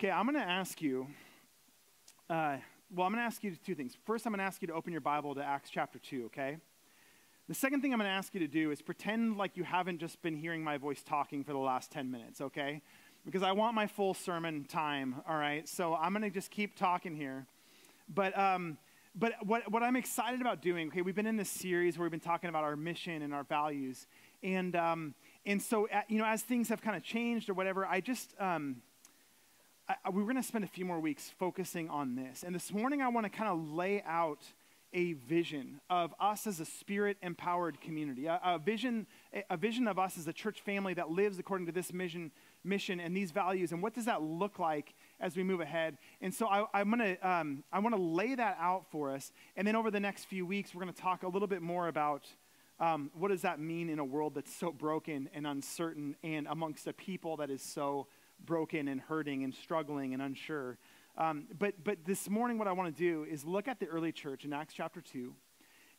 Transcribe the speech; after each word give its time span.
Okay, 0.00 0.12
I'm 0.12 0.26
going 0.26 0.36
to 0.36 0.48
ask 0.48 0.80
you. 0.80 1.08
Uh, 2.30 2.58
well, 2.94 3.04
I'm 3.04 3.12
going 3.12 3.14
to 3.14 3.26
ask 3.26 3.42
you 3.42 3.56
two 3.66 3.74
things. 3.74 3.98
First, 4.06 4.26
I'm 4.26 4.32
going 4.32 4.38
to 4.38 4.44
ask 4.44 4.62
you 4.62 4.68
to 4.68 4.74
open 4.74 4.92
your 4.92 5.00
Bible 5.00 5.34
to 5.34 5.42
Acts 5.42 5.70
chapter 5.70 5.98
2, 5.98 6.26
okay? 6.26 6.58
The 7.48 7.54
second 7.54 7.80
thing 7.80 7.92
I'm 7.92 7.98
going 7.98 8.08
to 8.08 8.14
ask 8.14 8.32
you 8.32 8.38
to 8.38 8.46
do 8.46 8.70
is 8.70 8.80
pretend 8.80 9.38
like 9.38 9.56
you 9.56 9.64
haven't 9.64 9.98
just 9.98 10.22
been 10.22 10.36
hearing 10.36 10.62
my 10.62 10.76
voice 10.76 11.02
talking 11.02 11.42
for 11.42 11.52
the 11.52 11.58
last 11.58 11.90
10 11.90 12.12
minutes, 12.12 12.40
okay? 12.40 12.80
Because 13.26 13.42
I 13.42 13.50
want 13.50 13.74
my 13.74 13.88
full 13.88 14.14
sermon 14.14 14.66
time, 14.66 15.16
all 15.28 15.36
right? 15.36 15.68
So 15.68 15.96
I'm 15.96 16.12
going 16.12 16.22
to 16.22 16.30
just 16.30 16.52
keep 16.52 16.76
talking 16.76 17.16
here. 17.16 17.46
But, 18.08 18.38
um, 18.38 18.78
but 19.16 19.32
what, 19.44 19.68
what 19.68 19.82
I'm 19.82 19.96
excited 19.96 20.40
about 20.40 20.62
doing, 20.62 20.86
okay, 20.90 21.02
we've 21.02 21.16
been 21.16 21.26
in 21.26 21.36
this 21.36 21.50
series 21.50 21.98
where 21.98 22.04
we've 22.04 22.12
been 22.12 22.20
talking 22.20 22.50
about 22.50 22.62
our 22.62 22.76
mission 22.76 23.22
and 23.22 23.34
our 23.34 23.42
values. 23.42 24.06
And, 24.44 24.76
um, 24.76 25.16
and 25.44 25.60
so, 25.60 25.88
you 26.06 26.18
know, 26.18 26.24
as 26.24 26.42
things 26.42 26.68
have 26.68 26.82
kind 26.82 26.96
of 26.96 27.02
changed 27.02 27.50
or 27.50 27.54
whatever, 27.54 27.84
I 27.84 28.00
just, 28.00 28.32
um, 28.38 28.76
I, 29.88 30.10
we 30.10 30.20
are 30.20 30.24
going 30.24 30.36
to 30.36 30.42
spend 30.42 30.64
a 30.64 30.68
few 30.68 30.84
more 30.84 31.00
weeks 31.00 31.32
focusing 31.38 31.88
on 31.88 32.14
this. 32.14 32.42
And 32.42 32.54
this 32.54 32.72
morning, 32.72 33.00
I 33.00 33.08
want 33.08 33.24
to 33.24 33.30
kind 33.30 33.50
of 33.50 33.72
lay 33.72 34.02
out 34.06 34.40
a 34.92 35.14
vision 35.14 35.80
of 35.88 36.14
us 36.20 36.46
as 36.46 36.60
a 36.60 36.64
spirit 36.66 37.16
empowered 37.22 37.80
community, 37.80 38.26
a, 38.26 38.38
a, 38.44 38.58
vision, 38.58 39.06
a 39.48 39.56
vision 39.56 39.88
of 39.88 39.98
us 39.98 40.18
as 40.18 40.28
a 40.28 40.32
church 40.32 40.60
family 40.60 40.92
that 40.94 41.10
lives 41.10 41.38
according 41.38 41.66
to 41.66 41.72
this 41.72 41.90
mission, 41.92 42.30
mission 42.64 43.00
and 43.00 43.16
these 43.16 43.30
values. 43.30 43.72
And 43.72 43.82
what 43.82 43.94
does 43.94 44.04
that 44.04 44.22
look 44.22 44.58
like 44.58 44.94
as 45.20 45.36
we 45.36 45.42
move 45.42 45.60
ahead? 45.60 45.96
And 46.20 46.34
so 46.34 46.48
I, 46.48 46.66
I'm 46.74 46.90
gonna, 46.90 47.16
um, 47.22 47.64
I 47.72 47.78
want 47.78 47.94
to 47.94 48.00
lay 48.00 48.34
that 48.34 48.58
out 48.60 48.90
for 48.90 49.10
us. 49.10 49.32
And 49.56 49.66
then 49.66 49.74
over 49.74 49.90
the 49.90 50.00
next 50.00 50.24
few 50.24 50.44
weeks, 50.44 50.74
we're 50.74 50.82
going 50.82 50.92
to 50.92 51.00
talk 51.00 51.22
a 51.22 51.28
little 51.28 51.48
bit 51.48 51.62
more 51.62 51.88
about 51.88 52.26
um, 52.78 53.10
what 53.14 53.28
does 53.28 53.42
that 53.42 53.58
mean 53.58 53.88
in 53.88 53.98
a 53.98 54.04
world 54.04 54.34
that's 54.34 54.54
so 54.54 54.70
broken 54.70 55.30
and 55.34 55.46
uncertain 55.46 56.14
and 56.22 56.46
amongst 56.46 56.86
a 56.86 56.92
people 56.92 57.38
that 57.38 57.50
is 57.50 57.62
so 57.62 58.06
broken 58.44 58.88
and 58.88 59.00
hurting 59.00 59.44
and 59.44 59.54
struggling 59.54 60.14
and 60.14 60.22
unsure. 60.22 60.78
Um, 61.16 61.46
but, 61.58 61.82
but 61.82 61.98
this 62.04 62.30
morning, 62.30 62.58
what 62.58 62.68
I 62.68 62.72
want 62.72 62.94
to 62.94 62.98
do 62.98 63.24
is 63.24 63.44
look 63.44 63.68
at 63.68 63.80
the 63.80 63.86
early 63.86 64.12
church 64.12 64.44
in 64.44 64.52
Acts 64.52 64.74
chapter 64.74 65.00
2 65.00 65.34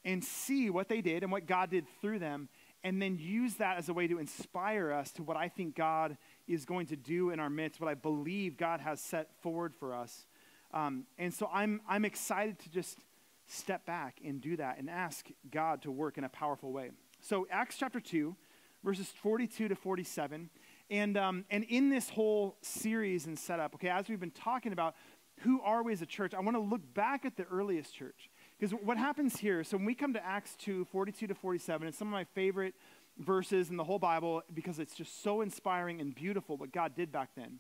and 0.06 0.24
see 0.24 0.70
what 0.70 0.88
they 0.88 1.02
did 1.02 1.24
and 1.24 1.32
what 1.32 1.46
God 1.46 1.70
did 1.70 1.86
through 2.02 2.20
them, 2.20 2.48
and 2.84 3.02
then 3.02 3.18
use 3.18 3.56
that 3.56 3.78
as 3.78 3.90
a 3.90 3.94
way 3.94 4.08
to 4.08 4.18
inspire 4.18 4.94
us 4.94 5.12
to 5.12 5.24
what 5.24 5.36
I 5.36 5.50
think 5.50 5.76
God 5.76 6.18
is 6.48 6.64
going 6.64 6.88
to 6.88 6.96
do 6.96 7.32
in 7.32 7.40
our 7.40 7.50
midst, 7.50 7.82
what 7.82 7.90
I 7.90 7.96
believe 7.96 8.56
God 8.56 8.80
has 8.80 9.02
set 9.02 9.30
forward 9.42 9.74
for 9.76 9.94
us. 9.94 10.26
Um, 10.74 11.06
and 11.18 11.34
so 11.34 11.50
I'm, 11.54 11.82
I'm 11.88 12.06
excited 12.06 12.60
to 12.60 12.70
just 12.70 13.00
step 13.48 13.86
back 13.86 14.20
and 14.24 14.40
do 14.40 14.56
that 14.58 14.78
and 14.78 14.90
ask 14.90 15.28
God 15.52 15.82
to 15.82 15.92
work 15.92 16.18
in 16.18 16.24
a 16.24 16.30
powerful 16.30 16.72
way. 16.72 16.92
So, 17.22 17.48
Acts 17.52 17.76
chapter 17.78 18.00
2, 18.00 18.36
verses 18.84 19.12
42 19.22 19.68
to 19.68 19.76
47 19.76 20.50
and, 20.90 21.18
um, 21.18 21.46
and 21.50 21.64
in 21.66 21.90
this 21.90 22.10
whole 22.10 22.58
series 22.62 23.26
and 23.26 23.38
setup, 23.38 23.76
okay, 23.76 23.90
as 23.90 24.10
we've 24.10 24.20
been 24.20 24.32
talking 24.32 24.74
about 24.74 24.96
who 25.42 25.62
are 25.62 25.84
we 25.84 25.94
as 25.94 26.02
a 26.02 26.06
church, 26.06 26.34
I 26.34 26.40
want 26.40 26.58
to 26.58 26.62
look 26.62 26.82
back 26.94 27.26
at 27.26 27.38
the 27.38 27.46
earliest 27.46 27.94
church. 27.94 28.30
Because 28.58 28.74
what 28.84 28.98
happens 28.98 29.38
here, 29.38 29.64
so 29.64 29.78
when 29.78 29.86
we 29.86 29.96
come 29.96 30.14
to 30.14 30.26
Acts 30.26 30.56
2, 30.58 30.86
42 30.86 31.28
to 31.28 31.36
47, 31.36 31.88
it's 31.88 31.98
some 31.98 32.08
of 32.08 32.12
my 32.12 32.26
favorite 32.26 32.74
verses 33.18 33.70
in 33.70 33.78
the 33.78 33.84
whole 33.84 34.00
Bible 34.00 34.42
because 34.54 34.80
it's 34.80 34.96
just 34.96 35.24
so 35.24 35.42
inspiring 35.42 36.02
and 36.02 36.16
beautiful 36.16 36.58
what 36.58 36.72
God 36.72 36.96
did 36.96 37.12
back 37.12 37.30
then. 37.36 37.60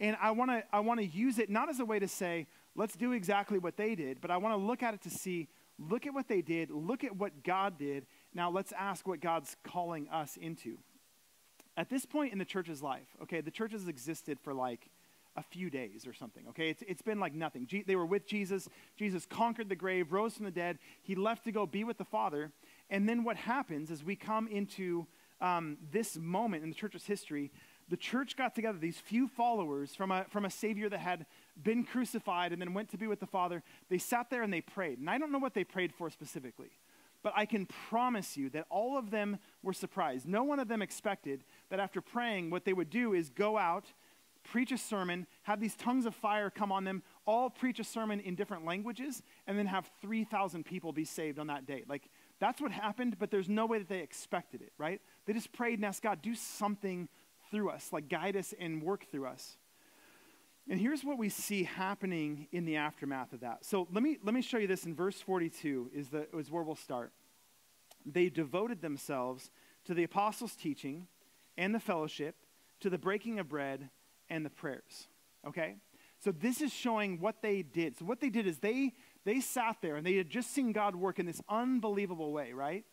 And 0.00 0.16
I 0.20 0.30
want 0.30 0.50
to 0.50 0.62
I 0.72 0.80
want 0.80 1.00
to 1.00 1.06
use 1.06 1.38
it 1.38 1.50
not 1.50 1.68
as 1.68 1.80
a 1.80 1.84
way 1.84 1.98
to 1.98 2.06
say, 2.06 2.46
let's 2.76 2.94
do 2.94 3.12
exactly 3.12 3.58
what 3.58 3.76
they 3.76 3.94
did, 3.94 4.20
but 4.20 4.30
I 4.30 4.36
want 4.36 4.54
to 4.54 4.64
look 4.64 4.82
at 4.82 4.94
it 4.94 5.02
to 5.02 5.10
see, 5.10 5.48
look 5.78 6.06
at 6.06 6.14
what 6.14 6.28
they 6.28 6.40
did, 6.40 6.70
look 6.70 7.02
at 7.02 7.16
what 7.16 7.42
God 7.42 7.78
did. 7.78 8.06
Now 8.32 8.50
let's 8.50 8.72
ask 8.72 9.08
what 9.08 9.20
God's 9.20 9.56
calling 9.64 10.08
us 10.08 10.36
into. 10.36 10.78
At 11.78 11.88
this 11.88 12.04
point 12.04 12.32
in 12.32 12.40
the 12.40 12.44
church's 12.44 12.82
life, 12.82 13.06
okay, 13.22 13.40
the 13.40 13.52
church 13.52 13.70
has 13.70 13.86
existed 13.86 14.40
for 14.40 14.52
like 14.52 14.90
a 15.36 15.42
few 15.44 15.70
days 15.70 16.08
or 16.08 16.12
something, 16.12 16.42
okay? 16.48 16.70
It's, 16.70 16.82
it's 16.88 17.02
been 17.02 17.20
like 17.20 17.32
nothing. 17.32 17.68
Je- 17.68 17.84
they 17.86 17.94
were 17.94 18.04
with 18.04 18.26
Jesus. 18.26 18.68
Jesus 18.96 19.24
conquered 19.24 19.68
the 19.68 19.76
grave, 19.76 20.10
rose 20.10 20.34
from 20.34 20.44
the 20.44 20.50
dead. 20.50 20.80
He 21.04 21.14
left 21.14 21.44
to 21.44 21.52
go 21.52 21.66
be 21.66 21.84
with 21.84 21.96
the 21.96 22.04
Father. 22.04 22.50
And 22.90 23.08
then 23.08 23.22
what 23.22 23.36
happens 23.36 23.92
is 23.92 24.02
we 24.02 24.16
come 24.16 24.48
into 24.48 25.06
um, 25.40 25.78
this 25.92 26.16
moment 26.16 26.64
in 26.64 26.68
the 26.68 26.74
church's 26.74 27.06
history. 27.06 27.52
The 27.88 27.96
church 27.96 28.36
got 28.36 28.56
together, 28.56 28.76
these 28.76 28.98
few 28.98 29.28
followers 29.28 29.94
from 29.94 30.10
a, 30.10 30.24
from 30.30 30.44
a 30.44 30.50
Savior 30.50 30.88
that 30.88 30.98
had 30.98 31.26
been 31.62 31.84
crucified 31.84 32.52
and 32.52 32.60
then 32.60 32.74
went 32.74 32.90
to 32.90 32.98
be 32.98 33.06
with 33.06 33.20
the 33.20 33.26
Father. 33.26 33.62
They 33.88 33.98
sat 33.98 34.30
there 34.30 34.42
and 34.42 34.52
they 34.52 34.62
prayed. 34.62 34.98
And 34.98 35.08
I 35.08 35.18
don't 35.18 35.30
know 35.30 35.38
what 35.38 35.54
they 35.54 35.62
prayed 35.62 35.94
for 35.94 36.10
specifically, 36.10 36.72
but 37.22 37.32
I 37.36 37.46
can 37.46 37.66
promise 37.66 38.36
you 38.36 38.50
that 38.50 38.66
all 38.70 38.96
of 38.96 39.10
them 39.10 39.38
were 39.62 39.72
surprised. 39.72 40.26
No 40.26 40.44
one 40.44 40.60
of 40.60 40.68
them 40.68 40.82
expected 40.82 41.44
that 41.70 41.80
after 41.80 42.00
praying, 42.00 42.50
what 42.50 42.64
they 42.64 42.72
would 42.72 42.90
do 42.90 43.12
is 43.14 43.28
go 43.30 43.58
out, 43.58 43.92
preach 44.44 44.72
a 44.72 44.78
sermon, 44.78 45.26
have 45.42 45.60
these 45.60 45.76
tongues 45.76 46.06
of 46.06 46.14
fire 46.14 46.50
come 46.50 46.72
on 46.72 46.84
them, 46.84 47.02
all 47.26 47.50
preach 47.50 47.78
a 47.78 47.84
sermon 47.84 48.20
in 48.20 48.34
different 48.34 48.64
languages, 48.64 49.22
and 49.46 49.58
then 49.58 49.66
have 49.66 49.90
3,000 50.00 50.64
people 50.64 50.92
be 50.92 51.04
saved 51.04 51.38
on 51.38 51.48
that 51.48 51.66
day. 51.66 51.84
Like, 51.88 52.08
that's 52.40 52.60
what 52.60 52.72
happened, 52.72 53.16
but 53.18 53.30
there's 53.30 53.48
no 53.48 53.66
way 53.66 53.78
that 53.78 53.88
they 53.88 54.00
expected 54.00 54.62
it, 54.62 54.72
right? 54.78 55.00
They 55.26 55.32
just 55.32 55.52
prayed 55.52 55.78
and 55.78 55.84
asked 55.84 56.02
God, 56.02 56.22
do 56.22 56.34
something 56.34 57.08
through 57.50 57.70
us, 57.70 57.92
like 57.92 58.08
guide 58.08 58.36
us 58.36 58.54
and 58.58 58.82
work 58.82 59.06
through 59.10 59.26
us. 59.26 59.56
And 60.70 60.80
here's 60.80 61.02
what 61.02 61.18
we 61.18 61.28
see 61.28 61.64
happening 61.64 62.46
in 62.52 62.66
the 62.66 62.76
aftermath 62.76 63.32
of 63.32 63.40
that. 63.40 63.64
So 63.64 63.88
let 63.92 64.02
me, 64.02 64.18
let 64.22 64.34
me 64.34 64.42
show 64.42 64.58
you 64.58 64.66
this 64.66 64.84
in 64.84 64.94
verse 64.94 65.20
42 65.20 65.90
is, 65.94 66.08
the, 66.08 66.26
is 66.36 66.50
where 66.50 66.62
we'll 66.62 66.76
start. 66.76 67.12
They 68.04 68.28
devoted 68.28 68.82
themselves 68.82 69.50
to 69.86 69.94
the 69.94 70.04
apostles' 70.04 70.54
teaching 70.54 71.06
and 71.56 71.74
the 71.74 71.80
fellowship, 71.80 72.36
to 72.80 72.90
the 72.90 72.98
breaking 72.98 73.38
of 73.38 73.48
bread 73.48 73.88
and 74.28 74.44
the 74.44 74.50
prayers. 74.50 75.08
Okay? 75.46 75.76
So 76.20 76.32
this 76.32 76.60
is 76.60 76.72
showing 76.72 77.20
what 77.20 77.42
they 77.42 77.62
did. 77.62 77.96
So 77.98 78.04
what 78.04 78.20
they 78.20 78.28
did 78.28 78.46
is 78.46 78.58
they 78.58 78.92
they 79.28 79.40
sat 79.40 79.76
there 79.82 79.96
and 79.96 80.06
they 80.06 80.16
had 80.16 80.30
just 80.30 80.54
seen 80.54 80.72
God 80.72 80.96
work 80.96 81.18
in 81.18 81.26
this 81.26 81.42
unbelievable 81.50 82.32
way, 82.32 82.54
right? 82.54 82.84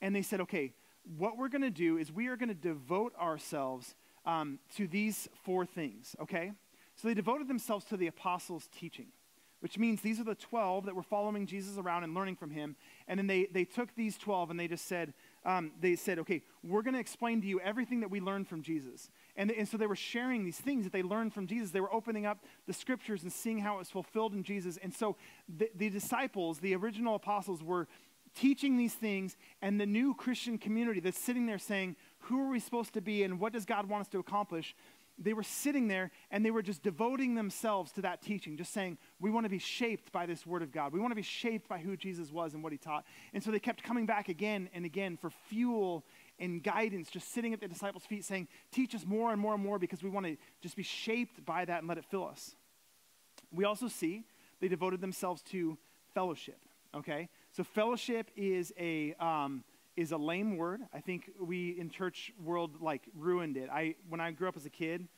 And 0.00 0.16
they 0.16 0.22
said, 0.22 0.40
okay, 0.40 0.72
what 1.18 1.36
we're 1.36 1.50
going 1.50 1.62
to 1.62 1.70
do 1.70 1.98
is 1.98 2.10
we 2.10 2.28
are 2.28 2.36
going 2.36 2.48
to 2.48 2.54
devote 2.54 3.14
ourselves 3.20 3.94
um, 4.24 4.58
to 4.76 4.86
these 4.86 5.28
four 5.44 5.66
things, 5.66 6.16
okay? 6.18 6.52
So 7.02 7.08
they 7.08 7.14
devoted 7.14 7.48
themselves 7.48 7.84
to 7.86 7.96
the 7.96 8.06
apostles' 8.06 8.68
teaching, 8.78 9.08
which 9.58 9.76
means 9.76 10.02
these 10.02 10.20
are 10.20 10.24
the 10.24 10.36
12 10.36 10.86
that 10.86 10.94
were 10.94 11.02
following 11.02 11.46
Jesus 11.46 11.76
around 11.76 12.04
and 12.04 12.14
learning 12.14 12.36
from 12.36 12.52
him. 12.52 12.76
And 13.08 13.18
then 13.18 13.26
they, 13.26 13.46
they 13.46 13.64
took 13.64 13.92
these 13.96 14.16
12 14.16 14.50
and 14.52 14.60
they 14.60 14.68
just 14.68 14.86
said, 14.86 15.12
um, 15.44 15.72
they 15.80 15.96
said, 15.96 16.20
okay, 16.20 16.44
we're 16.62 16.82
going 16.82 16.94
to 16.94 17.00
explain 17.00 17.40
to 17.40 17.46
you 17.48 17.58
everything 17.58 17.98
that 18.00 18.10
we 18.12 18.20
learned 18.20 18.46
from 18.46 18.62
Jesus. 18.62 19.10
And, 19.34 19.50
and 19.50 19.66
so 19.66 19.76
they 19.76 19.88
were 19.88 19.96
sharing 19.96 20.44
these 20.44 20.58
things 20.58 20.84
that 20.84 20.92
they 20.92 21.02
learned 21.02 21.34
from 21.34 21.48
Jesus. 21.48 21.72
They 21.72 21.80
were 21.80 21.92
opening 21.92 22.24
up 22.24 22.44
the 22.68 22.72
scriptures 22.72 23.24
and 23.24 23.32
seeing 23.32 23.58
how 23.58 23.74
it 23.74 23.78
was 23.78 23.90
fulfilled 23.90 24.32
in 24.32 24.44
Jesus. 24.44 24.78
And 24.80 24.94
so 24.94 25.16
the, 25.48 25.70
the 25.74 25.90
disciples, 25.90 26.60
the 26.60 26.76
original 26.76 27.16
apostles, 27.16 27.64
were 27.64 27.88
teaching 28.36 28.76
these 28.76 28.94
things, 28.94 29.36
and 29.60 29.80
the 29.80 29.86
new 29.86 30.14
Christian 30.14 30.56
community 30.56 31.00
that's 31.00 31.18
sitting 31.18 31.46
there 31.46 31.58
saying, 31.58 31.96
who 32.20 32.40
are 32.46 32.48
we 32.48 32.60
supposed 32.60 32.94
to 32.94 33.00
be 33.00 33.24
and 33.24 33.40
what 33.40 33.52
does 33.52 33.64
God 33.64 33.88
want 33.88 34.02
us 34.02 34.08
to 34.10 34.20
accomplish? 34.20 34.76
They 35.24 35.32
were 35.32 35.42
sitting 35.42 35.88
there 35.88 36.10
and 36.30 36.44
they 36.44 36.50
were 36.50 36.62
just 36.62 36.82
devoting 36.82 37.34
themselves 37.34 37.92
to 37.92 38.02
that 38.02 38.22
teaching, 38.22 38.56
just 38.56 38.72
saying, 38.72 38.98
We 39.20 39.30
want 39.30 39.44
to 39.44 39.50
be 39.50 39.58
shaped 39.58 40.12
by 40.12 40.26
this 40.26 40.46
word 40.46 40.62
of 40.62 40.72
God. 40.72 40.92
We 40.92 41.00
want 41.00 41.12
to 41.12 41.16
be 41.16 41.22
shaped 41.22 41.68
by 41.68 41.78
who 41.78 41.96
Jesus 41.96 42.30
was 42.30 42.54
and 42.54 42.62
what 42.62 42.72
he 42.72 42.78
taught. 42.78 43.04
And 43.32 43.42
so 43.42 43.50
they 43.50 43.58
kept 43.58 43.82
coming 43.82 44.06
back 44.06 44.28
again 44.28 44.68
and 44.74 44.84
again 44.84 45.16
for 45.16 45.30
fuel 45.30 46.04
and 46.38 46.62
guidance, 46.62 47.10
just 47.10 47.32
sitting 47.32 47.52
at 47.52 47.60
the 47.60 47.68
disciples' 47.68 48.04
feet 48.04 48.24
saying, 48.24 48.48
Teach 48.70 48.94
us 48.94 49.04
more 49.06 49.32
and 49.32 49.40
more 49.40 49.54
and 49.54 49.62
more 49.62 49.78
because 49.78 50.02
we 50.02 50.10
want 50.10 50.26
to 50.26 50.36
just 50.60 50.76
be 50.76 50.82
shaped 50.82 51.44
by 51.44 51.64
that 51.64 51.78
and 51.78 51.88
let 51.88 51.98
it 51.98 52.04
fill 52.04 52.26
us. 52.26 52.54
We 53.52 53.64
also 53.64 53.88
see 53.88 54.24
they 54.60 54.68
devoted 54.68 55.00
themselves 55.00 55.42
to 55.50 55.76
fellowship, 56.14 56.58
okay? 56.94 57.28
So 57.52 57.64
fellowship 57.64 58.30
is 58.36 58.72
a. 58.78 59.14
Um, 59.14 59.64
is 59.96 60.12
a 60.12 60.16
lame 60.16 60.56
word. 60.56 60.80
I 60.92 61.00
think 61.00 61.30
we 61.40 61.78
in 61.78 61.90
church 61.90 62.32
world 62.42 62.80
like 62.80 63.02
ruined 63.16 63.56
it. 63.56 63.68
I 63.70 63.94
when 64.08 64.20
I 64.20 64.30
grew 64.30 64.48
up 64.48 64.56
as 64.56 64.66
a 64.66 64.70
kid, 64.70 65.08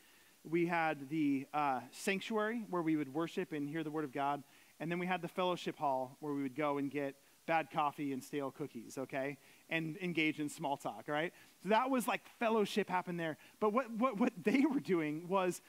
we 0.43 0.65
had 0.65 1.09
the 1.09 1.47
uh, 1.53 1.79
sanctuary 1.91 2.65
where 2.69 2.81
we 2.81 2.95
would 2.95 3.13
worship 3.13 3.51
and 3.51 3.69
hear 3.69 3.83
the 3.83 3.91
word 3.91 4.05
of 4.05 4.11
God, 4.11 4.43
and 4.79 4.91
then 4.91 4.99
we 4.99 5.07
had 5.07 5.21
the 5.21 5.27
fellowship 5.27 5.77
hall 5.77 6.17
where 6.19 6.33
we 6.33 6.43
would 6.43 6.55
go 6.55 6.77
and 6.77 6.91
get 6.91 7.15
bad 7.45 7.69
coffee 7.71 8.11
and 8.11 8.23
stale 8.23 8.51
cookies, 8.51 8.97
okay, 8.97 9.37
and 9.69 9.97
engage 9.97 10.39
in 10.39 10.49
small 10.49 10.77
talk, 10.77 11.05
right? 11.07 11.31
So 11.63 11.69
that 11.69 11.89
was 11.89 12.07
like 12.07 12.21
fellowship 12.39 12.89
happened 12.89 13.19
there. 13.19 13.37
But 13.59 13.71
what 13.73 13.91
what 13.91 14.19
what 14.19 14.33
they 14.43 14.65
were 14.65 14.79
doing 14.79 15.27
was 15.27 15.61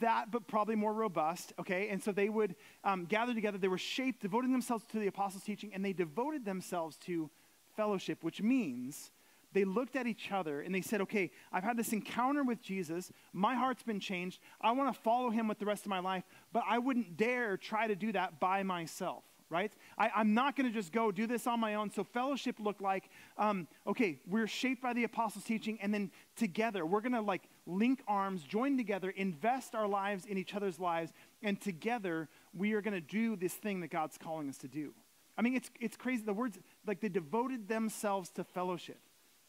that, 0.00 0.30
but 0.30 0.48
probably 0.48 0.74
more 0.74 0.92
robust, 0.92 1.52
okay? 1.60 1.88
And 1.90 2.02
so 2.02 2.10
they 2.10 2.28
would 2.28 2.56
um, 2.82 3.04
gather 3.04 3.34
together. 3.34 3.58
They 3.58 3.68
were 3.68 3.78
shaped, 3.78 4.20
devoting 4.20 4.50
themselves 4.50 4.84
to 4.86 4.98
the 4.98 5.06
apostles' 5.06 5.44
teaching, 5.44 5.72
and 5.72 5.84
they 5.84 5.92
devoted 5.92 6.44
themselves 6.44 6.96
to 7.06 7.30
fellowship, 7.76 8.24
which 8.24 8.42
means 8.42 9.10
they 9.56 9.64
looked 9.64 9.96
at 9.96 10.06
each 10.06 10.30
other 10.32 10.60
and 10.60 10.74
they 10.74 10.82
said, 10.82 11.00
Okay, 11.00 11.30
I've 11.50 11.64
had 11.64 11.78
this 11.78 11.92
encounter 11.94 12.44
with 12.44 12.60
Jesus. 12.60 13.10
My 13.32 13.54
heart's 13.54 13.82
been 13.82 14.00
changed. 14.00 14.38
I 14.60 14.72
want 14.72 14.94
to 14.94 15.00
follow 15.00 15.30
him 15.30 15.48
with 15.48 15.58
the 15.58 15.64
rest 15.64 15.84
of 15.84 15.88
my 15.88 16.00
life, 16.00 16.24
but 16.52 16.62
I 16.68 16.78
wouldn't 16.78 17.16
dare 17.16 17.56
try 17.56 17.86
to 17.86 17.96
do 17.96 18.12
that 18.12 18.38
by 18.38 18.62
myself. 18.62 19.24
right? 19.48 19.72
I, 19.96 20.10
am 20.20 20.34
not 20.34 20.56
going 20.56 20.68
to 20.68 20.74
just 20.74 20.92
go 20.92 21.10
do 21.10 21.26
this 21.26 21.46
on 21.46 21.58
my 21.58 21.76
own. 21.76 21.90
So 21.90 22.04
fellowship 22.04 22.56
looked 22.58 22.82
like, 22.82 23.08
um, 23.38 23.66
okay, 23.86 24.20
we're 24.28 24.48
shaped 24.48 24.82
by 24.82 24.92
the 24.92 25.04
apostles' 25.04 25.44
teaching, 25.44 25.78
and 25.80 25.94
then 25.94 26.10
together 26.36 26.84
we're 26.84 27.00
going 27.00 27.12
to 27.12 27.20
like 27.20 27.44
link 27.64 28.02
arms, 28.06 28.42
join 28.42 28.76
together, 28.76 29.08
invest 29.10 29.74
our 29.74 29.86
lives 29.86 30.26
in 30.26 30.36
each 30.36 30.54
other's 30.54 30.78
lives, 30.78 31.12
and 31.42 31.60
together 31.60 32.28
we 32.52 32.74
are 32.74 32.82
going 32.82 32.92
to 32.92 33.00
do 33.00 33.36
this 33.36 33.54
thing 33.54 33.80
that 33.80 33.88
God's 33.88 34.18
calling 34.18 34.48
us 34.48 34.58
to 34.58 34.68
do. 34.68 34.92
I 35.36 35.42
mean, 35.42 35.54
it's, 35.54 35.70
it's 35.80 35.96
crazy. 35.96 36.22
The 36.24 36.32
words, 36.32 36.58
like 36.86 37.00
they 37.00 37.08
devoted 37.08 37.68
themselves 37.68 38.30
to 38.30 38.44
fellowship. 38.44 38.98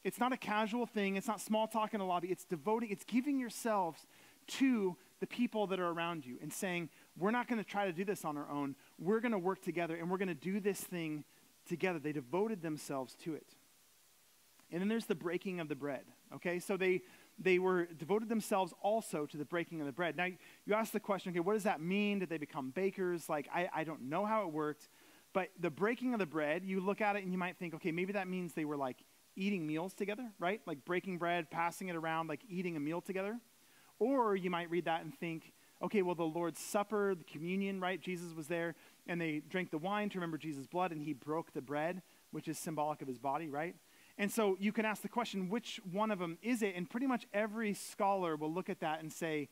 It's 0.03 0.19
not 0.19 0.31
a 0.31 0.37
casual 0.37 0.85
thing. 0.85 1.15
It's 1.15 1.27
not 1.27 1.41
small 1.41 1.67
talk 1.67 1.93
in 1.93 2.01
a 2.01 2.05
lobby. 2.05 2.29
It's 2.29 2.45
devoting, 2.45 2.91
it's 2.91 3.03
giving 3.03 3.39
yourselves 3.39 4.05
to 4.47 4.95
the 5.19 5.27
people 5.27 5.67
that 5.67 5.79
are 5.79 5.89
around 5.89 6.25
you 6.25 6.37
and 6.41 6.51
saying, 6.51 6.89
we're 7.17 7.31
not 7.31 7.47
going 7.47 7.61
to 7.61 7.69
try 7.69 7.85
to 7.85 7.91
do 7.91 8.05
this 8.05 8.23
on 8.23 8.37
our 8.37 8.49
own. 8.49 8.75
We're 8.99 9.19
going 9.19 9.31
to 9.31 9.39
work 9.39 9.61
together 9.61 9.95
and 9.95 10.09
we're 10.09 10.17
going 10.17 10.27
to 10.27 10.35
do 10.35 10.59
this 10.59 10.79
thing 10.79 11.23
together. 11.67 11.99
They 11.99 12.13
devoted 12.13 12.61
themselves 12.61 13.15
to 13.23 13.33
it. 13.33 13.47
And 14.71 14.81
then 14.81 14.87
there's 14.87 15.05
the 15.05 15.15
breaking 15.15 15.59
of 15.59 15.69
the 15.69 15.75
bread. 15.75 16.03
Okay, 16.35 16.59
so 16.59 16.75
they 16.75 17.01
they 17.39 17.59
were 17.59 17.85
devoted 17.85 18.29
themselves 18.29 18.73
also 18.81 19.25
to 19.27 19.37
the 19.37 19.45
breaking 19.45 19.79
of 19.79 19.85
the 19.85 19.93
bread. 19.93 20.17
Now 20.17 20.25
you 20.65 20.73
ask 20.73 20.91
the 20.91 20.99
question, 20.99 21.31
okay, 21.31 21.39
what 21.39 21.53
does 21.53 21.63
that 21.63 21.79
mean? 21.79 22.19
Did 22.19 22.29
they 22.29 22.37
become 22.37 22.71
bakers? 22.71 23.29
Like 23.29 23.47
I, 23.53 23.69
I 23.73 23.83
don't 23.83 24.03
know 24.03 24.25
how 24.25 24.41
it 24.41 24.51
worked, 24.51 24.89
but 25.37 25.49
the 25.59 25.69
breaking 25.69 26.13
of 26.13 26.19
the 26.19 26.25
bread, 26.25 26.63
you 26.65 26.79
look 26.79 26.99
at 26.99 27.15
it 27.15 27.21
and 27.21 27.31
you 27.31 27.37
might 27.37 27.57
think, 27.57 27.75
okay, 27.75 27.91
maybe 27.91 28.13
that 28.13 28.27
means 28.27 28.53
they 28.53 28.65
were 28.65 28.75
like 28.75 28.97
eating 29.35 29.67
meals 29.67 29.93
together, 29.93 30.31
right? 30.39 30.61
Like 30.65 30.83
breaking 30.83 31.19
bread, 31.19 31.51
passing 31.51 31.89
it 31.89 31.95
around, 31.95 32.27
like 32.27 32.41
eating 32.49 32.75
a 32.75 32.79
meal 32.79 33.01
together. 33.01 33.37
Or 33.99 34.35
you 34.35 34.49
might 34.49 34.67
read 34.71 34.85
that 34.85 35.03
and 35.03 35.13
think, 35.13 35.53
okay, 35.83 36.01
well, 36.01 36.15
the 36.15 36.23
Lord's 36.23 36.59
Supper, 36.59 37.13
the 37.13 37.23
communion, 37.23 37.79
right? 37.79 38.01
Jesus 38.01 38.33
was 38.33 38.47
there, 38.47 38.73
and 39.05 39.21
they 39.21 39.43
drank 39.47 39.69
the 39.69 39.77
wine 39.77 40.09
to 40.09 40.17
remember 40.17 40.39
Jesus' 40.39 40.65
blood, 40.65 40.91
and 40.91 41.03
he 41.03 41.13
broke 41.13 41.53
the 41.53 41.61
bread, 41.61 42.01
which 42.31 42.47
is 42.47 42.57
symbolic 42.57 43.03
of 43.03 43.07
his 43.07 43.19
body, 43.19 43.47
right? 43.47 43.75
And 44.17 44.31
so 44.31 44.57
you 44.59 44.71
can 44.71 44.85
ask 44.85 45.03
the 45.03 45.07
question, 45.07 45.49
which 45.49 45.79
one 45.91 46.09
of 46.09 46.17
them 46.17 46.39
is 46.41 46.63
it? 46.63 46.73
And 46.75 46.89
pretty 46.89 47.05
much 47.05 47.27
every 47.31 47.75
scholar 47.75 48.35
will 48.37 48.51
look 48.51 48.71
at 48.71 48.79
that 48.79 49.01
and 49.03 49.13
say, 49.13 49.49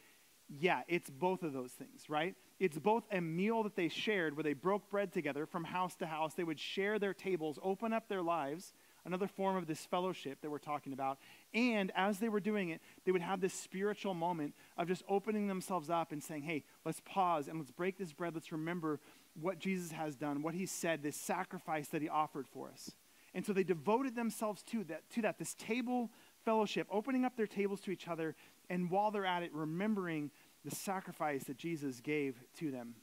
yeah, 0.49 0.81
it's 0.87 1.11
both 1.11 1.43
of 1.43 1.53
those 1.53 1.73
things, 1.73 2.09
right? 2.09 2.33
It's 2.59 2.77
both 2.77 3.03
a 3.11 3.19
meal 3.19 3.63
that 3.63 3.75
they 3.75 3.89
shared 3.89 4.35
where 4.35 4.43
they 4.43 4.53
broke 4.53 4.89
bread 4.89 5.11
together 5.11 5.45
from 5.45 5.65
house 5.65 5.95
to 5.97 6.05
house. 6.05 6.33
They 6.33 6.45
would 6.45 6.59
share 6.59 6.99
their 6.99 7.13
tables, 7.13 7.59
open 7.61 7.91
up 7.91 8.07
their 8.07 8.21
lives, 8.21 8.73
another 9.03 9.27
form 9.27 9.57
of 9.57 9.67
this 9.67 9.85
fellowship 9.85 10.39
that 10.41 10.49
we're 10.49 10.57
talking 10.57 10.93
about. 10.93 11.19
And 11.53 11.91
as 11.95 12.19
they 12.19 12.29
were 12.29 12.39
doing 12.39 12.69
it, 12.69 12.81
they 13.03 13.11
would 13.11 13.21
have 13.21 13.41
this 13.41 13.53
spiritual 13.53 14.13
moment 14.13 14.53
of 14.77 14.87
just 14.87 15.03
opening 15.09 15.47
themselves 15.47 15.89
up 15.89 16.13
and 16.13 16.23
saying, 16.23 16.43
hey, 16.43 16.63
let's 16.85 17.01
pause 17.05 17.49
and 17.49 17.59
let's 17.59 17.71
break 17.71 17.97
this 17.97 18.13
bread. 18.13 18.33
Let's 18.33 18.51
remember 18.53 18.99
what 19.39 19.59
Jesus 19.59 19.91
has 19.91 20.15
done, 20.15 20.41
what 20.41 20.55
he 20.55 20.65
said, 20.65 21.03
this 21.03 21.17
sacrifice 21.17 21.89
that 21.89 22.01
he 22.01 22.07
offered 22.07 22.47
for 22.47 22.69
us. 22.69 22.91
And 23.33 23.45
so 23.45 23.51
they 23.51 23.65
devoted 23.65 24.15
themselves 24.15 24.63
to 24.71 24.85
that, 24.85 25.09
to 25.11 25.21
that, 25.23 25.37
this 25.37 25.55
table 25.55 26.09
fellowship, 26.45 26.87
opening 26.89 27.25
up 27.25 27.35
their 27.35 27.47
tables 27.47 27.81
to 27.81 27.91
each 27.91 28.07
other, 28.07 28.33
and 28.69 28.89
while 28.89 29.11
they're 29.11 29.25
at 29.25 29.43
it, 29.43 29.53
remembering 29.53 30.31
the 30.65 30.75
sacrifice 30.75 31.45
that 31.45 31.57
Jesus 31.57 32.01
gave 32.01 32.35
to 32.57 32.71
them. 32.71 32.95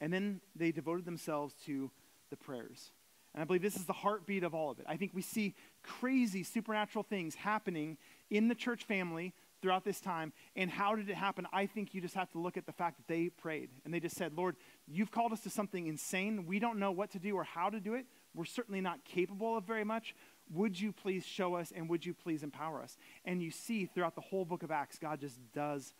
And 0.00 0.12
then 0.12 0.40
they 0.54 0.70
devoted 0.70 1.04
themselves 1.04 1.54
to 1.66 1.90
the 2.30 2.36
prayers. 2.36 2.92
And 3.34 3.42
I 3.42 3.44
believe 3.44 3.62
this 3.62 3.76
is 3.76 3.86
the 3.86 3.92
heartbeat 3.92 4.44
of 4.44 4.54
all 4.54 4.70
of 4.70 4.78
it. 4.78 4.86
I 4.88 4.96
think 4.96 5.12
we 5.14 5.22
see 5.22 5.54
crazy 5.82 6.42
supernatural 6.42 7.02
things 7.02 7.34
happening 7.34 7.96
in 8.30 8.48
the 8.48 8.54
church 8.54 8.84
family 8.84 9.34
throughout 9.60 9.84
this 9.84 10.00
time. 10.00 10.32
And 10.56 10.70
how 10.70 10.94
did 10.94 11.08
it 11.10 11.16
happen? 11.16 11.46
I 11.52 11.66
think 11.66 11.94
you 11.94 12.00
just 12.00 12.14
have 12.14 12.30
to 12.32 12.38
look 12.38 12.56
at 12.56 12.66
the 12.66 12.72
fact 12.72 12.96
that 12.98 13.12
they 13.12 13.28
prayed 13.28 13.70
and 13.84 13.92
they 13.92 14.00
just 14.00 14.16
said, 14.16 14.34
Lord, 14.36 14.56
you've 14.86 15.10
called 15.10 15.32
us 15.32 15.40
to 15.40 15.50
something 15.50 15.86
insane. 15.86 16.46
We 16.46 16.58
don't 16.58 16.78
know 16.78 16.92
what 16.92 17.10
to 17.12 17.18
do 17.18 17.34
or 17.36 17.44
how 17.44 17.70
to 17.70 17.80
do 17.80 17.94
it. 17.94 18.06
We're 18.34 18.44
certainly 18.44 18.80
not 18.80 19.04
capable 19.04 19.56
of 19.56 19.64
very 19.64 19.84
much. 19.84 20.14
Would 20.50 20.80
you 20.80 20.92
please 20.92 21.26
show 21.26 21.56
us 21.56 21.72
and 21.74 21.88
would 21.88 22.06
you 22.06 22.14
please 22.14 22.42
empower 22.42 22.82
us? 22.82 22.96
And 23.24 23.42
you 23.42 23.50
see 23.50 23.86
throughout 23.86 24.14
the 24.14 24.20
whole 24.20 24.44
book 24.44 24.62
of 24.62 24.70
Acts, 24.70 24.98
God 24.98 25.20
just 25.20 25.38
does 25.52 25.92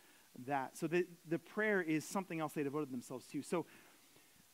that. 0.45 0.77
So 0.77 0.87
the, 0.87 1.05
the 1.27 1.39
prayer 1.39 1.81
is 1.81 2.05
something 2.05 2.39
else 2.39 2.53
they 2.53 2.63
devoted 2.63 2.91
themselves 2.91 3.25
to. 3.27 3.41
So 3.41 3.65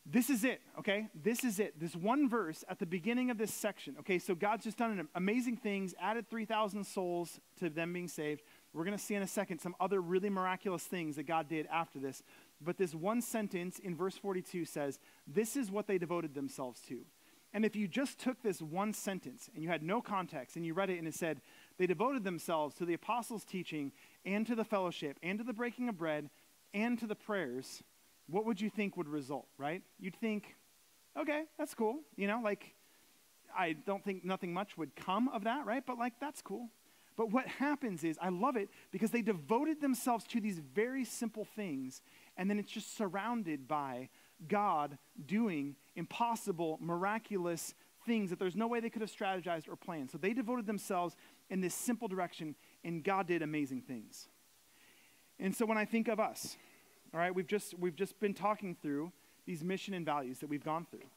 this 0.07 0.29
is 0.29 0.43
it, 0.43 0.61
okay? 0.77 1.07
This 1.15 1.43
is 1.43 1.59
it. 1.59 1.79
This 1.79 1.95
one 1.95 2.29
verse 2.29 2.63
at 2.69 2.77
the 2.77 2.85
beginning 2.85 3.31
of 3.31 3.39
this 3.39 3.51
section, 3.51 3.95
okay? 4.01 4.19
So 4.19 4.35
God's 4.35 4.63
just 4.63 4.77
done 4.77 5.07
amazing 5.15 5.57
things, 5.57 5.95
added 5.99 6.29
3,000 6.29 6.83
souls 6.83 7.39
to 7.59 7.69
them 7.69 7.91
being 7.91 8.07
saved. 8.07 8.43
We're 8.71 8.83
going 8.83 8.97
to 8.97 9.03
see 9.03 9.15
in 9.15 9.23
a 9.23 9.27
second 9.27 9.59
some 9.59 9.75
other 9.79 9.99
really 10.01 10.29
miraculous 10.29 10.83
things 10.83 11.15
that 11.15 11.23
God 11.23 11.47
did 11.49 11.65
after 11.71 11.97
this. 11.97 12.21
But 12.61 12.77
this 12.77 12.93
one 12.93 13.21
sentence 13.21 13.79
in 13.79 13.95
verse 13.95 14.15
42 14.15 14.65
says, 14.65 14.99
This 15.25 15.55
is 15.55 15.71
what 15.71 15.87
they 15.87 15.97
devoted 15.97 16.35
themselves 16.35 16.81
to. 16.81 16.99
And 17.51 17.65
if 17.65 17.75
you 17.75 17.87
just 17.87 18.19
took 18.19 18.43
this 18.43 18.61
one 18.61 18.93
sentence 18.93 19.49
and 19.55 19.63
you 19.63 19.69
had 19.69 19.81
no 19.81 20.01
context 20.01 20.55
and 20.55 20.65
you 20.65 20.73
read 20.73 20.89
it 20.89 20.99
and 20.99 21.07
it 21.07 21.15
said, 21.15 21.41
They 21.77 21.87
devoted 21.87 22.23
themselves 22.23 22.75
to 22.75 22.85
the 22.85 22.93
apostles' 22.93 23.43
teaching 23.43 23.91
and 24.25 24.45
to 24.47 24.55
the 24.55 24.63
fellowship 24.63 25.17
and 25.21 25.37
to 25.39 25.43
the 25.43 25.53
breaking 25.53 25.89
of 25.89 25.97
bread 25.97 26.29
and 26.73 26.97
to 26.99 27.07
the 27.07 27.15
prayers 27.15 27.83
what 28.27 28.45
would 28.45 28.59
you 28.59 28.69
think 28.69 28.97
would 28.97 29.07
result, 29.07 29.47
right? 29.57 29.81
You'd 29.99 30.15
think, 30.15 30.55
okay, 31.17 31.43
that's 31.57 31.73
cool. 31.73 31.99
You 32.15 32.27
know, 32.27 32.41
like, 32.43 32.73
I 33.57 33.73
don't 33.73 34.03
think 34.03 34.25
nothing 34.25 34.53
much 34.53 34.77
would 34.77 34.95
come 34.95 35.29
of 35.29 35.43
that, 35.43 35.65
right? 35.65 35.83
But, 35.85 35.97
like, 35.97 36.13
that's 36.19 36.41
cool. 36.41 36.69
But 37.15 37.31
what 37.31 37.47
happens 37.47 38.03
is, 38.03 38.17
I 38.21 38.29
love 38.29 38.57
it 38.57 38.69
because 38.91 39.11
they 39.11 39.21
devoted 39.21 39.79
themselves 39.79 40.25
to 40.25 40.41
these 40.41 40.59
very 40.59 41.05
simple 41.05 41.45
things, 41.55 42.01
and 42.35 42.49
then 42.49 42.59
it's 42.59 42.71
just 42.71 42.97
surrounded 42.97 43.67
by 43.67 44.09
God 44.49 44.97
doing 45.25 45.75
impossible, 45.95 46.77
miraculous 46.81 47.73
things 48.05 48.29
that 48.29 48.39
there's 48.39 48.55
no 48.55 48.67
way 48.67 48.79
they 48.79 48.89
could 48.89 49.01
have 49.01 49.11
strategized 49.11 49.69
or 49.69 49.75
planned. 49.75 50.11
So 50.11 50.17
they 50.17 50.33
devoted 50.33 50.67
themselves 50.67 51.15
in 51.49 51.61
this 51.61 51.73
simple 51.73 52.07
direction, 52.07 52.55
and 52.83 53.03
God 53.03 53.27
did 53.27 53.41
amazing 53.41 53.81
things. 53.81 54.27
And 55.39 55.55
so 55.55 55.65
when 55.65 55.77
I 55.77 55.85
think 55.85 56.07
of 56.07 56.19
us, 56.19 56.57
all 57.13 57.19
right, 57.19 57.33
we've 57.33 57.47
just, 57.47 57.77
we've 57.77 57.95
just 57.95 58.19
been 58.19 58.33
talking 58.33 58.75
through 58.81 59.11
these 59.45 59.63
mission 59.63 59.93
and 59.93 60.05
values 60.05 60.39
that 60.39 60.49
we've 60.49 60.63
gone 60.63 60.87
through. 60.89 61.07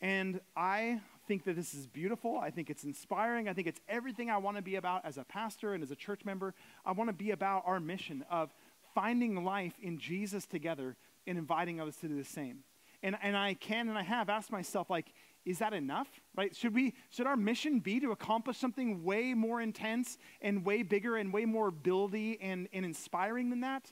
And 0.00 0.40
I 0.56 1.00
think 1.26 1.44
that 1.44 1.56
this 1.56 1.74
is 1.74 1.86
beautiful. 1.86 2.38
I 2.38 2.50
think 2.50 2.70
it's 2.70 2.84
inspiring. 2.84 3.48
I 3.48 3.52
think 3.52 3.66
it's 3.66 3.80
everything 3.88 4.30
I 4.30 4.38
want 4.38 4.56
to 4.56 4.62
be 4.62 4.76
about 4.76 5.04
as 5.04 5.18
a 5.18 5.24
pastor 5.24 5.74
and 5.74 5.82
as 5.82 5.90
a 5.90 5.96
church 5.96 6.24
member. 6.24 6.54
I 6.86 6.92
want 6.92 7.08
to 7.08 7.14
be 7.14 7.32
about 7.32 7.64
our 7.66 7.80
mission 7.80 8.24
of 8.30 8.50
finding 8.94 9.44
life 9.44 9.74
in 9.82 9.98
Jesus 9.98 10.46
together 10.46 10.96
and 11.26 11.36
inviting 11.36 11.80
others 11.80 11.96
to 11.96 12.08
do 12.08 12.16
the 12.16 12.24
same. 12.24 12.60
And, 13.02 13.16
and 13.22 13.36
I 13.36 13.54
can 13.54 13.88
and 13.88 13.98
I 13.98 14.02
have 14.02 14.28
asked 14.28 14.50
myself, 14.50 14.88
like, 14.88 15.12
is 15.48 15.58
that 15.58 15.72
enough? 15.72 16.08
Right? 16.36 16.54
Should 16.54 16.74
we 16.74 16.94
should 17.10 17.26
our 17.26 17.36
mission 17.36 17.80
be 17.80 18.00
to 18.00 18.10
accomplish 18.10 18.58
something 18.58 19.04
way 19.04 19.34
more 19.34 19.60
intense 19.60 20.18
and 20.40 20.64
way 20.64 20.82
bigger 20.82 21.16
and 21.16 21.32
way 21.32 21.44
more 21.44 21.72
buildy 21.72 22.38
and, 22.40 22.68
and 22.72 22.84
inspiring 22.84 23.50
than 23.50 23.60
that? 23.60 23.90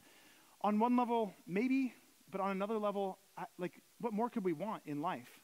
on 0.66 0.80
one 0.80 0.96
level, 0.96 1.32
maybe, 1.46 1.94
but 2.30 2.40
on 2.40 2.50
another 2.50 2.76
level, 2.76 3.18
like, 3.56 3.80
what 4.00 4.12
more 4.12 4.28
could 4.28 4.44
we 4.44 4.52
want 4.52 4.82
in 4.86 5.00
life 5.00 5.40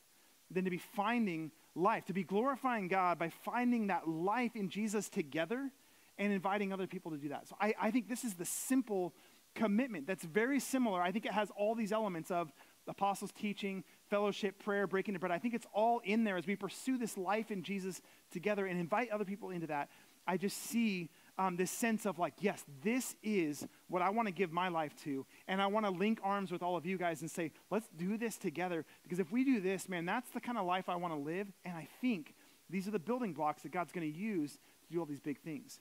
than 0.51 0.65
to 0.65 0.71
be 0.71 0.79
finding 0.79 1.53
life, 1.77 2.05
to 2.07 2.13
be 2.13 2.25
glorifying 2.25 2.89
God 2.89 3.21
by 3.21 3.31
finding 3.45 3.87
that 3.87 4.09
life 4.09 4.57
in 4.57 4.69
Jesus 4.69 5.09
together 5.09 5.71
and 6.19 6.33
inviting 6.33 6.73
other 6.73 6.89
people 6.89 7.13
to 7.13 7.17
do 7.17 7.29
that? 7.29 7.49
So 7.49 7.57
I, 7.61 7.73
I 7.81 7.91
think 7.93 8.09
this 8.09 8.25
is 8.25 8.35
the 8.35 8.45
simple 8.45 9.15
commitment 9.55 10.09
that's 10.09 10.25
very 10.25 10.59
similar. 10.59 11.01
I 11.01 11.13
think 11.13 11.25
it 11.25 11.33
has 11.33 11.51
all 11.57 11.77
these 11.77 11.93
elements 11.93 12.33
of 12.33 12.53
apostles' 12.89 13.31
teaching, 13.33 13.85
fellowship, 14.13 14.63
prayer, 14.63 14.87
breaking 14.87 15.15
the 15.15 15.19
bread. 15.19 15.33
I 15.33 15.39
think 15.39 15.55
it's 15.55 15.67
all 15.73 16.03
in 16.05 16.23
there 16.23 16.37
as 16.37 16.47
we 16.47 16.55
pursue 16.55 16.99
this 16.99 17.17
life 17.17 17.51
in 17.51 17.63
Jesus 17.63 18.03
together 18.31 18.67
and 18.67 18.79
invite 18.79 19.09
other 19.11 19.25
people 19.25 19.49
into 19.49 19.69
that. 19.69 19.89
I 20.27 20.37
just 20.37 20.59
see 20.65 21.09
um, 21.39 21.57
this 21.57 21.71
sense 21.71 22.05
of 22.05 22.19
like, 22.19 22.35
yes, 22.39 22.63
this 22.85 23.17
is 23.23 23.67
what 23.89 24.03
I 24.03 24.11
want 24.11 24.29
to 24.29 24.33
give 24.35 24.53
my 24.53 24.69
life 24.69 24.93
to. 25.05 25.25
And 25.49 25.63
I 25.63 25.67
want 25.69 25.87
to 25.87 25.91
link 25.91 26.21
arms 26.23 26.53
with 26.53 26.63
all 26.63 26.77
of 26.77 26.85
you 26.85 26.99
guys 26.99 27.23
and 27.23 27.31
say, 27.31 27.53
let's 27.71 27.89
do 27.97 28.19
this 28.19 28.37
together. 28.37 28.85
Because 29.03 29.19
if 29.19 29.33
we 29.33 29.45
do 29.45 29.63
this, 29.63 29.89
man, 29.89 30.05
that's 30.05 30.29
the 30.29 30.41
kind 30.41 30.59
of 30.59 30.67
life 30.67 30.91
I 30.91 30.97
want 30.97 31.15
to 31.15 31.19
live. 31.19 31.47
And 31.65 31.75
I 31.75 31.89
think 32.03 32.35
these 32.69 32.87
are 32.87 32.91
the 32.91 32.99
building 32.99 33.33
blocks 33.33 33.63
that 33.63 33.73
God's 33.73 33.93
going 33.93 34.13
to 34.13 34.19
use 34.19 34.53
to 34.53 34.93
do 34.93 35.01
all 35.01 35.07
these 35.07 35.21
big 35.21 35.41
things. 35.41 35.81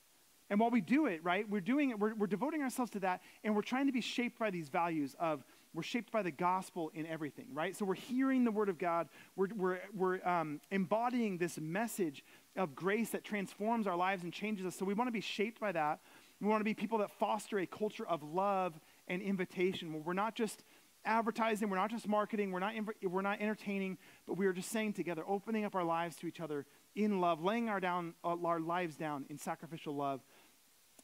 And 0.50 0.58
while 0.58 0.70
we 0.70 0.80
do 0.80 1.06
it, 1.06 1.22
right, 1.24 1.50
we're 1.50 1.62
doing 1.62 1.92
it, 1.92 2.00
we're, 2.00 2.14
we're 2.14 2.28
devoting 2.28 2.62
ourselves 2.62 2.92
to 2.92 3.00
that, 3.00 3.22
and 3.44 3.56
we're 3.56 3.62
trying 3.62 3.88
to 3.88 3.94
be 3.94 4.02
shaped 4.02 4.38
by 4.40 4.50
these 4.50 4.68
values 4.68 5.16
of 5.18 5.46
we're 5.74 5.84
shaped 5.84 6.12
by 6.12 6.22
the 6.22 6.32
gospel 6.32 6.92
in 6.94 7.06
everything, 7.06 7.48
right? 7.54 7.76
So 7.76 7.86
we're 7.86 7.94
hearing 7.96 8.44
the 8.44 8.52
word 8.52 8.70
of 8.70 8.78
God, 8.78 9.08
we're, 9.36 9.48
we're, 9.56 9.80
we're 9.94 10.28
um, 10.28 10.60
embodying 10.70 11.38
this 11.38 11.60
message 11.60 12.24
of 12.58 12.76
grace 12.76 13.12
that 13.12 13.24
transforms 13.24 13.88
our 13.88 13.96
lives 13.96 14.24
and 14.24 14.34
changes 14.34 14.66
us. 14.66 14.76
So 14.76 14.86
we 14.86 14.94
want 14.94 15.08
to 15.08 15.14
be 15.14 15.22
shaped 15.22 15.60
by 15.60 15.72
that. 15.72 16.00
We 16.42 16.48
want 16.48 16.60
to 16.60 16.66
be 16.66 16.74
people 16.74 16.98
that 17.00 17.12
foster 17.20 17.60
a 17.60 17.66
culture 17.66 18.06
of 18.06 18.24
love 18.24 18.80
and 19.08 19.22
invitation 19.22 19.94
where 19.94 20.02
we're 20.02 20.14
not 20.14 20.36
just 20.36 20.64
advertising, 21.06 21.70
we're 21.70 21.78
not 21.78 21.90
just 21.90 22.08
marketing, 22.08 22.52
we're 22.52 22.60
not, 22.60 22.74
we're 23.04 23.22
not 23.22 23.42
entertaining, 23.42 23.98
but 24.28 24.38
we 24.38 24.46
are 24.46 24.54
just 24.54 24.70
saying 24.70 24.94
together, 24.94 25.24
opening 25.28 25.66
up 25.66 25.76
our 25.76 25.84
lives 25.84 26.16
to 26.18 26.28
each 26.28 26.40
other 26.40 26.66
in 26.96 27.22
love, 27.22 27.44
laying 27.44 27.70
our, 27.70 27.80
down, 27.80 28.14
uh, 28.24 28.36
our 28.44 28.60
lives 28.60 28.96
down 28.96 29.26
in 29.30 29.38
sacrificial 29.38 29.96
love. 29.96 30.22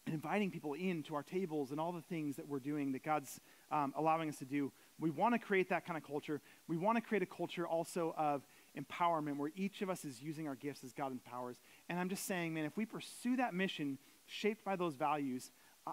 And 0.08 0.14
inviting 0.14 0.50
people 0.50 0.74
into 0.74 1.14
our 1.16 1.24
tables 1.24 1.72
and 1.72 1.80
all 1.80 1.92
the 1.92 2.02
things 2.02 2.38
that 2.38 2.48
we're 2.48 2.60
doing 2.60 2.94
that 2.94 3.04
God's 3.04 3.42
um, 3.72 3.94
allowing 3.98 4.30
us 4.30 4.38
to 4.38 4.46
do. 4.46 4.72
We 5.00 5.10
want 5.10 5.36
to 5.36 5.40
create 5.40 5.70
that 5.70 5.86
kind 5.86 5.98
of 5.98 6.04
culture. 6.04 6.42
We 6.68 6.78
want 6.78 6.98
to 6.98 7.02
create 7.02 7.22
a 7.22 7.28
culture 7.28 7.68
also 7.68 8.16
of 8.18 8.48
empowerment 8.78 9.38
where 9.38 9.52
each 9.56 9.82
of 9.82 9.90
us 9.90 10.06
is 10.06 10.22
using 10.22 10.48
our 10.48 10.56
gifts 10.56 10.84
as 10.84 10.94
God 10.94 11.12
empowers. 11.12 11.58
And 11.90 12.00
I'm 12.00 12.10
just 12.10 12.26
saying, 12.26 12.54
man, 12.54 12.64
if 12.64 12.78
we 12.78 12.86
pursue 12.86 13.36
that 13.36 13.54
mission 13.54 13.98
shaped 14.26 14.64
by 14.64 14.78
those 14.78 14.96
values, 14.96 15.52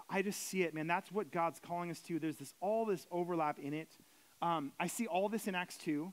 I 0.09 0.21
just 0.21 0.47
see 0.47 0.63
it, 0.63 0.73
man. 0.73 0.87
That's 0.87 1.11
what 1.11 1.31
God's 1.31 1.59
calling 1.59 1.91
us 1.91 1.99
to. 2.01 2.17
There's 2.17 2.37
this 2.37 2.53
all 2.61 2.85
this 2.85 3.05
overlap 3.11 3.59
in 3.59 3.73
it. 3.73 3.89
Um, 4.41 4.71
I 4.79 4.87
see 4.87 5.07
all 5.07 5.29
this 5.29 5.47
in 5.47 5.55
Acts 5.55 5.77
2. 5.77 6.11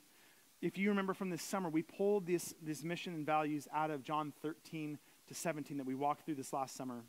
If 0.61 0.79
you 0.79 0.89
remember 0.91 1.15
from 1.15 1.31
this 1.31 1.43
summer, 1.43 1.69
we 1.69 1.83
pulled 1.83 2.27
this, 2.27 2.55
this 2.63 2.85
mission 2.85 3.15
and 3.15 3.27
values 3.27 3.67
out 3.73 3.91
of 3.91 4.03
John 4.03 4.33
13 4.43 4.99
to 5.29 5.35
17 5.35 5.77
that 5.79 5.87
we 5.87 5.95
walked 5.95 6.25
through 6.25 6.37
this 6.37 6.53
last 6.53 6.77
summer. 6.77 7.03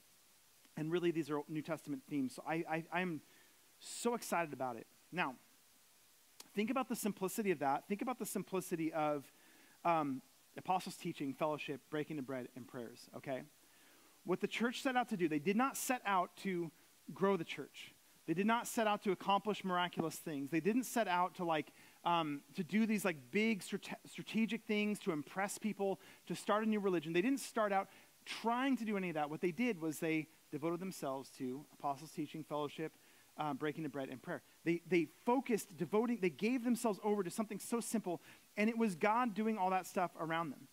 And 0.75 0.91
really, 0.91 1.11
these 1.11 1.29
are 1.29 1.41
New 1.47 1.61
Testament 1.61 2.01
themes. 2.09 2.35
So 2.35 2.43
I, 2.47 2.63
I, 2.69 2.83
I'm 2.91 3.21
so 3.79 4.15
excited 4.15 4.53
about 4.53 4.75
it. 4.75 4.87
Now, 5.11 5.35
think 6.55 6.69
about 6.69 6.89
the 6.89 6.95
simplicity 6.95 7.51
of 7.51 7.59
that. 7.59 7.87
Think 7.87 8.01
about 8.01 8.17
the 8.19 8.25
simplicity 8.25 8.91
of 8.93 9.31
um, 9.85 10.21
apostles' 10.57 10.95
teaching, 10.95 11.33
fellowship, 11.33 11.81
breaking 11.89 12.15
the 12.15 12.21
bread, 12.23 12.47
and 12.55 12.67
prayers, 12.67 13.09
okay? 13.17 13.43
What 14.25 14.41
the 14.41 14.47
church 14.47 14.81
set 14.81 14.95
out 14.95 15.09
to 15.09 15.17
do, 15.17 15.27
they 15.27 15.39
did 15.39 15.57
not 15.57 15.77
set 15.77 16.01
out 16.05 16.35
to 16.43 16.71
grow 17.13 17.37
the 17.37 17.43
church. 17.43 17.93
They 18.25 18.33
did 18.33 18.45
not 18.45 18.67
set 18.67 18.87
out 18.87 19.03
to 19.03 19.11
accomplish 19.11 19.65
miraculous 19.65 20.15
things. 20.15 20.49
They 20.49 20.61
didn't 20.61 20.85
set 20.85 21.09
out 21.09 21.35
to 21.35 21.43
like 21.43 21.73
um, 22.05 22.41
to 22.55 22.63
do 22.63 22.85
these 22.85 23.03
like 23.03 23.17
big 23.31 23.61
strate- 23.61 23.95
strategic 24.05 24.63
things 24.63 24.99
to 24.99 25.11
impress 25.11 25.57
people, 25.57 25.99
to 26.27 26.35
start 26.35 26.63
a 26.63 26.69
new 26.69 26.79
religion. 26.79 27.11
They 27.11 27.21
didn't 27.21 27.41
start 27.41 27.73
out 27.73 27.89
trying 28.25 28.77
to 28.77 28.85
do 28.85 28.97
any 28.97 29.09
of 29.09 29.15
that. 29.15 29.29
What 29.29 29.41
they 29.41 29.51
did 29.51 29.81
was 29.81 29.99
they 29.99 30.27
devoted 30.51 30.79
themselves 30.79 31.29
to 31.37 31.65
apostles' 31.73 32.11
teaching, 32.11 32.43
fellowship, 32.43 32.93
um, 33.37 33.57
breaking 33.57 33.83
the 33.83 33.89
bread, 33.89 34.09
and 34.09 34.21
prayer. 34.21 34.41
They, 34.63 34.81
they 34.87 35.07
focused, 35.25 35.75
devoting, 35.77 36.19
they 36.21 36.29
gave 36.29 36.63
themselves 36.63 36.99
over 37.03 37.23
to 37.23 37.29
something 37.29 37.59
so 37.59 37.79
simple, 37.79 38.21
and 38.57 38.69
it 38.69 38.77
was 38.77 38.95
God 38.95 39.33
doing 39.33 39.57
all 39.57 39.71
that 39.71 39.87
stuff 39.87 40.11
around 40.19 40.51
them. 40.51 40.67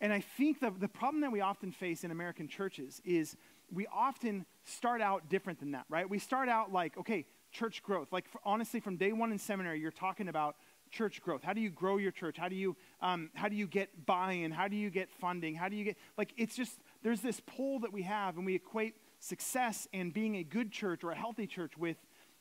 And 0.00 0.12
I 0.12 0.20
think 0.20 0.60
the, 0.60 0.70
the 0.70 0.88
problem 0.88 1.22
that 1.22 1.32
we 1.32 1.40
often 1.40 1.72
face 1.72 2.04
in 2.04 2.10
American 2.10 2.46
churches 2.46 3.02
is 3.04 3.36
we 3.72 3.86
often 3.92 4.46
start 4.64 5.02
out 5.02 5.28
different 5.28 5.58
than 5.58 5.72
that, 5.72 5.86
right? 5.88 6.08
We 6.08 6.20
start 6.20 6.48
out 6.48 6.72
like, 6.72 6.96
okay, 6.96 7.26
church 7.50 7.82
growth. 7.82 8.12
Like, 8.12 8.28
for, 8.28 8.40
honestly, 8.44 8.78
from 8.78 8.96
day 8.96 9.12
one 9.12 9.32
in 9.32 9.38
seminary, 9.38 9.80
you're 9.80 9.90
talking 9.90 10.28
about 10.28 10.56
church 10.90 11.20
growth. 11.22 11.42
How 11.42 11.52
do 11.52 11.60
you 11.60 11.70
grow 11.70 11.96
your 11.96 12.12
church? 12.12 12.36
How 12.36 12.48
do 12.48 12.56
you, 12.56 12.76
um, 13.00 13.30
how 13.34 13.48
do 13.48 13.56
you 13.56 13.66
get 13.66 14.06
buy 14.06 14.32
in? 14.32 14.50
How 14.50 14.68
do 14.68 14.76
you 14.76 14.90
get 14.90 15.10
funding? 15.10 15.54
How 15.54 15.68
do 15.68 15.76
you 15.76 15.84
get, 15.84 15.96
like, 16.16 16.32
it's 16.36 16.56
just, 16.56 16.78
there's 17.02 17.20
this 17.20 17.40
pull 17.40 17.80
that 17.80 17.92
we 17.92 18.02
have, 18.02 18.36
and 18.36 18.46
we 18.46 18.54
equate 18.54 18.96
success 19.20 19.88
and 19.92 20.12
being 20.12 20.36
a 20.36 20.44
good 20.44 20.70
church 20.70 21.04
or 21.04 21.10
a 21.10 21.16
healthy 21.16 21.46
church 21.46 21.76
with 21.76 21.96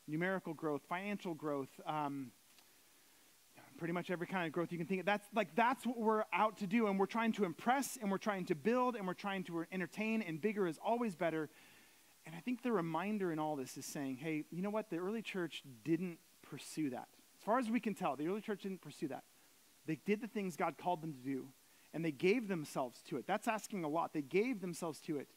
numerical 0.08 0.54
growth, 0.54 0.82
financial 0.88 1.34
growth, 1.34 1.70
um, 1.86 2.32
pretty 3.78 3.94
much 3.94 4.10
every 4.10 4.26
kind 4.26 4.48
of 4.48 4.52
growth 4.52 4.72
you 4.72 4.78
can 4.78 4.88
think 4.88 5.02
of. 5.02 5.06
That's 5.06 5.28
like 5.36 5.56
that's 5.56 5.86
what 5.86 6.00
we're 6.00 6.24
out 6.34 6.58
to 6.60 6.68
do, 6.68 6.88
and 6.88 7.00
we're 7.00 7.06
trying 7.06 7.32
to 7.34 7.44
impress, 7.46 7.98
and 8.02 8.10
we're 8.10 8.18
trying 8.18 8.46
to 8.46 8.56
build, 8.56 8.96
and 8.96 9.06
we're 9.06 9.14
trying 9.14 9.44
to 9.46 9.66
entertain, 9.72 10.22
and 10.22 10.42
bigger 10.42 10.68
is 10.68 10.80
always 10.84 11.16
better. 11.16 11.50
And 12.26 12.36
I 12.36 12.40
think 12.40 12.62
the 12.62 12.72
reminder 12.72 13.32
in 13.32 13.40
all 13.40 13.56
this 13.56 13.78
is 13.78 13.86
saying, 13.86 14.18
hey, 14.18 14.44
you 14.52 14.62
know 14.62 14.70
what? 14.70 14.90
The 14.90 14.98
early 14.98 15.22
church 15.22 15.64
didn't 15.84 16.18
pursue 16.42 16.90
that. 16.90 17.08
As 17.48 17.50
far 17.50 17.60
as 17.60 17.70
we 17.70 17.80
can 17.80 17.94
tell, 17.94 18.18
the 18.18 18.28
early 18.28 18.42
church 18.42 18.64
didn't 18.64 18.82
pursue 18.82 19.08
that. 19.08 19.24
They 19.86 19.98
did 20.06 20.20
the 20.20 20.28
things 20.28 20.58
God 20.58 20.76
called 20.78 21.02
them 21.02 21.14
to 21.14 21.20
do, 21.20 21.48
and 21.94 22.04
they 22.04 22.12
gave 22.12 22.50
themselves 22.50 23.02
to 23.08 23.16
it. 23.16 23.26
That's 23.26 23.48
asking 23.48 23.86
a 23.86 23.88
lot. 23.88 24.12
They 24.12 24.22
gave 24.22 24.60
themselves 24.60 25.00
to 25.04 25.18
it. 25.18 25.30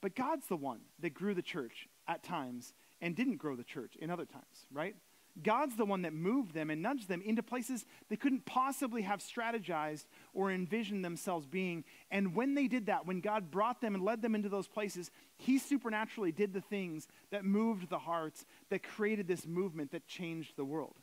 But 0.00 0.16
God's 0.16 0.48
the 0.48 0.56
one 0.56 0.80
that 0.98 1.14
grew 1.14 1.34
the 1.34 1.40
church 1.40 1.88
at 2.08 2.24
times 2.24 2.74
and 3.00 3.14
didn't 3.14 3.36
grow 3.36 3.54
the 3.54 3.62
church 3.62 3.94
in 3.94 4.10
other 4.10 4.24
times, 4.24 4.66
right? 4.72 4.96
God's 5.40 5.76
the 5.76 5.84
one 5.84 6.02
that 6.02 6.12
moved 6.12 6.52
them 6.52 6.68
and 6.68 6.82
nudged 6.82 7.06
them 7.06 7.22
into 7.22 7.44
places 7.44 7.86
they 8.08 8.16
couldn't 8.16 8.44
possibly 8.44 9.02
have 9.02 9.20
strategized 9.20 10.06
or 10.34 10.50
envisioned 10.50 11.04
themselves 11.04 11.46
being. 11.46 11.84
And 12.10 12.34
when 12.34 12.54
they 12.56 12.66
did 12.66 12.86
that, 12.86 13.06
when 13.06 13.20
God 13.20 13.52
brought 13.52 13.80
them 13.80 13.94
and 13.94 14.02
led 14.02 14.20
them 14.20 14.34
into 14.34 14.48
those 14.48 14.66
places, 14.66 15.12
He 15.36 15.58
supernaturally 15.58 16.32
did 16.32 16.54
the 16.54 16.60
things 16.60 17.06
that 17.30 17.44
moved 17.44 17.88
the 17.88 18.00
hearts, 18.00 18.46
that 18.70 18.82
created 18.82 19.28
this 19.28 19.46
movement 19.46 19.92
that 19.92 20.08
changed 20.08 20.56
the 20.56 20.64
world. 20.64 20.96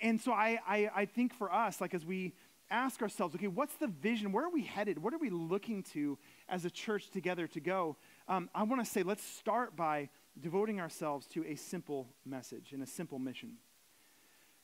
And 0.00 0.20
so 0.20 0.32
I, 0.32 0.58
I, 0.66 0.90
I 0.94 1.04
think 1.04 1.34
for 1.34 1.52
us, 1.52 1.80
like 1.80 1.94
as 1.94 2.04
we 2.04 2.34
ask 2.70 3.02
ourselves, 3.02 3.34
okay, 3.34 3.46
what's 3.46 3.76
the 3.76 3.86
vision? 3.86 4.32
Where 4.32 4.44
are 4.44 4.50
we 4.50 4.62
headed? 4.62 5.00
What 5.00 5.14
are 5.14 5.18
we 5.18 5.30
looking 5.30 5.82
to 5.94 6.18
as 6.48 6.64
a 6.64 6.70
church 6.70 7.10
together 7.10 7.46
to 7.48 7.60
go? 7.60 7.96
Um, 8.28 8.50
I 8.54 8.64
want 8.64 8.84
to 8.84 8.90
say, 8.90 9.02
let's 9.02 9.24
start 9.24 9.76
by 9.76 10.08
devoting 10.40 10.80
ourselves 10.80 11.26
to 11.28 11.44
a 11.46 11.54
simple 11.54 12.08
message 12.24 12.72
and 12.72 12.82
a 12.82 12.86
simple 12.86 13.18
mission. 13.18 13.54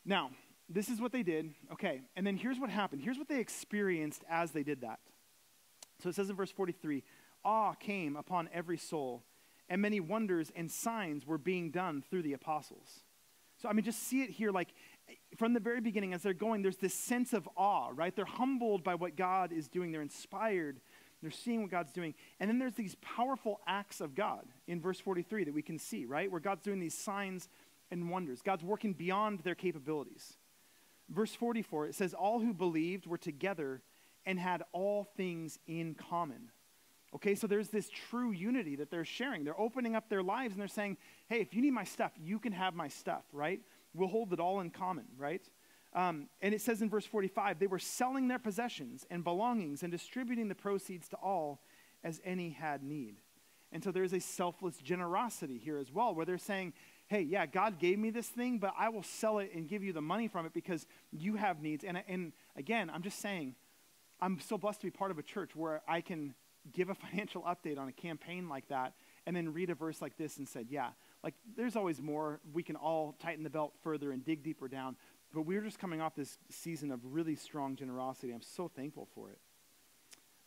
Now, 0.05 0.31
this 0.69 0.89
is 0.89 1.01
what 1.01 1.13
they 1.13 1.23
did. 1.23 1.55
Okay, 1.73 2.03
and 2.17 2.27
then 2.27 2.37
here's 2.37 2.59
what 2.59 2.71
happened. 2.71 3.03
Here's 3.03 3.19
what 3.19 3.29
they 3.29 3.41
experienced 3.41 4.25
as 4.29 4.51
they 4.51 4.63
did 4.63 4.81
that. 4.81 5.01
So 6.03 6.09
it 6.09 6.15
says 6.15 6.31
in 6.31 6.37
verse 6.37 6.51
43 6.51 7.03
awe 7.45 7.75
came 7.75 8.17
upon 8.17 8.49
every 8.53 8.79
soul, 8.79 9.25
and 9.69 9.83
many 9.83 10.01
wonders 10.01 10.53
and 10.55 10.71
signs 10.71 11.27
were 11.27 11.39
being 11.39 11.71
done 11.71 12.03
through 12.09 12.23
the 12.23 12.33
apostles. 12.33 13.03
So, 13.59 13.69
I 13.69 13.73
mean, 13.73 13.85
just 13.85 14.03
see 14.03 14.23
it 14.23 14.31
here 14.31 14.51
like 14.51 14.69
from 15.37 15.55
the 15.55 15.61
very 15.61 15.81
beginning 15.81 16.15
as 16.15 16.23
they're 16.23 16.35
going, 16.35 16.63
there's 16.63 16.77
this 16.77 16.95
sense 16.95 17.33
of 17.33 17.49
awe, 17.57 17.91
right? 17.95 18.15
They're 18.15 18.25
humbled 18.25 18.85
by 18.85 18.95
what 18.95 19.17
God 19.17 19.53
is 19.53 19.69
doing, 19.69 19.93
they're 19.93 20.03
inspired 20.03 20.81
they're 21.23 21.31
seeing 21.31 21.63
what 21.63 21.71
God's 21.71 21.93
doing. 21.93 22.15
And 22.41 22.51
then 22.51 22.59
there's 22.59 22.75
these 22.75 22.97
powerful 22.97 23.61
acts 23.67 24.01
of 24.01 24.15
God 24.15 24.45
in 24.67 24.81
verse 24.81 24.99
43 24.99 25.45
that 25.45 25.55
we 25.55 25.63
can 25.63 25.79
see, 25.79 26.05
right? 26.05 26.31
Where 26.31 26.41
God's 26.41 26.63
doing 26.63 26.81
these 26.81 26.99
signs 26.99 27.49
and 27.93 28.11
wonders. 28.11 28.43
God's 28.43 28.65
working 28.65 28.93
beyond 28.93 29.41
their 29.41 29.55
capabilities. 29.55 30.37
Verse 31.09 31.33
44, 31.35 31.87
it 31.87 31.95
says, 31.95 32.13
All 32.13 32.41
who 32.41 32.53
believed 32.53 33.07
were 33.07 33.19
together 33.19 33.83
and 34.27 34.39
had 34.39 34.65
all 34.73 35.05
things 35.17 35.59
in 35.67 35.95
common. 35.95 36.51
Okay, 37.15 37.35
so 37.35 37.47
there's 37.47 37.69
this 37.69 37.89
true 37.89 38.33
unity 38.33 38.77
that 38.77 38.91
they're 38.91 39.05
sharing. 39.05 39.45
They're 39.45 39.61
opening 39.61 39.95
up 39.95 40.09
their 40.09 40.23
lives 40.23 40.55
and 40.55 40.61
they're 40.61 40.69
saying, 40.69 40.97
Hey, 41.29 41.41
if 41.41 41.55
you 41.55 41.63
need 41.63 41.73
my 41.73 41.85
stuff, 41.85 42.13
you 42.21 42.41
can 42.41 42.53
have 42.53 42.75
my 42.75 42.89
stuff, 42.89 43.23
right? 43.33 43.61
We'll 43.95 44.09
hold 44.09 44.33
it 44.33 44.41
all 44.41 44.61
in 44.61 44.71
common, 44.71 45.07
right? 45.19 45.43
Um, 45.95 46.29
and 46.41 46.55
it 46.55 46.63
says 46.63 46.81
in 46.81 46.89
verse 46.89 47.05
45 47.05 47.59
they 47.59 47.67
were 47.67 47.79
selling 47.79 48.29
their 48.29 48.39
possessions 48.39 49.07
and 49.11 49.23
belongings 49.23 49.83
and 49.83 49.93
distributing 49.93 50.49
the 50.49 50.55
proceeds 50.55 51.09
to 51.09 51.17
all 51.17 51.61
as 52.03 52.21
any 52.25 52.51
had 52.51 52.83
need. 52.83 53.17
And 53.73 53.83
so 53.83 53.91
there's 53.91 54.13
a 54.13 54.21
selfless 54.21 54.77
generosity 54.79 55.59
here 55.59 55.79
as 55.79 55.91
well, 55.91 56.15
where 56.15 56.27
they're 56.27 56.39
saying, 56.39 56.75
hey, 57.07 57.23
yeah, 57.23 57.47
God 57.47 57.79
gave 57.79 57.99
me 57.99 58.11
this 58.11 58.29
thing, 58.29 58.59
but 58.59 58.75
I 58.79 58.91
will 58.91 59.03
sell 59.03 59.39
it 59.39 59.51
and 59.55 59.67
give 59.67 59.83
you 59.83 59.93
the 59.93 60.03
money 60.03 60.29
from 60.29 60.45
it 60.45 60.53
because 60.53 60.87
you 61.11 61.37
have 61.37 61.63
needs. 61.63 61.83
And, 61.83 62.03
and 62.07 62.33
again, 62.57 62.91
I'm 62.93 63.03
just 63.03 63.19
saying, 63.19 63.55
I'm 64.21 64.41
so 64.41 64.59
blessed 64.59 64.81
to 64.81 64.87
be 64.87 64.91
part 64.91 65.11
of 65.11 65.19
a 65.19 65.23
church 65.23 65.57
where 65.57 65.83
I 65.89 66.03
can 66.03 66.35
give 66.73 66.91
a 66.91 66.95
financial 67.11 67.43
update 67.43 67.79
on 67.79 67.89
a 67.89 67.93
campaign 67.93 68.49
like 68.49 68.69
that 68.69 68.95
and 69.27 69.35
then 69.35 69.53
read 69.53 69.71
a 69.71 69.75
verse 69.75 70.03
like 70.03 70.17
this 70.19 70.37
and 70.37 70.47
said, 70.47 70.67
yeah, 70.69 70.91
like 71.23 71.35
there's 71.57 71.77
always 71.77 72.01
more. 72.01 72.41
We 72.53 72.63
can 72.63 72.77
all 72.77 73.15
tighten 73.21 73.45
the 73.45 73.51
belt 73.51 73.75
further 73.83 74.13
and 74.13 74.25
dig 74.25 74.43
deeper 74.43 74.69
down. 74.69 74.97
But 75.33 75.43
we're 75.43 75.63
just 75.63 75.79
coming 75.79 76.01
off 76.01 76.15
this 76.15 76.39
season 76.51 76.91
of 76.91 77.01
really 77.05 77.37
strong 77.37 77.77
generosity. 77.77 78.33
I'm 78.33 78.43
so 78.43 78.69
thankful 78.69 79.09
for 79.15 79.31
it. 79.31 79.39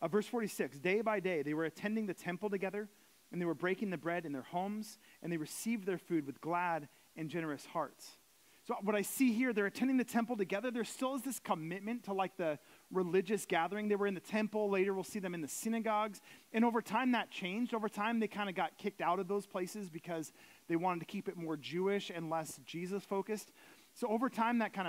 Uh, 0.00 0.08
verse 0.08 0.26
46 0.26 0.78
Day 0.78 1.00
by 1.00 1.20
day, 1.20 1.42
they 1.42 1.54
were 1.54 1.64
attending 1.64 2.06
the 2.06 2.14
temple 2.14 2.50
together, 2.50 2.88
and 3.32 3.40
they 3.40 3.46
were 3.46 3.54
breaking 3.54 3.90
the 3.90 3.98
bread 3.98 4.24
in 4.24 4.32
their 4.32 4.42
homes, 4.42 4.98
and 5.22 5.32
they 5.32 5.36
received 5.36 5.86
their 5.86 5.98
food 5.98 6.26
with 6.26 6.40
glad 6.40 6.88
and 7.16 7.30
generous 7.30 7.66
hearts. 7.66 8.18
So, 8.66 8.74
what 8.82 8.96
I 8.96 9.02
see 9.02 9.32
here, 9.32 9.52
they're 9.52 9.66
attending 9.66 9.96
the 9.96 10.02
temple 10.02 10.36
together. 10.36 10.72
There 10.72 10.82
still 10.82 11.14
is 11.14 11.22
this 11.22 11.38
commitment 11.38 12.04
to 12.04 12.12
like 12.12 12.36
the 12.36 12.58
religious 12.90 13.46
gathering. 13.46 13.86
They 13.86 13.94
were 13.94 14.08
in 14.08 14.14
the 14.14 14.20
temple. 14.20 14.68
Later, 14.68 14.92
we'll 14.92 15.04
see 15.04 15.20
them 15.20 15.34
in 15.34 15.40
the 15.40 15.46
synagogues. 15.46 16.20
And 16.52 16.64
over 16.64 16.82
time, 16.82 17.12
that 17.12 17.30
changed. 17.30 17.74
Over 17.74 17.88
time, 17.88 18.18
they 18.18 18.26
kind 18.26 18.48
of 18.48 18.56
got 18.56 18.76
kicked 18.76 19.00
out 19.00 19.20
of 19.20 19.28
those 19.28 19.46
places 19.46 19.88
because 19.88 20.32
they 20.68 20.76
wanted 20.76 21.00
to 21.00 21.06
keep 21.06 21.28
it 21.28 21.36
more 21.36 21.56
Jewish 21.56 22.10
and 22.14 22.30
less 22.30 22.60
Jesus 22.64 23.04
focused. 23.04 23.50
So 23.94 24.08
over 24.08 24.28
time, 24.28 24.58
that 24.58 24.72
kind 24.72 24.88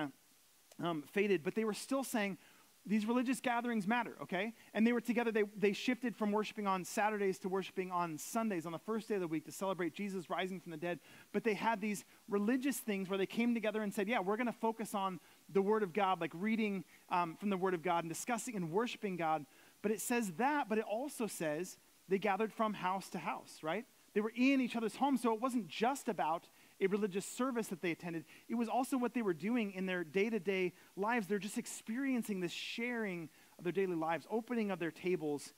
of 0.79 0.85
um, 0.85 1.03
faded, 1.13 1.43
but 1.43 1.55
they 1.55 1.63
were 1.63 1.73
still 1.73 2.03
saying, 2.03 2.37
these 2.85 3.05
religious 3.05 3.41
gatherings 3.41 3.85
matter, 3.85 4.15
okay? 4.21 4.53
And 4.73 4.87
they 4.87 4.93
were 4.93 5.01
together. 5.01 5.29
They, 5.29 5.43
they 5.57 5.73
shifted 5.73 6.15
from 6.15 6.31
worshiping 6.31 6.67
on 6.67 6.85
Saturdays 6.85 7.37
to 7.39 7.49
worshiping 7.49 7.91
on 7.91 8.17
Sundays, 8.17 8.65
on 8.65 8.71
the 8.71 8.79
first 8.79 9.09
day 9.09 9.15
of 9.15 9.21
the 9.21 9.27
week, 9.27 9.45
to 9.45 9.51
celebrate 9.51 9.93
Jesus 9.93 10.29
rising 10.29 10.61
from 10.61 10.71
the 10.71 10.77
dead. 10.77 10.99
But 11.33 11.43
they 11.43 11.53
had 11.53 11.81
these 11.81 12.05
religious 12.29 12.77
things 12.77 13.09
where 13.09 13.17
they 13.17 13.25
came 13.25 13.53
together 13.53 13.81
and 13.81 13.93
said, 13.93 14.07
yeah, 14.07 14.21
we're 14.21 14.37
going 14.37 14.47
to 14.47 14.53
focus 14.53 14.95
on 14.95 15.19
the 15.51 15.61
Word 15.61 15.83
of 15.83 15.91
God, 15.91 16.21
like 16.21 16.31
reading 16.33 16.85
um, 17.09 17.35
from 17.35 17.49
the 17.49 17.57
Word 17.57 17.73
of 17.73 17.83
God 17.83 18.05
and 18.05 18.09
discussing 18.09 18.55
and 18.55 18.71
worshiping 18.71 19.17
God. 19.17 19.45
But 19.81 19.91
it 19.91 19.99
says 19.99 20.31
that, 20.37 20.69
but 20.69 20.77
it 20.77 20.85
also 20.89 21.27
says 21.27 21.77
they 22.07 22.19
gathered 22.19 22.53
from 22.53 22.73
house 22.73 23.09
to 23.09 23.17
house, 23.17 23.59
right? 23.61 23.85
They 24.17 24.21
were 24.21 24.33
in 24.35 24.61
each 24.61 24.75
other's 24.75 24.95
homes. 24.95 25.21
So 25.21 25.31
it 25.31 25.39
wasn't 25.39 25.67
just 25.67 26.09
about 26.09 26.49
a 26.81 26.87
religious 26.87 27.23
service 27.23 27.67
that 27.67 27.83
they 27.83 27.91
attended. 27.91 28.25
It 28.49 28.55
was 28.55 28.67
also 28.67 28.97
what 28.97 29.13
they 29.13 29.21
were 29.21 29.35
doing 29.35 29.73
in 29.73 29.85
their 29.85 30.03
day 30.03 30.31
to 30.31 30.39
day 30.39 30.73
lives. 30.95 31.27
They're 31.27 31.37
just 31.37 31.59
experiencing 31.59 32.39
this 32.39 32.51
sharing 32.51 33.29
of 33.59 33.63
their 33.63 33.71
daily 33.71 33.93
lives, 33.93 34.25
opening 34.31 34.71
of 34.71 34.79
their 34.79 34.89
tables, 34.89 35.53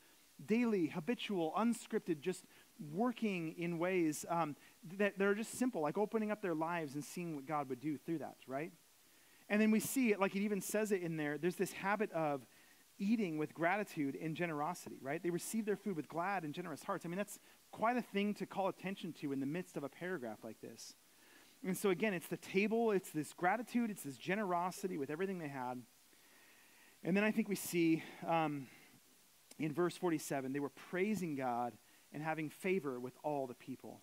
daily, 0.46 0.88
habitual, 0.88 1.54
unscripted, 1.58 2.20
just 2.20 2.44
working 2.92 3.56
in 3.58 3.80
ways 3.80 4.25
um, 4.28 4.58
that, 4.98 5.22
are 5.22 5.36
just 5.36 5.58
simple, 5.58 5.82
like 5.82 5.98
opening 5.98 6.30
up 6.30 6.42
their 6.42 6.54
lives 6.54 6.96
and 6.96 7.04
seeing 7.06 7.38
what 7.38 7.46
God 7.46 7.70
would 7.70 7.80
do 7.80 7.98
through 7.98 8.18
that, 8.18 8.36
right? 8.46 8.74
And 9.48 9.62
then 9.62 9.72
we 9.72 9.80
see 9.80 10.12
it, 10.12 10.20
like 10.20 10.36
it 10.36 10.42
even 10.42 10.60
says 10.60 10.92
it 10.92 11.01
in 11.01 11.16
there, 11.16 11.38
there's 11.38 11.56
this 11.56 11.72
habit 11.72 12.12
of 12.12 12.46
eating 13.00 13.38
with 13.38 13.53
gratitude 13.53 14.18
and 14.22 14.36
generosity, 14.36 14.98
right? 15.01 15.22
They 15.24 15.29
receive 15.29 15.65
their 15.65 15.75
food 15.75 15.96
with 15.96 16.08
glad 16.08 16.44
and 16.44 16.53
generous 16.53 16.84
hearts. 16.84 17.06
I 17.06 17.10
mean, 17.10 17.18
that's 17.18 17.39
quite 17.72 17.98
a 17.98 18.01
thing 18.01 18.34
to 18.36 18.46
call 18.46 18.68
attention 18.68 19.13
to 19.22 19.32
in 19.32 19.39
the 19.39 19.46
midst 19.46 19.77
of 19.77 19.84
a 19.84 19.89
paragraph 19.89 20.39
like 20.44 20.62
this. 20.62 20.96
And 21.65 21.77
so, 21.77 21.89
again, 21.89 22.13
it's 22.13 22.27
the 22.27 22.38
table, 22.38 22.91
it's 22.91 23.10
this 23.10 23.34
gratitude, 23.34 23.89
it's 23.89 24.03
this 24.03 24.18
generosity 24.18 24.98
with 24.98 25.10
everything 25.10 25.39
they 25.39 25.50
had. 25.50 25.82
And 27.03 27.15
then 27.15 27.24
I 27.24 27.32
think 27.32 27.50
we 27.50 27.56
see 27.56 28.03
um, 28.27 28.68
in 29.58 29.74
verse 29.74 29.98
47, 29.98 30.53
they 30.53 30.60
were 30.60 30.70
praising 30.70 31.36
God 31.36 31.74
and 32.13 32.24
having 32.24 32.50
favor 32.50 33.00
with 33.00 33.13
all 33.24 33.46
the 33.48 33.53
people. 33.53 34.01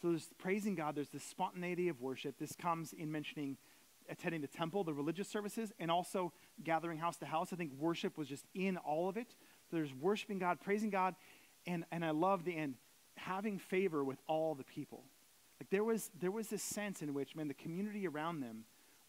So 0.00 0.08
there's 0.08 0.28
praising 0.38 0.74
God, 0.74 0.94
there's 0.94 1.10
this 1.10 1.24
spontaneity 1.24 1.88
of 1.88 2.00
worship. 2.00 2.38
This 2.38 2.56
comes 2.56 2.92
in 2.92 3.12
mentioning 3.12 3.56
attending 4.08 4.40
the 4.40 4.48
temple, 4.48 4.82
the 4.82 4.92
religious 4.92 5.28
services, 5.28 5.72
and 5.78 5.90
also 5.90 6.32
gathering 6.64 6.98
house 6.98 7.16
to 7.18 7.26
house. 7.26 7.52
I 7.52 7.56
think 7.56 7.72
worship 7.78 8.18
was 8.18 8.28
just 8.28 8.44
in 8.54 8.76
all 8.78 9.08
of 9.08 9.16
it. 9.16 9.34
There's 9.72 9.94
worshiping 9.94 10.38
God, 10.38 10.60
praising 10.60 10.90
God, 10.90 11.14
and, 11.66 11.84
and 11.92 12.04
I 12.04 12.10
love 12.10 12.44
the 12.44 12.56
end, 12.56 12.74
having 13.16 13.58
favor 13.58 14.02
with 14.02 14.18
all 14.26 14.54
the 14.54 14.64
people. 14.64 15.04
Like 15.60 15.70
there 15.70 15.84
was 15.84 16.10
there 16.18 16.30
was 16.30 16.48
this 16.48 16.62
sense 16.62 17.02
in 17.02 17.12
which, 17.12 17.36
man, 17.36 17.48
the 17.48 17.54
community 17.54 18.08
around 18.08 18.40
them 18.40 18.64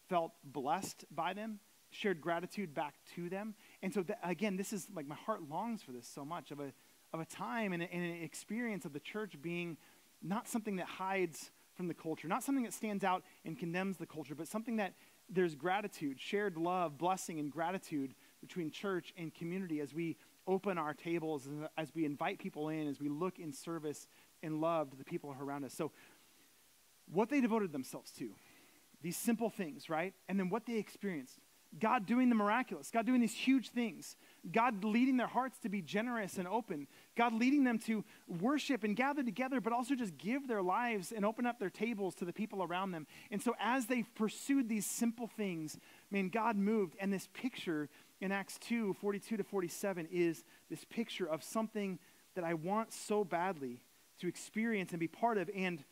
felt 0.08 0.32
blessed 0.44 1.04
by 1.10 1.32
them, 1.32 1.60
shared 1.90 2.20
gratitude 2.20 2.74
back 2.74 2.94
to 3.14 3.30
them. 3.30 3.54
And 3.82 3.92
so 3.92 4.02
th- 4.02 4.18
again, 4.22 4.56
this 4.56 4.72
is 4.72 4.86
like 4.94 5.06
my 5.06 5.14
heart 5.14 5.48
longs 5.48 5.82
for 5.82 5.92
this 5.92 6.06
so 6.06 6.24
much 6.24 6.50
of 6.50 6.60
a 6.60 6.72
of 7.14 7.20
a 7.20 7.24
time 7.24 7.72
and, 7.72 7.82
a, 7.82 7.92
and 7.92 8.02
an 8.02 8.22
experience 8.22 8.84
of 8.84 8.92
the 8.92 9.00
church 9.00 9.40
being 9.40 9.76
not 10.22 10.48
something 10.48 10.76
that 10.76 10.86
hides 10.86 11.50
from 11.74 11.88
the 11.88 11.94
culture, 11.94 12.28
not 12.28 12.42
something 12.42 12.64
that 12.64 12.72
stands 12.72 13.02
out 13.02 13.22
and 13.44 13.58
condemns 13.58 13.96
the 13.96 14.06
culture, 14.06 14.34
but 14.34 14.46
something 14.46 14.76
that 14.76 14.94
there's 15.28 15.54
gratitude, 15.54 16.20
shared 16.20 16.56
love, 16.56 16.98
blessing, 16.98 17.38
and 17.38 17.50
gratitude 17.50 18.14
between 18.40 18.70
church 18.70 19.12
and 19.16 19.34
community 19.34 19.80
as 19.80 19.94
we 19.94 20.16
open 20.46 20.78
our 20.78 20.94
tables, 20.94 21.48
as 21.76 21.94
we 21.94 22.04
invite 22.04 22.38
people 22.38 22.68
in, 22.68 22.88
as 22.88 23.00
we 23.00 23.08
look 23.08 23.38
in 23.38 23.52
service 23.52 24.08
and 24.42 24.60
love 24.60 24.90
to 24.90 24.96
the 24.96 25.04
people 25.04 25.34
around 25.40 25.64
us. 25.64 25.72
So, 25.72 25.92
what 27.12 27.28
they 27.28 27.40
devoted 27.40 27.72
themselves 27.72 28.10
to, 28.12 28.30
these 29.02 29.16
simple 29.16 29.50
things, 29.50 29.88
right? 29.88 30.14
And 30.28 30.38
then 30.38 30.48
what 30.48 30.66
they 30.66 30.76
experienced. 30.76 31.38
God 31.78 32.06
doing 32.06 32.28
the 32.28 32.34
miraculous, 32.34 32.90
God 32.90 33.06
doing 33.06 33.20
these 33.20 33.34
huge 33.34 33.70
things, 33.70 34.16
God 34.50 34.84
leading 34.84 35.16
their 35.16 35.26
hearts 35.26 35.58
to 35.60 35.68
be 35.68 35.80
generous 35.80 36.36
and 36.36 36.46
open, 36.46 36.86
God 37.16 37.32
leading 37.32 37.64
them 37.64 37.78
to 37.80 38.04
worship 38.28 38.84
and 38.84 38.94
gather 38.94 39.22
together, 39.22 39.60
but 39.60 39.72
also 39.72 39.94
just 39.94 40.18
give 40.18 40.48
their 40.48 40.62
lives 40.62 41.12
and 41.12 41.24
open 41.24 41.46
up 41.46 41.58
their 41.58 41.70
tables 41.70 42.14
to 42.16 42.24
the 42.24 42.32
people 42.32 42.62
around 42.62 42.90
them. 42.90 43.06
And 43.30 43.42
so, 43.42 43.54
as 43.58 43.86
they 43.86 44.02
pursued 44.14 44.68
these 44.68 44.84
simple 44.84 45.26
things, 45.26 45.78
man, 46.10 46.28
God 46.28 46.56
moved. 46.56 46.94
And 47.00 47.12
this 47.12 47.28
picture 47.32 47.88
in 48.20 48.32
Acts 48.32 48.58
2 48.58 48.94
42 49.00 49.38
to 49.38 49.44
47 49.44 50.08
is 50.12 50.44
this 50.68 50.84
picture 50.84 51.26
of 51.26 51.42
something 51.42 51.98
that 52.34 52.44
I 52.44 52.54
want 52.54 52.92
so 52.92 53.24
badly 53.24 53.80
to 54.20 54.28
experience 54.28 54.92
and 54.92 55.00
be 55.00 55.08
part 55.08 55.38
of. 55.38 55.50
And 55.54 55.82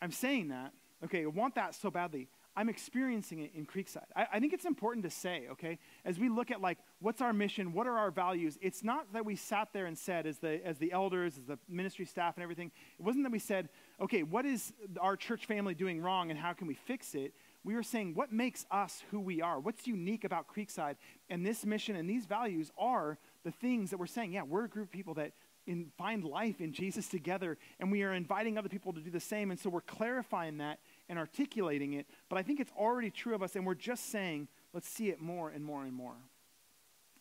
I'm 0.00 0.12
saying 0.12 0.48
that, 0.48 0.72
okay, 1.04 1.24
I 1.24 1.26
want 1.26 1.56
that 1.56 1.74
so 1.74 1.90
badly. 1.90 2.28
I'm 2.54 2.68
experiencing 2.68 3.38
it 3.38 3.52
in 3.54 3.64
Creekside. 3.64 4.04
I, 4.14 4.26
I, 4.34 4.40
think 4.40 4.52
it's 4.52 4.66
important 4.66 5.04
to 5.04 5.10
say, 5.10 5.46
okay, 5.52 5.78
as 6.04 6.18
we 6.18 6.28
look 6.28 6.50
at 6.50 6.60
like 6.60 6.78
what's 7.00 7.22
our 7.22 7.32
mission, 7.32 7.72
what 7.72 7.86
are 7.86 7.96
our 7.96 8.10
values, 8.10 8.58
it's 8.60 8.84
not 8.84 9.12
that 9.14 9.24
we 9.24 9.36
sat 9.36 9.68
there 9.72 9.86
and 9.86 9.96
said, 9.96 10.26
as 10.26 10.38
the 10.38 10.64
as 10.64 10.76
the 10.78 10.92
elders, 10.92 11.38
as 11.38 11.44
the 11.44 11.58
ministry 11.68 12.04
staff 12.04 12.36
and 12.36 12.42
everything, 12.42 12.70
it 12.98 13.02
wasn't 13.02 13.24
that 13.24 13.32
we 13.32 13.38
said, 13.38 13.70
okay, 14.00 14.22
what 14.22 14.44
is 14.44 14.72
our 15.00 15.16
church 15.16 15.46
family 15.46 15.74
doing 15.74 16.02
wrong 16.02 16.30
and 16.30 16.38
how 16.38 16.52
can 16.52 16.66
we 16.66 16.74
fix 16.74 17.14
it? 17.14 17.32
We 17.64 17.74
were 17.74 17.82
saying, 17.82 18.14
what 18.14 18.32
makes 18.32 18.66
us 18.70 19.02
who 19.10 19.20
we 19.20 19.40
are? 19.40 19.58
What's 19.58 19.86
unique 19.86 20.24
about 20.24 20.46
Creekside? 20.48 20.96
And 21.30 21.46
this 21.46 21.64
mission 21.64 21.96
and 21.96 22.10
these 22.10 22.26
values 22.26 22.70
are 22.76 23.18
the 23.44 23.52
things 23.52 23.90
that 23.90 23.98
we're 23.98 24.06
saying, 24.06 24.32
yeah, 24.32 24.42
we're 24.42 24.64
a 24.64 24.68
group 24.68 24.88
of 24.88 24.92
people 24.92 25.14
that 25.14 25.32
in, 25.66 25.92
find 25.96 26.24
life 26.24 26.60
in 26.60 26.72
Jesus 26.72 27.08
together, 27.08 27.56
and 27.78 27.90
we 27.90 28.02
are 28.02 28.12
inviting 28.12 28.58
other 28.58 28.68
people 28.68 28.92
to 28.92 29.00
do 29.00 29.10
the 29.10 29.20
same. 29.20 29.50
And 29.50 29.60
so 29.60 29.70
we're 29.70 29.80
clarifying 29.80 30.58
that 30.58 30.80
and 31.12 31.18
articulating 31.18 31.92
it, 31.92 32.06
but 32.30 32.38
I 32.38 32.42
think 32.42 32.58
it's 32.58 32.72
already 32.74 33.10
true 33.10 33.34
of 33.34 33.42
us, 33.42 33.54
and 33.54 33.66
we're 33.66 33.74
just 33.74 34.08
saying, 34.10 34.48
let's 34.72 34.88
see 34.88 35.10
it 35.10 35.20
more 35.20 35.50
and 35.50 35.62
more 35.62 35.84
and 35.84 35.92
more. 35.92 36.16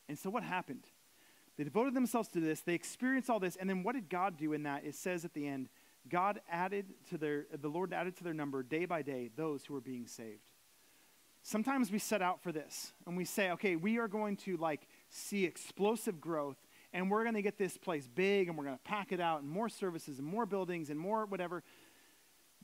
And 0.07 0.17
so 0.17 0.29
what 0.29 0.43
happened? 0.43 0.85
They 1.57 1.65
devoted 1.65 1.93
themselves 1.93 2.29
to 2.29 2.39
this, 2.39 2.61
they 2.61 2.73
experienced 2.73 3.29
all 3.29 3.41
this, 3.41 3.57
and 3.57 3.69
then 3.69 3.83
what 3.83 3.95
did 3.95 4.09
God 4.09 4.37
do 4.37 4.53
in 4.53 4.63
that? 4.63 4.85
It 4.85 4.95
says 4.95 5.25
at 5.25 5.33
the 5.33 5.45
end, 5.45 5.67
God 6.07 6.39
added 6.49 6.85
to 7.09 7.17
their, 7.17 7.47
the 7.53 7.67
Lord 7.67 7.91
added 7.91 8.15
to 8.15 8.23
their 8.23 8.33
number 8.33 8.63
day 8.63 8.85
by 8.85 9.01
day 9.01 9.29
those 9.35 9.65
who 9.65 9.73
were 9.73 9.81
being 9.81 10.07
saved. 10.07 10.39
Sometimes 11.43 11.91
we 11.91 11.99
set 11.99 12.21
out 12.21 12.41
for 12.41 12.53
this 12.53 12.93
and 13.05 13.17
we 13.17 13.25
say, 13.25 13.51
okay, 13.51 13.75
we 13.75 13.97
are 13.97 14.07
going 14.07 14.37
to 14.37 14.55
like 14.55 14.87
see 15.09 15.43
explosive 15.43 16.21
growth 16.21 16.55
and 16.93 17.09
we're 17.09 17.23
going 17.23 17.35
to 17.35 17.41
get 17.41 17.57
this 17.57 17.77
place 17.77 18.07
big 18.07 18.47
and 18.47 18.57
we're 18.57 18.65
going 18.65 18.77
to 18.77 18.83
pack 18.83 19.11
it 19.11 19.19
out 19.19 19.41
and 19.41 19.49
more 19.49 19.69
services 19.69 20.19
and 20.19 20.27
more 20.27 20.45
buildings 20.45 20.89
and 20.89 20.99
more 20.99 21.25
whatever. 21.25 21.63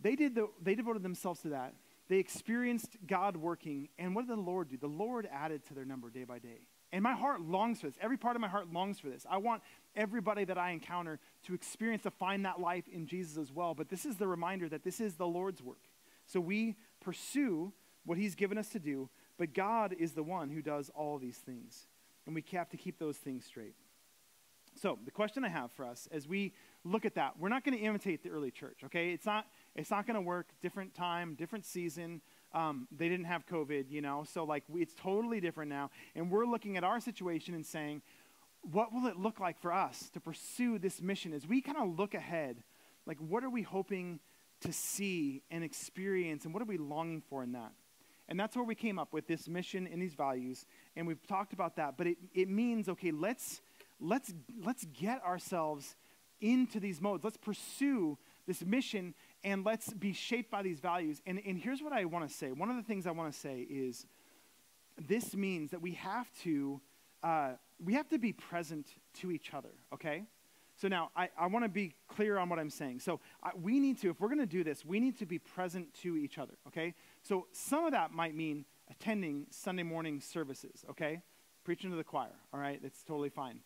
They, 0.02 0.16
did 0.16 0.36
the, 0.36 0.48
they 0.62 0.76
devoted 0.76 1.04
themselves 1.04 1.42
to 1.42 1.50
that. 1.50 1.74
They 2.08 2.18
experienced 2.18 2.98
God 3.06 3.36
working. 3.36 3.90
And 4.00 4.16
what 4.16 4.28
did 4.28 4.38
the 4.38 4.42
Lord 4.42 4.70
do? 4.70 4.78
The 4.78 4.88
Lord 4.88 5.28
added 5.32 5.66
to 5.66 5.74
their 5.74 5.86
number 5.86 6.10
day 6.10 6.24
by 6.24 6.40
day. 6.40 6.62
And 6.94 7.04
my 7.04 7.14
heart 7.14 7.42
longs 7.42 7.82
for 7.82 7.88
this. 7.88 7.98
Every 8.00 8.18
part 8.18 8.36
of 8.36 8.42
my 8.42 8.48
heart 8.48 8.72
longs 8.72 9.00
for 9.00 9.10
this. 9.10 9.26
I 9.30 9.38
want 9.38 9.62
everybody 9.96 10.46
that 10.46 10.58
I 10.58 10.72
encounter 10.72 11.20
to 11.44 11.54
experience, 11.54 12.04
to 12.04 12.12
find 12.12 12.46
that 12.46 12.62
life 12.62 12.86
in 12.88 13.08
Jesus 13.08 13.38
as 13.38 13.52
well. 13.52 13.74
But 13.74 13.90
this 13.90 14.06
is 14.06 14.16
the 14.16 14.28
reminder 14.28 14.70
that 14.70 14.84
this 14.84 15.02
is 15.02 15.16
the 15.16 15.28
Lord's 15.28 15.62
work. 15.62 15.82
So 16.26 16.40
we 16.40 16.78
pursue 17.02 17.74
what 18.06 18.18
He's 18.18 18.36
given 18.36 18.58
us 18.58 18.70
to 18.70 18.80
do, 18.80 19.10
but 19.38 19.54
God 19.54 19.96
is 20.00 20.14
the 20.14 20.24
one 20.24 20.50
who 20.50 20.62
does 20.62 20.90
all 20.96 21.18
these 21.18 21.38
things. 21.38 21.88
And 22.26 22.34
we 22.34 22.44
have 22.54 22.70
to 22.70 22.78
keep 22.78 23.00
those 23.00 23.18
things 23.18 23.46
straight. 23.46 23.76
So, 24.76 25.00
the 25.06 25.12
question 25.12 25.44
I 25.44 25.50
have 25.50 25.72
for 25.72 25.86
us 25.86 26.08
as 26.12 26.28
we 26.28 26.54
look 26.84 27.06
at 27.06 27.16
that, 27.16 27.40
we're 27.40 27.50
not 27.50 27.64
going 27.64 27.76
to 27.76 27.84
imitate 27.84 28.22
the 28.24 28.30
early 28.30 28.52
church, 28.52 28.82
okay? 28.86 29.12
It's 29.12 29.26
not, 29.26 29.48
it's 29.78 29.92
not 29.92 30.06
going 30.06 30.16
to 30.16 30.22
work. 30.22 30.48
Different 30.62 30.94
time, 30.94 31.36
different 31.36 31.66
season. 31.66 32.22
Um, 32.54 32.88
they 32.92 33.08
didn't 33.08 33.26
have 33.26 33.46
COVID, 33.46 33.86
you 33.90 34.02
know, 34.02 34.26
so 34.26 34.44
like 34.44 34.64
we, 34.68 34.82
it's 34.82 34.94
totally 34.94 35.40
different 35.40 35.70
now. 35.70 35.92
And 36.16 36.32
we're 36.32 36.46
looking 36.46 36.76
at 36.78 36.84
our 36.84 37.00
situation 37.00 37.54
and 37.54 37.66
saying, 37.66 38.02
what 38.72 38.94
will 38.94 39.06
it 39.08 39.18
look 39.18 39.40
like 39.40 39.60
for 39.60 39.72
us 39.72 40.10
to 40.14 40.20
pursue 40.20 40.80
this 40.80 41.02
mission 41.02 41.34
as 41.34 41.46
we 41.46 41.62
kind 41.62 41.78
of 41.78 41.98
look 41.98 42.14
ahead? 42.14 42.64
Like, 43.06 43.18
what 43.20 43.44
are 43.44 43.50
we 43.50 43.62
hoping 43.62 44.20
to 44.62 44.74
see 44.74 45.44
and 45.52 45.64
experience, 45.64 46.46
and 46.46 46.54
what 46.54 46.64
are 46.64 46.66
we 46.66 46.78
longing 46.78 47.22
for 47.22 47.44
in 47.44 47.52
that? 47.52 47.72
And 48.28 48.40
that's 48.40 48.56
where 48.56 48.66
we 48.66 48.76
came 48.76 48.98
up 48.98 49.14
with 49.14 49.28
this 49.28 49.48
mission 49.48 49.88
and 49.88 50.02
these 50.02 50.16
values, 50.16 50.66
and 50.96 51.08
we've 51.08 51.26
talked 51.28 51.54
about 51.54 51.76
that. 51.76 51.96
But 51.98 52.08
it, 52.08 52.18
it 52.34 52.50
means, 52.50 52.90
okay, 52.90 53.12
let's 53.12 53.62
let's, 54.00 54.34
let's 54.64 54.86
get 54.86 55.24
ourselves 55.24 55.96
into 56.42 56.80
these 56.80 57.02
modes. 57.02 57.24
Let's 57.24 57.38
pursue 57.38 58.18
this 58.48 58.64
mission 58.64 59.14
and 59.44 59.66
let's 59.66 59.94
be 59.94 60.14
shaped 60.14 60.52
by 60.52 60.62
these 60.62 60.80
values. 60.80 61.22
And, 61.26 61.42
and 61.46 61.58
here's 61.58 61.82
what 61.82 61.94
I 61.94 62.06
want 62.06 62.28
to 62.28 62.34
say. 62.34 62.52
One 62.52 62.70
of 62.70 62.76
the 62.76 62.84
things 62.84 63.08
I 63.08 63.12
want 63.12 63.32
to 63.32 63.40
say 63.40 63.62
is 63.70 64.06
this 65.08 65.36
means 65.36 65.72
that 65.72 65.82
we 65.82 65.94
have 65.94 66.28
to 66.44 66.82
uh, 67.24 67.52
we 67.84 67.94
have 67.94 68.08
to 68.10 68.18
be 68.18 68.34
present 68.34 68.88
to 69.22 69.32
each 69.32 69.54
other. 69.54 69.70
Okay. 69.94 70.24
So 70.76 70.88
now 70.88 71.10
I, 71.16 71.30
I 71.38 71.48
want 71.48 71.66
to 71.66 71.70
be 71.70 71.96
clear 72.08 72.38
on 72.38 72.50
what 72.50 72.60
I'm 72.60 72.70
saying. 72.70 73.00
So 73.00 73.20
I, 73.42 73.52
we 73.60 73.80
need 73.80 74.00
to, 74.02 74.10
if 74.10 74.20
we're 74.20 74.28
going 74.28 74.40
to 74.40 74.46
do 74.46 74.64
this, 74.64 74.86
we 74.86 75.00
need 75.00 75.18
to 75.20 75.26
be 75.26 75.40
present 75.40 75.94
to 76.02 76.16
each 76.16 76.38
other. 76.38 76.54
Okay. 76.68 76.94
So 77.24 77.48
some 77.52 77.86
of 77.86 77.92
that 77.92 78.12
might 78.12 78.36
mean 78.36 78.66
attending 78.90 79.48
Sunday 79.50 79.84
morning 79.84 80.22
services. 80.22 80.86
Okay. 80.90 81.22
Preaching 81.64 81.90
to 81.90 81.96
the 81.96 82.04
choir. 82.04 82.36
All 82.54 82.60
right. 82.60 82.80
That's 82.82 83.04
totally 83.04 83.30
fine. 83.30 83.60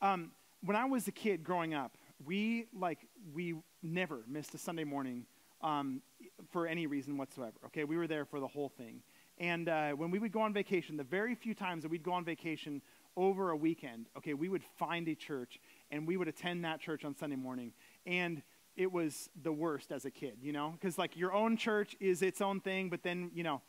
Um, 0.00 0.32
when 0.64 0.76
I 0.76 0.86
was 0.86 1.06
a 1.06 1.12
kid 1.12 1.44
growing 1.44 1.74
up, 1.74 1.96
we 2.26 2.66
like 2.78 2.98
we 3.32 3.54
never 3.82 4.20
missed 4.26 4.54
a 4.54 4.58
Sunday 4.58 4.84
morning 4.84 5.26
um, 5.62 6.02
for 6.50 6.66
any 6.66 6.86
reason 6.86 7.16
whatsoever. 7.16 7.56
Okay, 7.66 7.84
we 7.84 7.96
were 7.96 8.06
there 8.06 8.24
for 8.24 8.40
the 8.40 8.46
whole 8.46 8.68
thing. 8.68 9.02
And 9.38 9.68
uh, 9.68 9.92
when 9.92 10.10
we 10.10 10.18
would 10.18 10.32
go 10.32 10.40
on 10.40 10.52
vacation, 10.52 10.96
the 10.96 11.04
very 11.04 11.34
few 11.34 11.54
times 11.54 11.82
that 11.82 11.88
we'd 11.90 12.02
go 12.02 12.12
on 12.12 12.24
vacation 12.24 12.82
over 13.16 13.50
a 13.50 13.56
weekend, 13.56 14.06
okay, 14.16 14.34
we 14.34 14.48
would 14.48 14.62
find 14.78 15.08
a 15.08 15.14
church 15.14 15.58
and 15.90 16.06
we 16.06 16.16
would 16.16 16.28
attend 16.28 16.64
that 16.64 16.80
church 16.80 17.04
on 17.04 17.16
Sunday 17.16 17.36
morning. 17.36 17.72
And 18.06 18.42
it 18.76 18.90
was 18.90 19.30
the 19.42 19.52
worst 19.52 19.92
as 19.92 20.04
a 20.04 20.10
kid, 20.10 20.38
you 20.42 20.52
know, 20.52 20.74
because 20.78 20.98
like 20.98 21.16
your 21.16 21.32
own 21.32 21.56
church 21.56 21.96
is 22.00 22.22
its 22.22 22.40
own 22.40 22.60
thing, 22.60 22.90
but 22.90 23.02
then, 23.02 23.30
you 23.34 23.42
know, 23.42 23.62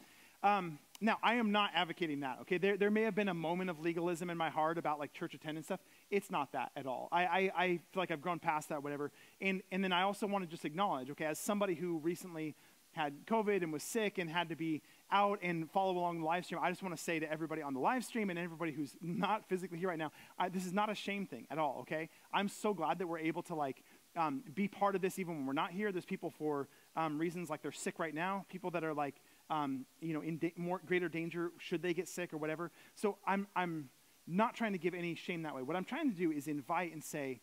um, 0.43 0.79
now 1.01 1.17
I 1.23 1.35
am 1.35 1.51
not 1.51 1.71
advocating 1.73 2.19
that, 2.21 2.39
okay? 2.41 2.57
There, 2.57 2.77
there 2.77 2.91
may 2.91 3.01
have 3.01 3.15
been 3.15 3.29
a 3.29 3.33
moment 3.33 3.69
of 3.69 3.79
legalism 3.79 4.29
in 4.29 4.37
my 4.37 4.49
heart 4.49 4.77
about 4.77 4.99
like 4.99 5.13
church 5.13 5.33
attendance 5.33 5.67
stuff. 5.67 5.79
It's 6.11 6.29
not 6.29 6.51
that 6.51 6.71
at 6.75 6.85
all. 6.85 7.09
I, 7.11 7.25
I, 7.25 7.51
I 7.55 7.67
feel 7.91 8.01
like 8.01 8.11
I've 8.11 8.21
grown 8.21 8.39
past 8.39 8.69
that, 8.69 8.83
whatever. 8.83 9.11
And, 9.41 9.61
and 9.71 9.83
then 9.83 9.91
I 9.91 10.03
also 10.03 10.27
want 10.27 10.43
to 10.43 10.49
just 10.49 10.65
acknowledge, 10.65 11.09
okay, 11.11 11.25
as 11.25 11.39
somebody 11.39 11.75
who 11.75 11.97
recently 11.97 12.55
had 12.95 13.25
COVID 13.25 13.61
and 13.61 13.73
was 13.73 13.83
sick 13.83 14.17
and 14.17 14.29
had 14.29 14.49
to 14.49 14.55
be 14.55 14.81
out 15.11 15.39
and 15.41 15.69
follow 15.69 15.97
along 15.97 16.19
the 16.19 16.25
live 16.25 16.45
stream, 16.45 16.61
I 16.63 16.69
just 16.69 16.81
want 16.81 16.95
to 16.95 17.01
say 17.01 17.19
to 17.19 17.29
everybody 17.29 17.61
on 17.61 17.73
the 17.73 17.79
live 17.79 18.05
stream 18.05 18.29
and 18.29 18.39
everybody 18.39 18.71
who's 18.71 18.95
not 19.01 19.49
physically 19.49 19.77
here 19.77 19.89
right 19.89 19.97
now, 19.97 20.11
I, 20.39 20.49
this 20.49 20.65
is 20.65 20.73
not 20.73 20.89
a 20.89 20.95
shame 20.95 21.25
thing 21.25 21.45
at 21.51 21.57
all, 21.57 21.79
okay? 21.81 22.09
I'm 22.33 22.47
so 22.47 22.73
glad 22.73 22.99
that 22.99 23.07
we're 23.07 23.19
able 23.19 23.43
to 23.43 23.55
like 23.55 23.83
um, 24.15 24.43
be 24.53 24.67
part 24.67 24.95
of 24.95 25.01
this 25.01 25.19
even 25.19 25.35
when 25.35 25.45
we're 25.45 25.53
not 25.53 25.71
here. 25.71 25.91
There's 25.91 26.05
people 26.05 26.29
for 26.29 26.69
um, 26.95 27.17
reasons 27.17 27.49
like 27.49 27.61
they're 27.61 27.71
sick 27.73 27.99
right 27.99 28.13
now, 28.13 28.45
people 28.49 28.71
that 28.71 28.83
are 28.83 28.93
like, 28.93 29.15
um, 29.49 29.85
you 29.99 30.13
know, 30.13 30.21
in 30.21 30.37
da- 30.37 30.53
more 30.55 30.79
greater 30.85 31.09
danger 31.09 31.51
should 31.57 31.81
they 31.81 31.93
get 31.93 32.07
sick 32.07 32.33
or 32.33 32.37
whatever. 32.37 32.71
So 32.95 33.17
I'm, 33.27 33.47
I'm 33.55 33.89
not 34.27 34.55
trying 34.55 34.73
to 34.73 34.77
give 34.77 34.93
any 34.93 35.15
shame 35.15 35.43
that 35.43 35.55
way. 35.55 35.61
What 35.61 35.75
I'm 35.75 35.85
trying 35.85 36.09
to 36.11 36.17
do 36.17 36.31
is 36.31 36.47
invite 36.47 36.93
and 36.93 37.03
say, 37.03 37.41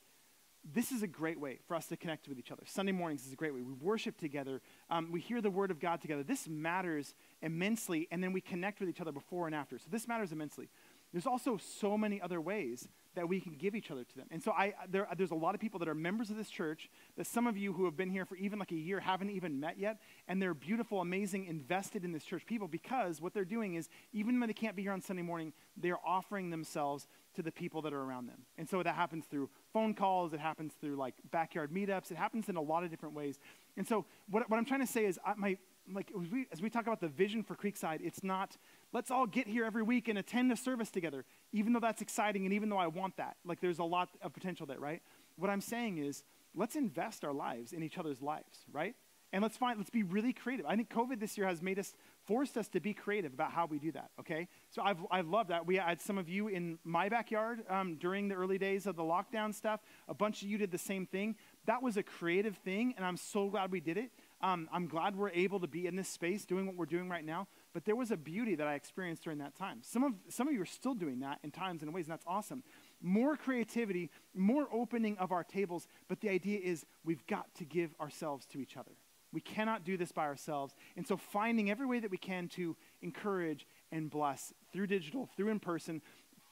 this 0.64 0.92
is 0.92 1.03
a 1.03 1.09
great 1.09 1.40
way 1.40 1.59
for 1.66 1.75
us 1.75 1.87
to 1.87 1.97
connect 1.97 2.29
with 2.29 2.38
each 2.38 2.53
other. 2.53 2.62
Sunday 2.66 2.92
mornings 2.92 3.27
is 3.27 3.33
a 3.33 3.37
great 3.37 3.53
way. 3.53 3.62
We 3.62 3.73
worship 3.73 4.16
together. 4.16 4.61
Um, 4.90 5.11
we 5.11 5.21
hear 5.21 5.40
the 5.40 5.51
word 5.51 5.73
of 5.73 5.81
God 5.81 6.01
together. 6.01 6.23
This 6.23 6.47
matters 6.47 7.14
immensely, 7.40 8.07
and 8.12 8.23
then 8.23 8.33
we 8.33 8.40
connect 8.40 8.79
with 8.79 8.88
each 8.88 9.01
other 9.01 9.12
before 9.12 9.47
and 9.47 9.55
after. 9.57 9.79
So 9.79 9.87
this 9.90 10.07
matters 10.07 10.31
immensely. 10.31 10.68
There's 11.12 11.27
also 11.27 11.59
so 11.59 11.99
many 11.99 12.21
other 12.21 12.40
ways 12.40 12.88
that 13.14 13.29
we 13.29 13.40
can 13.40 13.55
give 13.55 13.75
each 13.75 13.90
other 13.90 14.05
to 14.05 14.16
them. 14.16 14.27
And 14.31 14.42
so 14.42 14.53
I, 14.53 14.75
there, 14.88 15.07
there's 15.16 15.31
a 15.31 15.37
lot 15.37 15.55
of 15.55 15.61
people 15.61 15.79
that 15.81 15.88
are 15.88 15.94
members 15.94 16.31
of 16.31 16.37
this 16.37 16.48
church 16.48 16.90
that 17.16 17.27
some 17.27 17.46
of 17.46 17.57
you 17.57 17.72
who 17.72 17.85
have 17.85 17.96
been 17.96 18.11
here 18.11 18.25
for 18.25 18.37
even 18.37 18.59
like 18.59 18.72
a 18.72 18.77
year 18.77 19.01
haven't 19.01 19.31
even 19.31 19.61
met 19.61 19.79
yet. 19.79 20.01
And 20.29 20.40
they're 20.40 20.55
beautiful, 20.55 21.01
amazing, 21.01 21.46
invested 21.46 22.05
in 22.05 22.12
this 22.12 22.25
church 22.25 22.46
people 22.46 22.68
because 22.68 23.20
what 23.20 23.35
they're 23.35 23.44
doing 23.44 23.75
is, 23.75 23.88
even 24.12 24.38
when 24.40 24.48
they 24.48 24.55
can't 24.55 24.77
be 24.77 24.83
here 24.83 24.92
on 24.92 25.03
Sunday 25.03 25.22
morning, 25.22 25.53
they're 25.77 25.98
offering 26.05 26.51
themselves 26.51 27.07
to 27.35 27.42
the 27.42 27.53
people 27.53 27.83
that 27.83 27.92
are 27.92 28.03
around 28.03 28.27
them. 28.27 28.42
And 28.59 28.68
so 28.68 28.83
that 28.83 28.94
happens 28.94 29.25
through 29.27 29.48
phone 29.72 29.94
calls, 29.94 30.33
it 30.33 30.40
happens 30.40 30.72
through 30.81 30.96
like 30.96 31.14
backyard 31.31 31.72
meetups, 31.72 32.11
it 32.11 32.16
happens 32.16 32.48
in 32.48 32.57
a 32.57 32.62
lot 32.62 32.85
of 32.85 32.90
different 32.90 33.14
ways. 33.14 33.38
And 33.77 33.87
so 33.87 34.05
what, 34.31 34.48
what 34.51 34.59
I'm 34.59 34.64
trying 34.64 34.81
to 34.81 34.87
say 34.87 35.07
is, 35.07 35.18
I, 35.25 35.35
my, 35.35 35.57
like 35.92 36.12
as 36.20 36.31
we, 36.31 36.46
as 36.53 36.61
we 36.61 36.70
talk 36.70 36.87
about 36.87 37.01
the 37.01 37.09
vision 37.09 37.42
for 37.42 37.55
Creekside, 37.57 38.01
it's 38.03 38.22
not 38.22 38.57
let's 38.92 39.11
all 39.11 39.26
get 39.26 39.46
here 39.46 39.64
every 39.64 39.83
week 39.83 40.09
and 40.09 40.18
attend 40.18 40.52
a 40.52 40.57
service 40.57 40.90
together, 40.90 41.24
even 41.52 41.72
though 41.72 41.81
that's 41.81 42.02
exciting 42.02 42.44
and 42.44 42.52
even 42.55 42.68
though 42.68 42.78
I 42.78 42.87
want 42.87 43.16
that. 43.16 43.37
Like 43.44 43.61
there's 43.61 43.78
a 43.78 43.85
lot 43.85 44.11
of 44.22 44.33
potential 44.33 44.66
there, 44.66 44.78
right? 44.78 45.02
What 45.37 45.50
I'm 45.50 45.61
saying 45.61 45.98
is 45.98 46.24
let's 46.55 46.76
invest 46.76 47.24
our 47.24 47.33
lives 47.33 47.72
in 47.72 47.83
each 47.83 47.98
other's 47.98 48.20
lives, 48.20 48.64
right? 48.70 48.94
And 49.35 49.42
let's 49.42 49.57
find 49.57 49.78
let's 49.78 49.88
be 49.88 50.02
really 50.02 50.35
creative. 50.35 50.66
I 50.66 50.76
think 50.76 50.90
COVID 50.90 51.18
this 51.18 51.38
year 51.38 51.46
has 51.46 51.62
made 51.62 51.78
us 51.78 51.94
forced 52.26 52.59
us 52.59 52.68
to 52.68 52.81
be 52.81 52.92
creative 52.92 53.33
about 53.33 53.50
how 53.50 53.64
we 53.64 53.78
do 53.78 53.90
that. 53.92 54.11
Okay, 54.20 54.46
so 54.68 54.83
I've 54.83 54.98
I've 55.11 55.26
loved 55.26 55.48
that. 55.48 55.66
We 55.66 55.76
had 55.76 56.02
some 56.02 56.18
of 56.18 56.28
you 56.28 56.48
in 56.48 56.78
my 56.85 57.09
backyard 57.09 57.62
um, 57.70 57.96
during 57.96 58.28
the 58.28 58.35
early 58.35 58.59
days 58.59 58.87
of 58.87 58.94
the 58.94 59.02
lockdown 59.02 59.55
stuff. 59.55 59.81
A 60.07 60.12
bunch 60.12 60.42
of 60.42 60.48
you 60.48 60.59
did 60.59 60.70
the 60.70 60.76
same 60.76 61.07
thing. 61.07 61.37
That 61.64 61.83
was 61.83 61.96
a 61.96 62.02
creative 62.02 62.59
thing, 62.59 62.92
and 62.98 63.07
I'm 63.07 63.16
so 63.16 63.48
glad 63.48 63.72
we 63.72 63.81
did 63.81 63.96
it. 63.96 64.11
Um, 64.42 64.68
I'm 64.70 64.87
glad 64.87 65.16
we're 65.16 65.31
able 65.31 65.61
to 65.61 65.66
be 65.66 65.87
in 65.87 65.96
this 65.96 66.09
space 66.09 66.44
doing 66.44 66.66
what 66.66 66.76
we're 66.76 66.85
doing 66.85 67.09
right 67.09 67.24
now. 67.24 67.48
But 67.73 67.85
there 67.85 67.97
was 67.97 68.11
a 68.11 68.17
beauty 68.17 68.55
that 68.57 68.67
I 68.67 68.75
experienced 68.75 69.25
during 69.25 69.39
that 69.39 69.57
time. 69.57 69.79
Some 69.83 70.05
of, 70.05 70.13
some 70.29 70.47
of 70.47 70.55
you 70.55 70.61
are 70.61 70.67
still 70.67 70.95
doing 70.95 71.21
that 71.21 71.39
in 71.43 71.51
times 71.51 71.83
and 71.83 71.95
ways, 71.95 72.07
and 72.07 72.13
that's 72.13 72.25
awesome. 72.27 72.63
More 73.01 73.37
creativity, 73.37 74.11
more 74.35 74.69
opening 74.73 75.17
of 75.19 75.33
our 75.33 75.43
tables, 75.43 75.89
but 76.09 76.21
the 76.21 76.29
idea 76.29 76.61
is 76.63 76.85
we've 77.05 77.27
got 77.27 77.55
to 77.57 77.65
give 77.65 77.95
ourselves 78.01 78.47
to 78.47 78.59
each 78.59 78.77
other. 78.77 78.93
We 79.33 79.41
cannot 79.41 79.85
do 79.85 79.97
this 79.97 80.13
by 80.13 80.25
ourselves. 80.25 80.75
And 80.97 81.07
so, 81.07 81.17
finding 81.17 81.71
every 81.71 81.87
way 81.87 82.01
that 82.01 82.11
we 82.11 82.19
can 82.19 82.49
to 82.49 82.77
encourage 83.01 83.67
and 83.91 84.11
bless 84.11 84.53
through 84.73 84.89
digital, 84.89 85.29
through 85.37 85.49
in 85.49 85.59
person, 85.59 86.03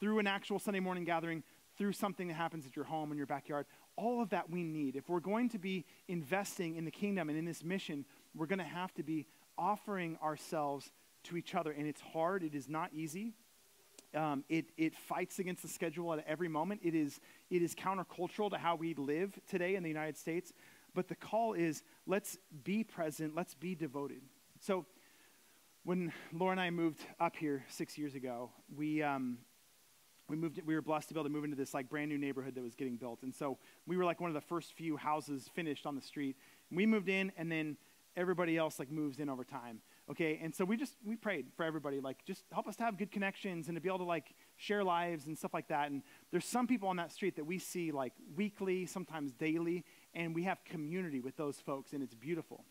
through 0.01 0.19
an 0.19 0.27
actual 0.27 0.59
Sunday 0.59 0.81
morning 0.81 1.05
gathering, 1.05 1.43
through 1.77 1.93
something 1.93 2.29
that 2.29 2.35
happens 2.35 2.67
at 2.67 2.75
your 2.75 2.87
home, 2.87 3.13
in 3.13 3.19
your 3.19 3.27
backyard, 3.27 3.67
all 3.97 4.23
of 4.23 4.31
that 4.31 4.51
we 4.51 4.65
need. 4.65 4.97
If 4.97 5.09
we're 5.09 5.21
going 5.21 5.51
to 5.51 5.59
be 5.59 5.85
investing 6.09 6.77
in 6.77 6.87
the 6.87 6.91
kingdom 6.91 7.29
and 7.29 7.39
in 7.39 7.45
this 7.45 7.63
mission, 7.63 8.07
we're 8.35 8.47
going 8.47 8.59
to 8.59 8.65
have 8.65 8.95
to 8.95 9.03
be 9.03 9.27
offering 9.59 10.17
ourselves 10.23 10.91
to 11.25 11.37
each 11.37 11.55
other. 11.55 11.73
And 11.73 11.87
it's 11.87 12.01
hard, 12.01 12.43
it 12.43 12.55
is 12.55 12.69
not 12.69 12.93
easy. 12.93 13.35
Um, 14.15 14.45
it, 14.49 14.67
it 14.77 14.97
fights 14.97 15.39
against 15.39 15.63
the 15.63 15.69
schedule 15.69 16.13
at 16.13 16.25
every 16.27 16.49
moment. 16.49 16.81
It 16.83 16.95
is, 16.95 17.21
it 17.49 17.63
is 17.63 17.75
countercultural 17.75 18.51
to 18.51 18.59
how 18.59 18.75
we 18.75 18.95
live 18.95 19.39
today 19.49 19.77
in 19.77 19.83
the 19.83 19.89
United 19.89 20.17
States. 20.17 20.53
But 20.95 21.07
the 21.07 21.15
call 21.15 21.55
is 21.55 21.83
let's 22.07 22.37
be 22.65 22.83
present, 22.83 23.37
let's 23.37 23.55
be 23.55 23.75
devoted. 23.75 24.23
So, 24.61 24.87
when 25.85 26.13
Laura 26.33 26.53
and 26.53 26.61
I 26.61 26.69
moved 26.71 27.01
up 27.19 27.37
here 27.37 27.65
six 27.69 27.97
years 27.97 28.15
ago, 28.15 28.51
we, 28.77 29.03
um, 29.03 29.39
we 30.31 30.37
moved 30.37 30.61
we 30.65 30.75
were 30.75 30.83
blessed 30.83 31.09
to 31.09 31.15
be 31.15 31.19
able 31.19 31.29
to 31.29 31.33
move 31.33 31.45
into 31.45 31.57
this 31.57 31.75
like 31.75 31.91
brand 31.91 32.09
new 32.09 32.17
neighborhood 32.17 32.55
that 32.55 32.63
was 32.63 32.77
getting 32.77 32.97
built 32.97 33.19
and 33.23 33.35
so 33.35 33.59
we 33.87 33.97
were 33.97 34.05
like 34.05 34.21
one 34.21 34.31
of 34.31 34.35
the 34.35 34.41
first 34.41 34.73
few 34.73 34.97
houses 34.97 35.51
finished 35.55 35.87
on 35.87 35.97
the 35.97 36.01
street 36.01 36.37
and 36.71 36.77
we 36.77 36.87
moved 36.87 37.09
in 37.09 37.33
and 37.37 37.51
then 37.51 37.77
everybody 38.17 38.57
else 38.57 38.79
like 38.79 38.91
moves 38.91 39.19
in 39.19 39.29
over 39.29 39.43
time 39.43 39.81
okay? 40.11 40.41
And 40.43 40.55
so 40.55 40.65
we 40.65 40.77
just 40.77 40.95
we 41.05 41.17
prayed 41.17 41.47
for 41.57 41.65
everybody 41.65 42.01
like 42.01 42.25
just 42.25 42.45
help 42.53 42.67
us 42.67 42.77
to 42.77 42.83
have 42.83 42.99
good 42.99 43.11
connections 43.11 43.69
and 43.69 43.77
to 43.77 43.81
be 43.81 43.89
able 43.89 43.99
to 43.99 44.05
like 44.05 44.35
share 44.57 44.83
lives 44.83 45.27
and 45.27 45.39
stuff 45.39 45.55
like 45.55 45.69
that. 45.69 45.91
And 45.91 46.03
there's 46.31 46.45
some 46.45 46.67
people 46.67 46.89
on 46.89 46.97
that 46.97 47.13
street 47.13 47.37
that 47.37 47.47
we 47.47 47.59
see 47.59 47.93
like 47.93 48.13
weekly 48.37 48.87
sometimes 48.87 49.33
daily 49.33 49.85
and 50.15 50.35
we 50.35 50.43
have 50.45 50.63
community 50.65 51.21
with 51.21 51.37
those 51.37 51.57
folks 51.57 51.93
and 51.93 52.03
it's 52.03 52.15
beautiful. 52.15 52.65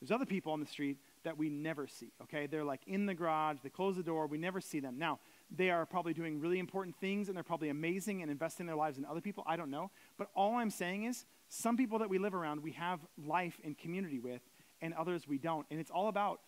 There's 0.00 0.10
other 0.10 0.26
people 0.26 0.52
on 0.52 0.58
the 0.58 0.66
street 0.66 0.98
that 1.22 1.38
we 1.38 1.48
never 1.48 1.86
see 1.86 2.12
okay? 2.24 2.46
They're 2.46 2.64
like 2.64 2.82
in 2.86 3.06
the 3.06 3.14
garage 3.14 3.58
they 3.62 3.70
close 3.70 3.96
the 3.96 4.02
door 4.02 4.26
we 4.26 4.38
never 4.38 4.60
see 4.60 4.80
them. 4.80 4.98
Now 4.98 5.18
they 5.54 5.70
are 5.70 5.86
probably 5.86 6.12
doing 6.12 6.40
really 6.40 6.58
important 6.58 6.96
things 6.96 7.28
and 7.28 7.36
they're 7.36 7.44
probably 7.44 7.70
amazing 7.70 8.22
and 8.22 8.30
investing 8.30 8.66
their 8.66 8.76
lives 8.76 8.98
in 8.98 9.04
other 9.04 9.20
people 9.20 9.44
i 9.46 9.56
don't 9.56 9.70
know. 9.70 9.90
But 10.18 10.28
all 10.34 10.56
i'm 10.56 10.70
saying 10.70 11.04
is 11.04 11.24
some 11.48 11.76
people 11.76 12.00
that 12.00 12.10
we 12.10 12.18
live 12.18 12.34
around 12.34 12.62
we 12.62 12.72
have 12.72 13.00
life 13.16 13.60
and 13.64 13.78
community 13.78 14.18
with 14.18 14.42
and 14.82 14.92
others 14.94 15.26
we 15.26 15.38
don't. 15.38 15.64
And 15.70 15.80
it's 15.80 15.90
all 15.90 16.08
about 16.08 16.40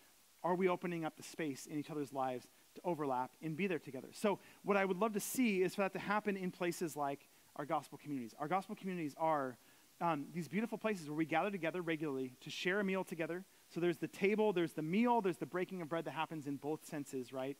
are 0.45 0.53
we 0.53 0.69
opening 0.69 1.03
up 1.03 1.17
the 1.17 1.23
space 1.23 1.65
in 1.65 1.79
each 1.79 1.89
other's 1.89 2.13
lives 2.13 2.45
to 2.75 2.81
overlap 2.85 3.31
and 3.41 3.57
be 3.57 3.65
there 3.65 3.79
together? 3.79 4.09
So, 4.13 4.39
what 4.63 4.77
I 4.77 4.85
would 4.85 4.97
love 4.97 5.13
to 5.13 5.19
see 5.19 5.63
is 5.63 5.73
for 5.73 5.81
that 5.81 5.93
to 5.93 5.99
happen 5.99 6.37
in 6.37 6.51
places 6.51 6.95
like 6.95 7.27
our 7.55 7.65
gospel 7.65 7.97
communities. 7.97 8.35
Our 8.39 8.47
gospel 8.47 8.75
communities 8.75 9.15
are 9.17 9.57
um, 9.99 10.27
these 10.33 10.47
beautiful 10.47 10.77
places 10.77 11.07
where 11.07 11.15
we 11.15 11.25
gather 11.25 11.49
together 11.49 11.81
regularly 11.81 12.35
to 12.41 12.49
share 12.51 12.79
a 12.79 12.83
meal 12.83 13.03
together. 13.03 13.43
So, 13.73 13.79
there's 13.79 13.97
the 13.97 14.07
table, 14.07 14.53
there's 14.53 14.73
the 14.73 14.83
meal, 14.83 15.19
there's 15.19 15.37
the 15.37 15.47
breaking 15.47 15.81
of 15.81 15.89
bread 15.89 16.05
that 16.05 16.11
happens 16.11 16.45
in 16.45 16.57
both 16.57 16.85
senses, 16.85 17.33
right? 17.33 17.57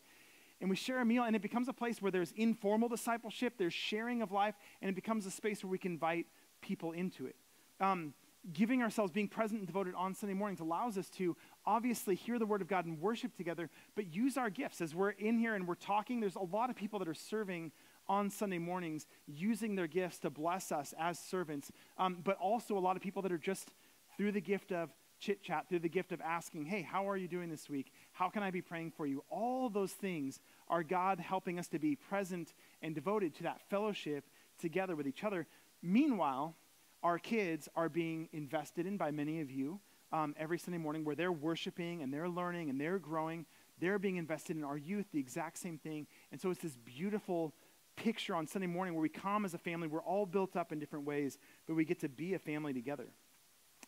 And 0.61 0.69
we 0.69 0.75
share 0.75 1.01
a 1.01 1.05
meal, 1.05 1.23
and 1.23 1.35
it 1.35 1.41
becomes 1.41 1.67
a 1.67 1.73
place 1.73 2.01
where 2.03 2.11
there's 2.11 2.31
informal 2.33 2.87
discipleship, 2.87 3.55
there's 3.57 3.73
sharing 3.73 4.21
of 4.21 4.31
life, 4.31 4.55
and 4.81 4.89
it 4.89 4.95
becomes 4.95 5.25
a 5.25 5.31
space 5.31 5.63
where 5.63 5.71
we 5.71 5.79
can 5.79 5.93
invite 5.93 6.27
people 6.61 6.91
into 6.91 7.25
it. 7.25 7.35
Um, 7.81 8.13
giving 8.53 8.81
ourselves, 8.81 9.11
being 9.11 9.27
present 9.27 9.59
and 9.59 9.67
devoted 9.67 9.95
on 9.95 10.13
Sunday 10.13 10.33
mornings 10.33 10.59
allows 10.59 10.97
us 10.97 11.09
to 11.09 11.35
obviously 11.65 12.15
hear 12.15 12.39
the 12.39 12.45
word 12.45 12.61
of 12.61 12.67
God 12.67 12.85
and 12.85 12.99
worship 12.99 13.35
together, 13.35 13.69
but 13.95 14.13
use 14.13 14.37
our 14.37 14.49
gifts. 14.49 14.81
As 14.81 14.93
we're 14.93 15.11
in 15.11 15.37
here 15.37 15.55
and 15.55 15.67
we're 15.67 15.75
talking, 15.75 16.19
there's 16.19 16.35
a 16.35 16.39
lot 16.39 16.69
of 16.69 16.75
people 16.75 16.99
that 16.99 17.07
are 17.07 17.13
serving 17.13 17.71
on 18.07 18.29
Sunday 18.29 18.59
mornings, 18.59 19.07
using 19.27 19.75
their 19.75 19.87
gifts 19.87 20.19
to 20.19 20.29
bless 20.29 20.71
us 20.71 20.93
as 20.99 21.17
servants, 21.17 21.71
um, 21.97 22.17
but 22.23 22.37
also 22.37 22.77
a 22.77 22.79
lot 22.79 22.95
of 22.95 23.01
people 23.01 23.21
that 23.23 23.31
are 23.31 23.37
just 23.37 23.71
through 24.15 24.31
the 24.31 24.41
gift 24.41 24.71
of 24.71 24.91
chit 25.19 25.41
chat, 25.41 25.67
through 25.67 25.79
the 25.79 25.89
gift 25.89 26.11
of 26.11 26.21
asking, 26.21 26.65
hey, 26.65 26.81
how 26.81 27.09
are 27.09 27.17
you 27.17 27.27
doing 27.27 27.49
this 27.49 27.69
week? 27.69 27.91
How 28.11 28.29
can 28.29 28.43
I 28.43 28.51
be 28.51 28.61
praying 28.61 28.91
for 28.91 29.07
you? 29.07 29.23
All 29.29 29.69
those 29.69 29.91
things 29.91 30.39
are 30.67 30.83
God 30.83 31.19
helping 31.19 31.57
us 31.57 31.67
to 31.69 31.79
be 31.79 31.95
present 31.95 32.53
and 32.81 32.93
devoted 32.93 33.33
to 33.35 33.43
that 33.43 33.61
fellowship 33.69 34.25
together 34.59 34.95
with 34.95 35.07
each 35.07 35.23
other. 35.23 35.47
Meanwhile, 35.81 36.55
our 37.01 37.17
kids 37.17 37.69
are 37.75 37.89
being 37.89 38.29
invested 38.33 38.85
in 38.85 38.97
by 38.97 39.11
many 39.11 39.41
of 39.41 39.49
you 39.49 39.79
um, 40.15 40.33
every 40.37 40.57
Sunday 40.57 40.77
morning 40.77 41.03
where 41.03 41.15
they're 41.15 41.31
worshiping 41.31 42.01
and 42.01 42.13
they're 42.13 42.29
learning 42.29 42.69
and 42.69 42.79
they're 42.79 42.99
growing. 42.99 43.45
They're 43.79 43.99
being 43.99 44.15
invested 44.15 44.55
in 44.55 44.63
our 44.63 44.77
youth, 44.77 45.07
the 45.11 45.19
exact 45.19 45.57
same 45.57 45.77
thing. 45.77 46.07
And 46.31 46.39
so 46.39 46.49
it's 46.51 46.61
this 46.61 46.77
beautiful 46.77 47.53
picture 47.97 48.33
on 48.33 48.47
Sunday 48.47 48.67
morning 48.67 48.93
where 48.93 49.01
we 49.01 49.09
come 49.09 49.43
as 49.43 49.53
a 49.53 49.57
family. 49.57 49.89
We're 49.89 50.01
all 50.01 50.25
built 50.25 50.55
up 50.55 50.71
in 50.71 50.79
different 50.79 51.05
ways, 51.05 51.37
but 51.67 51.75
we 51.75 51.83
get 51.83 51.99
to 51.99 52.09
be 52.09 52.33
a 52.33 52.39
family 52.39 52.73
together. 52.73 53.07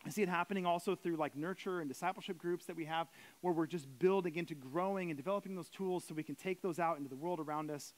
I 0.05 0.09
see 0.09 0.21
it 0.21 0.29
happening 0.29 0.65
also 0.65 0.95
through 0.95 1.15
like 1.15 1.35
nurture 1.35 1.79
and 1.79 1.89
discipleship 1.89 2.37
groups 2.37 2.65
that 2.65 2.75
we 2.75 2.85
have 2.85 3.07
where 3.41 3.53
we're 3.53 3.65
just 3.65 3.87
building 3.97 4.35
into 4.35 4.53
growing 4.53 5.09
and 5.09 5.17
developing 5.17 5.55
those 5.55 5.69
tools 5.69 6.03
so 6.07 6.13
we 6.13 6.23
can 6.23 6.35
take 6.35 6.61
those 6.61 6.77
out 6.77 6.97
into 6.97 7.09
the 7.09 7.15
world 7.15 7.39
around 7.39 7.71
us. 7.71 7.93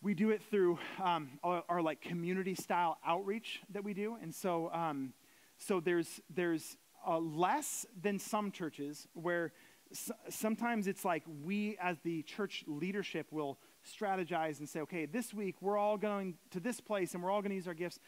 We 0.00 0.14
do 0.14 0.30
it 0.30 0.40
through 0.50 0.78
um, 1.02 1.28
our, 1.44 1.62
our, 1.68 1.82
like 1.82 2.00
community 2.00 2.54
style 2.54 2.98
outreach 3.06 3.60
that 3.70 3.84
we 3.84 3.94
do. 3.94 4.16
And 4.20 4.34
so, 4.34 4.70
um, 4.72 5.12
so 5.58 5.80
there's, 5.80 6.20
there's 6.34 6.76
uh, 7.08 7.18
less 7.18 7.86
than 8.00 8.18
some 8.18 8.52
churches 8.52 9.08
where 9.14 9.52
s- 9.90 10.10
sometimes 10.28 10.86
it's 10.86 11.04
like 11.04 11.24
we 11.42 11.76
as 11.80 11.96
the 12.04 12.22
church 12.22 12.64
leadership 12.66 13.26
will 13.30 13.58
strategize 13.84 14.58
and 14.58 14.68
say, 14.68 14.80
okay, 14.80 15.06
this 15.06 15.32
week 15.32 15.56
we're 15.62 15.78
all 15.78 15.96
going 15.96 16.34
to 16.50 16.60
this 16.60 16.80
place 16.80 17.14
and 17.14 17.22
we're 17.22 17.30
all 17.30 17.40
going 17.40 17.50
to 17.50 17.56
use 17.56 17.66
our 17.66 17.74
gifts. 17.74 17.98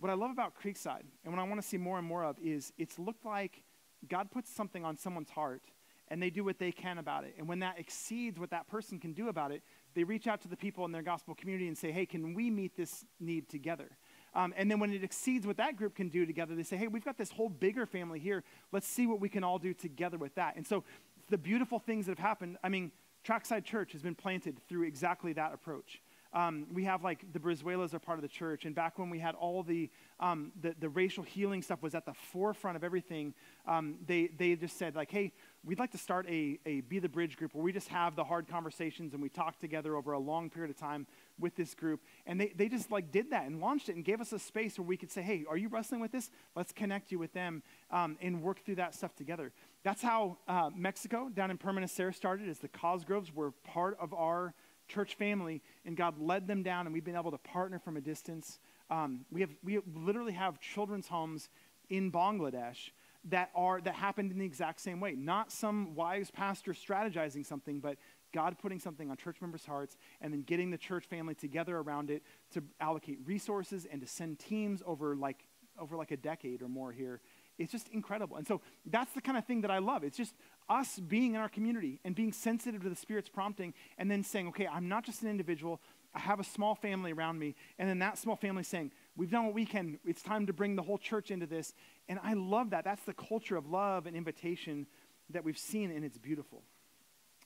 What 0.00 0.10
I 0.10 0.14
love 0.14 0.30
about 0.30 0.54
Creekside 0.60 1.02
and 1.24 1.32
what 1.32 1.38
I 1.38 1.46
want 1.46 1.60
to 1.60 1.66
see 1.66 1.76
more 1.76 1.98
and 1.98 2.06
more 2.06 2.24
of 2.24 2.38
is 2.38 2.72
it's 2.78 2.98
looked 2.98 3.26
like 3.26 3.62
God 4.08 4.30
puts 4.30 4.50
something 4.50 4.84
on 4.84 4.96
someone's 4.96 5.30
heart 5.30 5.62
and 6.08 6.22
they 6.22 6.30
do 6.30 6.42
what 6.42 6.58
they 6.58 6.72
can 6.72 6.96
about 6.96 7.24
it. 7.24 7.34
And 7.36 7.46
when 7.46 7.58
that 7.58 7.78
exceeds 7.78 8.40
what 8.40 8.50
that 8.50 8.66
person 8.68 8.98
can 8.98 9.12
do 9.12 9.28
about 9.28 9.52
it, 9.52 9.62
they 9.94 10.04
reach 10.04 10.26
out 10.26 10.40
to 10.42 10.48
the 10.48 10.56
people 10.56 10.86
in 10.86 10.92
their 10.92 11.02
gospel 11.02 11.34
community 11.34 11.68
and 11.68 11.76
say, 11.76 11.92
hey, 11.92 12.06
can 12.06 12.32
we 12.32 12.50
meet 12.50 12.76
this 12.76 13.04
need 13.20 13.50
together? 13.50 13.90
Um, 14.34 14.54
and 14.56 14.70
then 14.70 14.78
when 14.78 14.92
it 14.92 15.02
exceeds 15.02 15.46
what 15.46 15.56
that 15.56 15.76
group 15.76 15.94
can 15.94 16.08
do 16.08 16.26
together, 16.26 16.54
they 16.54 16.62
say, 16.62 16.76
hey, 16.76 16.88
we've 16.88 17.04
got 17.04 17.16
this 17.16 17.30
whole 17.30 17.48
bigger 17.48 17.86
family 17.86 18.18
here. 18.18 18.44
Let's 18.72 18.86
see 18.86 19.06
what 19.06 19.20
we 19.20 19.28
can 19.28 19.42
all 19.44 19.58
do 19.58 19.74
together 19.74 20.18
with 20.18 20.34
that. 20.36 20.56
And 20.56 20.66
so 20.66 20.84
the 21.30 21.38
beautiful 21.38 21.78
things 21.78 22.06
that 22.06 22.18
have 22.18 22.26
happened, 22.26 22.58
I 22.62 22.68
mean, 22.68 22.92
Trackside 23.24 23.64
Church 23.64 23.92
has 23.92 24.02
been 24.02 24.14
planted 24.14 24.60
through 24.68 24.86
exactly 24.86 25.32
that 25.34 25.52
approach. 25.52 26.00
Um, 26.32 26.66
we 26.72 26.84
have 26.84 27.02
like 27.02 27.24
the 27.32 27.38
Brizuelas 27.38 27.94
are 27.94 27.98
part 27.98 28.18
of 28.18 28.22
the 28.22 28.28
church, 28.28 28.64
and 28.64 28.74
back 28.74 28.98
when 28.98 29.08
we 29.08 29.18
had 29.18 29.34
all 29.34 29.62
the, 29.62 29.90
um, 30.20 30.52
the, 30.60 30.74
the 30.78 30.88
racial 30.88 31.22
healing 31.22 31.62
stuff 31.62 31.82
was 31.82 31.94
at 31.94 32.04
the 32.04 32.12
forefront 32.12 32.76
of 32.76 32.84
everything, 32.84 33.34
um, 33.66 33.96
they, 34.06 34.28
they 34.36 34.54
just 34.54 34.78
said 34.78 34.94
like, 34.94 35.10
hey, 35.10 35.32
we'd 35.64 35.78
like 35.78 35.90
to 35.92 35.98
start 35.98 36.26
a, 36.28 36.58
a 36.66 36.80
Be 36.82 36.98
the 36.98 37.08
Bridge 37.08 37.36
group 37.36 37.54
where 37.54 37.64
we 37.64 37.72
just 37.72 37.88
have 37.88 38.14
the 38.16 38.24
hard 38.24 38.48
conversations 38.48 39.12
and 39.12 39.22
we 39.22 39.28
talk 39.28 39.58
together 39.58 39.96
over 39.96 40.12
a 40.12 40.18
long 40.18 40.50
period 40.50 40.70
of 40.70 40.78
time 40.78 41.06
with 41.38 41.56
this 41.56 41.74
group. 41.74 42.00
And 42.26 42.40
they, 42.40 42.52
they 42.54 42.68
just 42.68 42.90
like 42.90 43.10
did 43.10 43.30
that 43.30 43.46
and 43.46 43.60
launched 43.60 43.88
it 43.88 43.96
and 43.96 44.04
gave 44.04 44.20
us 44.20 44.32
a 44.32 44.38
space 44.38 44.78
where 44.78 44.86
we 44.86 44.96
could 44.96 45.10
say, 45.10 45.22
hey, 45.22 45.44
are 45.48 45.56
you 45.56 45.68
wrestling 45.68 46.00
with 46.00 46.12
this? 46.12 46.30
Let's 46.54 46.72
connect 46.72 47.10
you 47.12 47.18
with 47.18 47.32
them 47.32 47.62
um, 47.90 48.16
and 48.20 48.42
work 48.42 48.64
through 48.64 48.76
that 48.76 48.94
stuff 48.94 49.14
together. 49.16 49.52
That's 49.82 50.02
how 50.02 50.38
uh, 50.46 50.70
Mexico 50.74 51.28
down 51.28 51.50
in 51.50 51.58
Permanecer 51.58 52.14
started 52.14 52.48
as 52.48 52.58
the 52.58 52.68
Cosgroves 52.68 53.32
were 53.32 53.50
part 53.50 53.96
of 54.00 54.12
our 54.12 54.54
church 54.88 55.14
family, 55.14 55.62
and 55.84 55.96
God 55.96 56.18
led 56.18 56.46
them 56.46 56.62
down, 56.62 56.86
and 56.86 56.92
we've 56.92 57.04
been 57.04 57.16
able 57.16 57.30
to 57.30 57.38
partner 57.38 57.78
from 57.78 57.96
a 57.96 58.00
distance. 58.00 58.58
Um, 58.90 59.24
we 59.30 59.40
have 59.42 59.50
we 59.62 59.78
literally 59.94 60.32
have 60.32 60.60
children's 60.60 61.08
homes 61.08 61.48
in 61.88 62.10
Bangladesh 62.10 62.90
that 63.24 63.50
are 63.54 63.80
that 63.80 63.94
happened 63.94 64.32
in 64.32 64.38
the 64.38 64.46
exact 64.46 64.80
same 64.80 65.00
way. 65.00 65.14
Not 65.14 65.52
some 65.52 65.94
wise 65.94 66.30
pastor 66.30 66.72
strategizing 66.72 67.44
something, 67.44 67.80
but 67.80 67.96
God 68.32 68.56
putting 68.58 68.78
something 68.78 69.10
on 69.10 69.16
church 69.16 69.40
members' 69.40 69.64
hearts 69.64 69.96
and 70.20 70.32
then 70.32 70.42
getting 70.42 70.70
the 70.70 70.78
church 70.78 71.04
family 71.06 71.34
together 71.34 71.76
around 71.78 72.10
it 72.10 72.22
to 72.52 72.62
allocate 72.80 73.18
resources 73.24 73.86
and 73.90 74.00
to 74.00 74.06
send 74.06 74.38
teams 74.38 74.82
over 74.86 75.16
like 75.16 75.46
over 75.78 75.96
like 75.96 76.10
a 76.10 76.16
decade 76.16 76.62
or 76.62 76.68
more 76.68 76.92
here. 76.92 77.20
It's 77.58 77.72
just 77.72 77.88
incredible. 77.88 78.36
And 78.36 78.46
so 78.46 78.60
that's 78.86 79.12
the 79.12 79.20
kind 79.20 79.36
of 79.36 79.44
thing 79.44 79.62
that 79.62 79.70
I 79.70 79.78
love. 79.78 80.04
It's 80.04 80.16
just 80.16 80.34
us 80.68 80.98
being 80.98 81.34
in 81.34 81.40
our 81.40 81.48
community 81.48 82.00
and 82.04 82.14
being 82.14 82.32
sensitive 82.32 82.82
to 82.82 82.88
the 82.88 82.96
Spirit's 82.96 83.28
prompting 83.28 83.74
and 83.98 84.10
then 84.10 84.22
saying, 84.22 84.48
okay, 84.48 84.66
I'm 84.66 84.88
not 84.88 85.04
just 85.04 85.22
an 85.22 85.28
individual. 85.28 85.80
I 86.14 86.20
have 86.20 86.40
a 86.40 86.44
small 86.44 86.74
family 86.74 87.12
around 87.12 87.38
me. 87.38 87.54
And 87.78 87.88
then 87.88 87.98
that 87.98 88.16
small 88.18 88.36
family 88.36 88.62
saying, 88.62 88.92
we've 89.16 89.30
done 89.30 89.44
what 89.44 89.54
we 89.54 89.64
can. 89.64 89.98
It's 90.04 90.22
time 90.22 90.46
to 90.46 90.52
bring 90.52 90.76
the 90.76 90.82
whole 90.82 90.98
church 90.98 91.30
into 91.30 91.46
this. 91.46 91.74
And 92.08 92.18
I 92.22 92.34
love 92.34 92.70
that. 92.70 92.84
That's 92.84 93.02
the 93.02 93.12
culture 93.12 93.56
of 93.56 93.68
love 93.68 94.06
and 94.06 94.16
invitation 94.16 94.86
that 95.30 95.44
we've 95.44 95.58
seen, 95.58 95.90
and 95.90 96.04
it's 96.04 96.16
beautiful. 96.16 96.62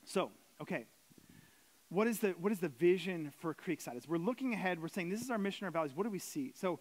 So, 0.05 0.31
okay. 0.61 0.87
What 1.89 2.07
is 2.07 2.21
the, 2.21 2.31
what 2.31 2.53
is 2.53 2.61
the 2.61 2.69
vision 2.69 3.33
for 3.41 3.55
Creekside? 3.55 3.97
As 3.97 4.09
we're 4.09 4.17
looking 4.17 4.55
ahead, 4.55 4.81
we're 4.81 4.89
saying, 4.89 5.11
this 5.11 5.21
is 5.21 5.31
our 5.31 5.39
mission, 5.39 5.65
our 5.67 5.71
values. 5.71 5.95
What 5.95 6.05
do 6.05 6.11
we 6.11 6.19
see? 6.19 6.53
So, 6.55 6.81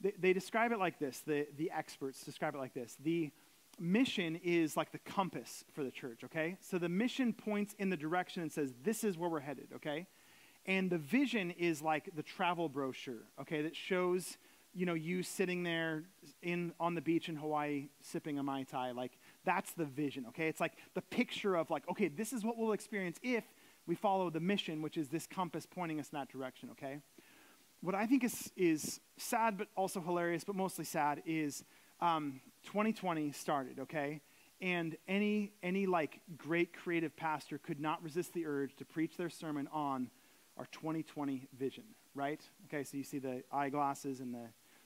they, 0.00 0.12
they 0.18 0.32
describe 0.32 0.72
it 0.72 0.78
like 0.78 0.98
this. 0.98 1.22
The, 1.26 1.46
the 1.56 1.70
experts 1.70 2.24
describe 2.24 2.54
it 2.54 2.58
like 2.58 2.74
this. 2.74 2.96
The 3.02 3.30
mission 3.78 4.38
is 4.42 4.76
like 4.76 4.92
the 4.92 4.98
compass 4.98 5.64
for 5.72 5.84
the 5.84 5.90
church, 5.90 6.24
okay? 6.24 6.56
So 6.60 6.78
the 6.78 6.88
mission 6.88 7.32
points 7.32 7.74
in 7.78 7.90
the 7.90 7.96
direction 7.96 8.42
and 8.42 8.52
says, 8.52 8.74
this 8.82 9.04
is 9.04 9.16
where 9.16 9.30
we're 9.30 9.40
headed, 9.40 9.68
okay? 9.76 10.06
And 10.66 10.90
the 10.90 10.98
vision 10.98 11.50
is 11.52 11.80
like 11.80 12.10
the 12.14 12.22
travel 12.22 12.68
brochure, 12.68 13.22
okay, 13.40 13.62
that 13.62 13.74
shows, 13.74 14.36
you 14.74 14.84
know, 14.84 14.94
you 14.94 15.22
sitting 15.22 15.62
there 15.62 16.04
in 16.42 16.72
on 16.78 16.94
the 16.94 17.00
beach 17.00 17.28
in 17.28 17.36
Hawaii 17.36 17.88
sipping 18.02 18.38
a 18.38 18.42
Mai 18.42 18.64
Tai. 18.64 18.92
Like, 18.92 19.18
that's 19.44 19.72
the 19.72 19.86
vision, 19.86 20.26
okay? 20.28 20.48
It's 20.48 20.60
like 20.60 20.74
the 20.94 21.02
picture 21.02 21.56
of 21.56 21.70
like, 21.70 21.88
okay, 21.88 22.08
this 22.08 22.32
is 22.32 22.44
what 22.44 22.58
we'll 22.58 22.72
experience 22.72 23.18
if 23.22 23.44
we 23.86 23.94
follow 23.94 24.28
the 24.28 24.40
mission, 24.40 24.82
which 24.82 24.98
is 24.98 25.08
this 25.08 25.26
compass 25.26 25.66
pointing 25.66 25.98
us 25.98 26.10
in 26.12 26.18
that 26.18 26.28
direction, 26.28 26.68
okay? 26.72 27.00
What 27.82 27.94
I 27.94 28.06
think 28.06 28.24
is, 28.24 28.52
is 28.56 29.00
sad, 29.16 29.56
but 29.56 29.68
also 29.74 30.00
hilarious, 30.00 30.44
but 30.44 30.54
mostly 30.54 30.84
sad, 30.84 31.22
is 31.24 31.64
um, 32.00 32.40
2020 32.64 33.32
started, 33.32 33.78
okay? 33.80 34.20
And 34.60 34.96
any, 35.08 35.52
any 35.62 35.86
like 35.86 36.20
great 36.36 36.74
creative 36.74 37.16
pastor 37.16 37.56
could 37.56 37.80
not 37.80 38.02
resist 38.02 38.34
the 38.34 38.44
urge 38.44 38.76
to 38.76 38.84
preach 38.84 39.16
their 39.16 39.30
sermon 39.30 39.66
on 39.72 40.10
our 40.58 40.66
2020 40.72 41.48
vision, 41.58 41.84
right? 42.14 42.42
Okay, 42.66 42.84
so 42.84 42.98
you 42.98 43.04
see 43.04 43.18
the 43.18 43.42
eyeglasses 43.50 44.20
and 44.20 44.34
the 44.34 44.40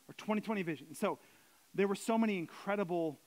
our 0.09 0.15
2020 0.19 0.63
vision. 0.63 0.95
So 0.95 1.19
there 1.75 1.89
were 1.89 1.95
so 1.95 2.17
many 2.19 2.39
incredible 2.39 3.19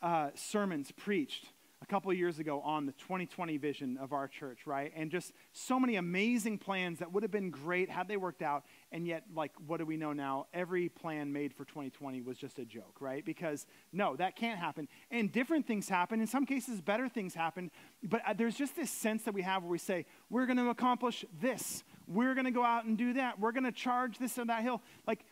uh, 0.00 0.30
sermons 0.34 0.92
preached 0.92 1.46
a 1.82 1.86
couple 1.86 2.10
of 2.10 2.16
years 2.16 2.38
ago 2.38 2.60
on 2.60 2.86
the 2.86 2.92
2020 2.92 3.56
vision 3.56 3.98
of 3.98 4.12
our 4.12 4.28
church, 4.28 4.66
right? 4.66 4.92
And 4.94 5.10
just 5.10 5.32
so 5.52 5.80
many 5.80 5.96
amazing 5.96 6.58
plans 6.58 6.98
that 6.98 7.12
would 7.12 7.22
have 7.22 7.32
been 7.32 7.50
great 7.50 7.90
had 7.90 8.06
they 8.06 8.16
worked 8.16 8.42
out. 8.42 8.64
And 8.92 9.06
yet, 9.06 9.24
like, 9.34 9.52
what 9.66 9.78
do 9.78 9.86
we 9.86 9.96
know 9.96 10.12
now? 10.12 10.46
Every 10.52 10.88
plan 10.88 11.32
made 11.32 11.54
for 11.54 11.64
2020 11.64 12.22
was 12.22 12.36
just 12.36 12.58
a 12.58 12.64
joke, 12.64 12.96
right? 13.00 13.24
Because 13.24 13.66
no, 13.92 14.16
that 14.16 14.34
can't 14.34 14.58
happen. 14.58 14.88
And 15.12 15.30
different 15.30 15.66
things 15.66 15.88
happen. 15.88 16.20
In 16.20 16.26
some 16.26 16.44
cases, 16.44 16.80
better 16.80 17.08
things 17.08 17.34
happen. 17.34 17.70
But 18.02 18.22
uh, 18.26 18.32
there's 18.32 18.56
just 18.56 18.74
this 18.74 18.90
sense 18.90 19.22
that 19.24 19.34
we 19.34 19.42
have 19.42 19.62
where 19.62 19.70
we 19.70 19.78
say, 19.78 20.06
we're 20.28 20.46
going 20.46 20.56
to 20.56 20.70
accomplish 20.70 21.24
this. 21.40 21.84
We're 22.08 22.34
going 22.34 22.46
to 22.46 22.50
go 22.50 22.64
out 22.64 22.84
and 22.84 22.98
do 22.98 23.12
that. 23.12 23.38
We're 23.38 23.52
going 23.52 23.64
to 23.64 23.72
charge 23.72 24.18
this 24.18 24.36
or 24.38 24.44
that 24.46 24.62
hill. 24.62 24.82
Like, 25.06 25.24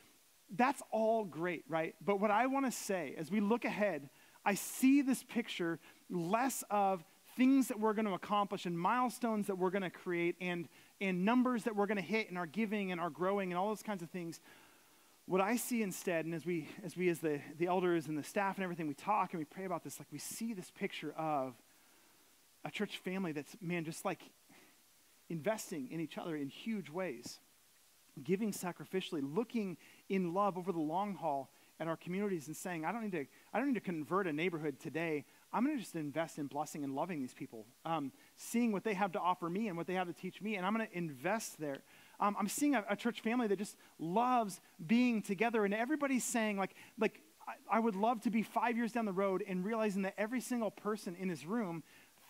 that's 0.54 0.82
all 0.92 1.24
great, 1.24 1.64
right? 1.68 1.96
But 2.04 2.20
what 2.20 2.30
I 2.30 2.46
want 2.46 2.66
to 2.66 2.72
say 2.72 3.16
as 3.18 3.30
we 3.30 3.40
look 3.40 3.64
ahead, 3.64 4.08
I 4.44 4.54
see 4.54 5.02
this 5.02 5.24
picture 5.24 5.80
less 6.08 6.62
of 6.70 7.04
things 7.36 7.68
that 7.68 7.78
we're 7.78 7.92
going 7.92 8.06
to 8.06 8.14
accomplish 8.14 8.66
and 8.66 8.78
milestones 8.78 9.46
that 9.46 9.56
we're 9.56 9.70
going 9.70 9.82
to 9.82 9.90
create 9.90 10.36
and, 10.40 10.68
and 11.00 11.24
numbers 11.24 11.64
that 11.64 11.76
we're 11.76 11.86
going 11.86 11.96
to 11.96 12.02
hit 12.02 12.30
in 12.30 12.36
our 12.36 12.46
giving 12.46 12.92
and 12.92 13.00
our 13.00 13.10
growing 13.10 13.50
and 13.52 13.58
all 13.58 13.68
those 13.68 13.82
kinds 13.82 14.02
of 14.02 14.10
things. 14.10 14.40
What 15.26 15.40
I 15.40 15.56
see 15.56 15.82
instead, 15.82 16.24
and 16.24 16.34
as 16.34 16.46
we, 16.46 16.68
as 16.84 16.96
we 16.96 17.08
as 17.08 17.18
the, 17.18 17.40
the 17.58 17.66
elders 17.66 18.06
and 18.06 18.16
the 18.16 18.22
staff 18.22 18.56
and 18.56 18.64
everything, 18.64 18.88
we 18.88 18.94
talk 18.94 19.32
and 19.32 19.38
we 19.38 19.44
pray 19.44 19.64
about 19.64 19.84
this, 19.84 19.98
like 19.98 20.08
we 20.10 20.18
see 20.18 20.54
this 20.54 20.70
picture 20.70 21.12
of 21.18 21.54
a 22.64 22.70
church 22.70 22.98
family 22.98 23.32
that's, 23.32 23.56
man, 23.60 23.84
just 23.84 24.04
like 24.04 24.20
investing 25.28 25.88
in 25.90 26.00
each 26.00 26.18
other 26.18 26.34
in 26.34 26.48
huge 26.48 26.90
ways, 26.90 27.38
giving 28.24 28.52
sacrificially, 28.52 29.20
looking 29.22 29.76
in 30.08 30.32
love 30.32 30.56
over 30.56 30.72
the 30.72 30.80
long 30.80 31.14
haul 31.14 31.50
at 31.78 31.86
our 31.86 31.96
communities 31.96 32.46
and 32.46 32.56
saying, 32.56 32.84
I 32.84 32.92
don't 32.92 33.02
need 33.02 33.12
to, 33.12 33.26
I 33.52 33.58
don't 33.58 33.68
need 33.68 33.74
to 33.74 33.80
convert 33.80 34.26
a 34.26 34.32
neighborhood 34.32 34.80
today. 34.80 35.24
I'm 35.52 35.64
going 35.64 35.76
to 35.76 35.82
just 35.82 35.96
invest 35.96 36.38
in 36.38 36.46
blessing 36.46 36.84
and 36.84 36.94
loving 36.94 37.20
these 37.20 37.32
people, 37.32 37.66
um, 37.84 38.12
seeing 38.36 38.72
what 38.72 38.84
they 38.84 38.94
have 38.94 39.12
to 39.12 39.20
offer 39.20 39.48
me 39.48 39.68
and 39.68 39.76
what 39.76 39.86
they 39.86 39.94
have 39.94 40.06
to 40.06 40.12
teach 40.12 40.42
me, 40.42 40.56
and 40.56 40.66
I'm 40.66 40.74
going 40.74 40.86
to 40.86 40.96
invest 40.96 41.58
there. 41.58 41.82
Um, 42.20 42.36
I'm 42.38 42.48
seeing 42.48 42.74
a, 42.74 42.84
a, 42.90 42.96
church 42.96 43.20
family 43.20 43.46
that 43.46 43.58
just 43.58 43.76
loves 43.98 44.60
being 44.84 45.22
together, 45.22 45.64
and 45.64 45.72
everybody's 45.72 46.24
saying, 46.24 46.58
like, 46.58 46.74
like 46.98 47.22
I, 47.46 47.76
I 47.76 47.80
would 47.80 47.96
love 47.96 48.20
to 48.22 48.30
be 48.30 48.42
five 48.42 48.76
years 48.76 48.92
down 48.92 49.04
the 49.04 49.12
road 49.12 49.42
and 49.46 49.64
realizing 49.64 50.02
that 50.02 50.14
every 50.18 50.40
single 50.40 50.70
person 50.70 51.16
in 51.18 51.28
this 51.28 51.44
room 51.44 51.82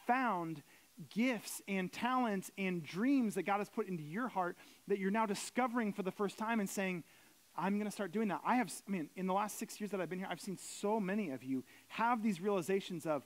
found 0.06 0.62
gifts 1.10 1.62
and 1.68 1.92
talents 1.92 2.50
and 2.58 2.82
dreams 2.82 3.34
that 3.34 3.44
God 3.44 3.58
has 3.58 3.68
put 3.68 3.88
into 3.88 4.02
your 4.02 4.28
heart 4.28 4.56
that 4.88 4.98
you're 4.98 5.10
now 5.10 5.26
discovering 5.26 5.92
for 5.92 6.02
the 6.02 6.10
first 6.10 6.38
time 6.38 6.60
and 6.60 6.68
saying, 6.68 7.04
I'm 7.58 7.74
going 7.74 7.86
to 7.86 7.90
start 7.90 8.12
doing 8.12 8.28
that. 8.28 8.40
I 8.46 8.56
have, 8.56 8.72
I 8.86 8.90
mean, 8.90 9.10
in 9.16 9.26
the 9.26 9.34
last 9.34 9.58
six 9.58 9.80
years 9.80 9.90
that 9.90 10.00
I've 10.00 10.08
been 10.08 10.20
here, 10.20 10.28
I've 10.30 10.40
seen 10.40 10.56
so 10.56 11.00
many 11.00 11.30
of 11.30 11.42
you 11.42 11.64
have 11.88 12.22
these 12.22 12.40
realizations 12.40 13.04
of, 13.04 13.24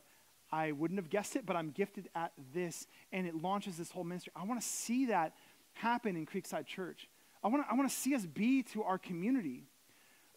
I 0.51 0.73
wouldn't 0.73 0.99
have 0.99 1.11
guessed 1.11 1.37
it, 1.37 1.45
but 1.45 1.55
I'm 1.55 1.71
gifted 1.71 2.09
at 2.15 2.33
this, 2.55 2.87
and 3.13 3.27
it 3.27 3.35
launches 3.35 3.77
this 3.77 3.91
whole 3.91 4.05
ministry. 4.05 4.33
I 4.35 4.45
want 4.45 4.61
to 4.61 4.67
see 4.67 5.07
that 5.07 5.35
happen 5.75 6.17
in 6.17 6.25
Creekside 6.25 6.67
Church. 6.67 7.09
I 7.45 7.49
want 7.49 7.67
to, 7.67 7.71
I 7.71 7.75
want 7.75 7.91
to 7.91 7.95
see 7.95 8.15
us 8.15 8.25
be 8.25 8.63
to 8.65 8.83
our 8.83 8.99
community 8.99 9.65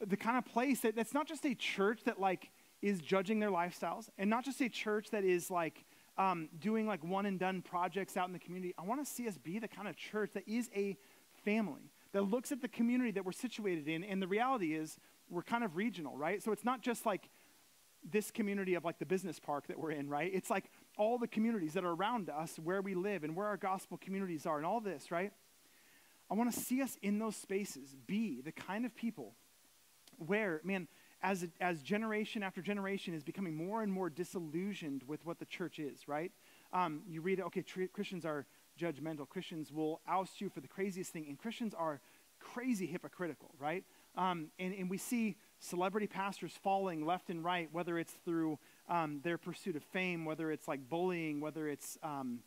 the 0.05 0.17
kind 0.17 0.37
of 0.37 0.45
place 0.45 0.81
that, 0.81 0.95
that's 0.95 1.13
not 1.13 1.27
just 1.27 1.45
a 1.45 1.55
church 1.55 2.01
that 2.03 2.19
like 2.19 2.49
is 2.81 2.99
judging 2.99 3.39
their 3.39 3.49
lifestyles, 3.49 4.09
and 4.17 4.29
not 4.29 4.43
just 4.43 4.59
a 4.61 4.67
church 4.67 5.09
that 5.11 5.23
is 5.23 5.49
like 5.49 5.85
um, 6.17 6.49
doing 6.59 6.85
like 6.85 7.03
one 7.03 7.25
and 7.25 7.39
done 7.39 7.61
projects 7.61 8.17
out 8.17 8.27
in 8.27 8.33
the 8.33 8.39
community. 8.39 8.73
I 8.77 8.83
want 8.83 9.05
to 9.05 9.09
see 9.09 9.27
us 9.27 9.37
be 9.37 9.59
the 9.59 9.67
kind 9.67 9.87
of 9.87 9.95
church 9.95 10.31
that 10.33 10.47
is 10.47 10.69
a 10.75 10.97
family 11.43 11.91
that 12.15 12.21
looks 12.21 12.53
at 12.53 12.61
the 12.61 12.69
community 12.69 13.11
that 13.11 13.25
we're 13.25 13.33
situated 13.33 13.89
in. 13.89 14.01
And 14.01 14.21
the 14.21 14.27
reality 14.27 14.73
is, 14.73 14.97
we're 15.29 15.41
kind 15.41 15.65
of 15.65 15.75
regional, 15.75 16.15
right? 16.15 16.41
So 16.41 16.53
it's 16.53 16.63
not 16.63 16.81
just 16.81 17.05
like 17.05 17.29
this 18.09 18.31
community 18.31 18.73
of 18.75 18.85
like 18.85 18.99
the 18.99 19.05
business 19.05 19.37
park 19.37 19.67
that 19.67 19.77
we're 19.77 19.91
in, 19.91 20.07
right? 20.07 20.31
It's 20.33 20.49
like 20.49 20.71
all 20.97 21.17
the 21.17 21.27
communities 21.27 21.73
that 21.73 21.83
are 21.83 21.91
around 21.91 22.29
us, 22.29 22.57
where 22.57 22.81
we 22.81 22.95
live, 22.95 23.25
and 23.25 23.35
where 23.35 23.47
our 23.47 23.57
gospel 23.57 23.97
communities 23.97 24.45
are, 24.45 24.55
and 24.55 24.65
all 24.65 24.79
this, 24.79 25.11
right? 25.11 25.33
I 26.31 26.35
want 26.35 26.53
to 26.53 26.57
see 26.57 26.81
us 26.81 26.97
in 27.01 27.19
those 27.19 27.35
spaces 27.35 27.97
be 28.07 28.39
the 28.39 28.53
kind 28.53 28.85
of 28.85 28.95
people 28.95 29.33
where, 30.17 30.61
man, 30.63 30.87
as, 31.21 31.45
as 31.59 31.81
generation 31.81 32.43
after 32.43 32.61
generation 32.61 33.13
is 33.13 33.25
becoming 33.25 33.57
more 33.57 33.83
and 33.83 33.91
more 33.91 34.09
disillusioned 34.09 35.03
with 35.05 35.25
what 35.25 35.37
the 35.37 35.45
church 35.45 35.79
is, 35.79 36.07
right? 36.07 36.31
Um, 36.71 37.01
you 37.09 37.19
read, 37.19 37.41
okay, 37.41 37.61
tr- 37.61 37.91
Christians 37.91 38.23
are 38.23 38.45
judgmental. 38.79 39.27
Christians 39.27 39.71
will 39.71 40.01
oust 40.07 40.41
you 40.41 40.49
for 40.49 40.61
the 40.61 40.67
craziest 40.67 41.11
thing, 41.11 41.25
and 41.27 41.37
Christians 41.37 41.73
are 41.73 41.99
crazy 42.39 42.85
hypocritical, 42.85 43.51
right? 43.59 43.83
Um, 44.17 44.47
and, 44.59 44.73
and 44.73 44.89
we 44.89 44.97
see 44.97 45.35
celebrity 45.59 46.07
pastors 46.07 46.53
falling 46.63 47.05
left 47.05 47.29
and 47.29 47.43
right, 47.43 47.69
whether 47.71 47.97
it's 47.97 48.13
through 48.23 48.59
um, 48.87 49.19
their 49.23 49.37
pursuit 49.37 49.75
of 49.75 49.83
fame, 49.83 50.25
whether 50.25 50.51
it's 50.51 50.67
like 50.67 50.87
bullying, 50.89 51.39
whether 51.39 51.67
it's 51.67 51.97
um, 52.03 52.39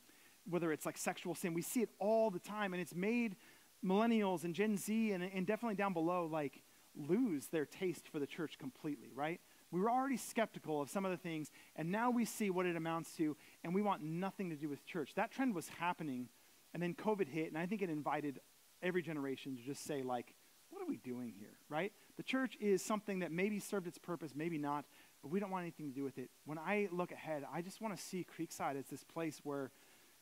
whether 0.48 0.72
it's 0.72 0.86
like 0.86 0.96
sexual 0.96 1.34
sin. 1.34 1.52
We 1.52 1.62
see 1.62 1.80
it 1.82 1.90
all 1.98 2.30
the 2.30 2.38
time, 2.38 2.72
and 2.72 2.80
it's 2.80 2.94
made 2.94 3.36
millennials 3.84 4.44
and 4.44 4.54
Gen 4.54 4.76
Z 4.76 5.12
and, 5.12 5.22
and 5.22 5.46
definitely 5.46 5.76
down 5.76 5.92
below 5.92 6.28
like 6.30 6.62
lose 6.96 7.46
their 7.46 7.64
taste 7.64 8.08
for 8.10 8.18
the 8.18 8.26
church 8.26 8.58
completely, 8.58 9.10
right? 9.14 9.40
We 9.70 9.80
were 9.80 9.90
already 9.90 10.16
skeptical 10.16 10.80
of 10.80 10.88
some 10.88 11.04
of 11.04 11.10
the 11.10 11.16
things, 11.16 11.50
and 11.76 11.90
now 11.90 12.10
we 12.10 12.24
see 12.24 12.50
what 12.50 12.66
it 12.66 12.76
amounts 12.76 13.12
to, 13.16 13.36
and 13.62 13.74
we 13.74 13.82
want 13.82 14.02
nothing 14.02 14.50
to 14.50 14.56
do 14.56 14.68
with 14.68 14.84
church. 14.86 15.12
That 15.14 15.30
trend 15.30 15.54
was 15.54 15.68
happening, 15.68 16.28
and 16.72 16.82
then 16.82 16.94
COVID 16.94 17.28
hit, 17.28 17.48
and 17.48 17.58
I 17.58 17.66
think 17.66 17.82
it 17.82 17.90
invited 17.90 18.40
every 18.82 19.02
generation 19.02 19.56
to 19.56 19.62
just 19.62 19.84
say, 19.84 20.02
like, 20.02 20.34
what 20.70 20.82
are 20.82 20.86
we 20.86 20.96
doing 20.96 21.34
here, 21.38 21.58
right? 21.68 21.92
The 22.16 22.22
church 22.22 22.56
is 22.60 22.82
something 22.82 23.20
that 23.20 23.32
maybe 23.32 23.58
served 23.58 23.86
its 23.86 23.98
purpose, 23.98 24.32
maybe 24.34 24.58
not, 24.58 24.84
but 25.22 25.30
we 25.30 25.40
don't 25.40 25.50
want 25.50 25.62
anything 25.62 25.88
to 25.88 25.94
do 25.94 26.04
with 26.04 26.18
it. 26.18 26.30
When 26.44 26.58
I 26.58 26.88
look 26.92 27.10
ahead, 27.10 27.44
I 27.52 27.62
just 27.62 27.80
want 27.80 27.96
to 27.96 28.02
see 28.02 28.24
Creekside 28.24 28.78
as 28.78 28.86
this 28.86 29.04
place 29.04 29.40
where 29.42 29.70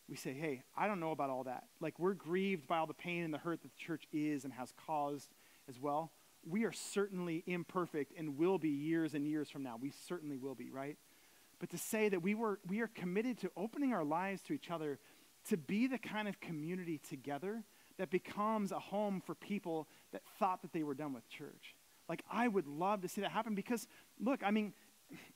we 0.08 0.16
say, 0.16 0.32
hey, 0.32 0.62
I 0.76 0.86
don't 0.86 1.00
know 1.00 1.10
about 1.10 1.30
all 1.30 1.44
that. 1.44 1.64
Like, 1.80 1.98
we're 1.98 2.14
grieved 2.14 2.66
by 2.66 2.78
all 2.78 2.86
the 2.86 2.94
pain 2.94 3.24
and 3.24 3.34
the 3.34 3.38
hurt 3.38 3.62
that 3.62 3.72
the 3.76 3.84
church 3.84 4.06
is 4.12 4.44
and 4.44 4.52
has 4.52 4.72
caused 4.86 5.34
as 5.68 5.80
well. 5.80 6.12
We 6.48 6.64
are 6.64 6.72
certainly 6.72 7.42
imperfect 7.46 8.12
and 8.16 8.38
will 8.38 8.58
be 8.58 8.68
years 8.68 9.14
and 9.14 9.26
years 9.26 9.50
from 9.50 9.62
now. 9.62 9.76
We 9.80 9.92
certainly 10.06 10.38
will 10.38 10.54
be, 10.54 10.70
right? 10.70 10.96
But 11.58 11.70
to 11.70 11.78
say 11.78 12.08
that 12.08 12.22
we, 12.22 12.34
were, 12.34 12.60
we 12.66 12.80
are 12.80 12.86
committed 12.88 13.38
to 13.38 13.50
opening 13.56 13.92
our 13.92 14.04
lives 14.04 14.42
to 14.42 14.52
each 14.52 14.70
other 14.70 14.98
to 15.48 15.56
be 15.56 15.86
the 15.86 15.98
kind 15.98 16.28
of 16.28 16.40
community 16.40 16.98
together 16.98 17.64
that 17.98 18.10
becomes 18.10 18.72
a 18.72 18.78
home 18.78 19.22
for 19.24 19.34
people 19.34 19.88
that 20.12 20.22
thought 20.38 20.62
that 20.62 20.72
they 20.72 20.82
were 20.82 20.94
done 20.94 21.12
with 21.12 21.28
church. 21.28 21.74
Like, 22.08 22.22
I 22.30 22.46
would 22.46 22.66
love 22.66 23.00
to 23.02 23.08
see 23.08 23.22
that 23.22 23.30
happen 23.30 23.54
because, 23.54 23.86
look, 24.20 24.42
I 24.44 24.50
mean, 24.50 24.72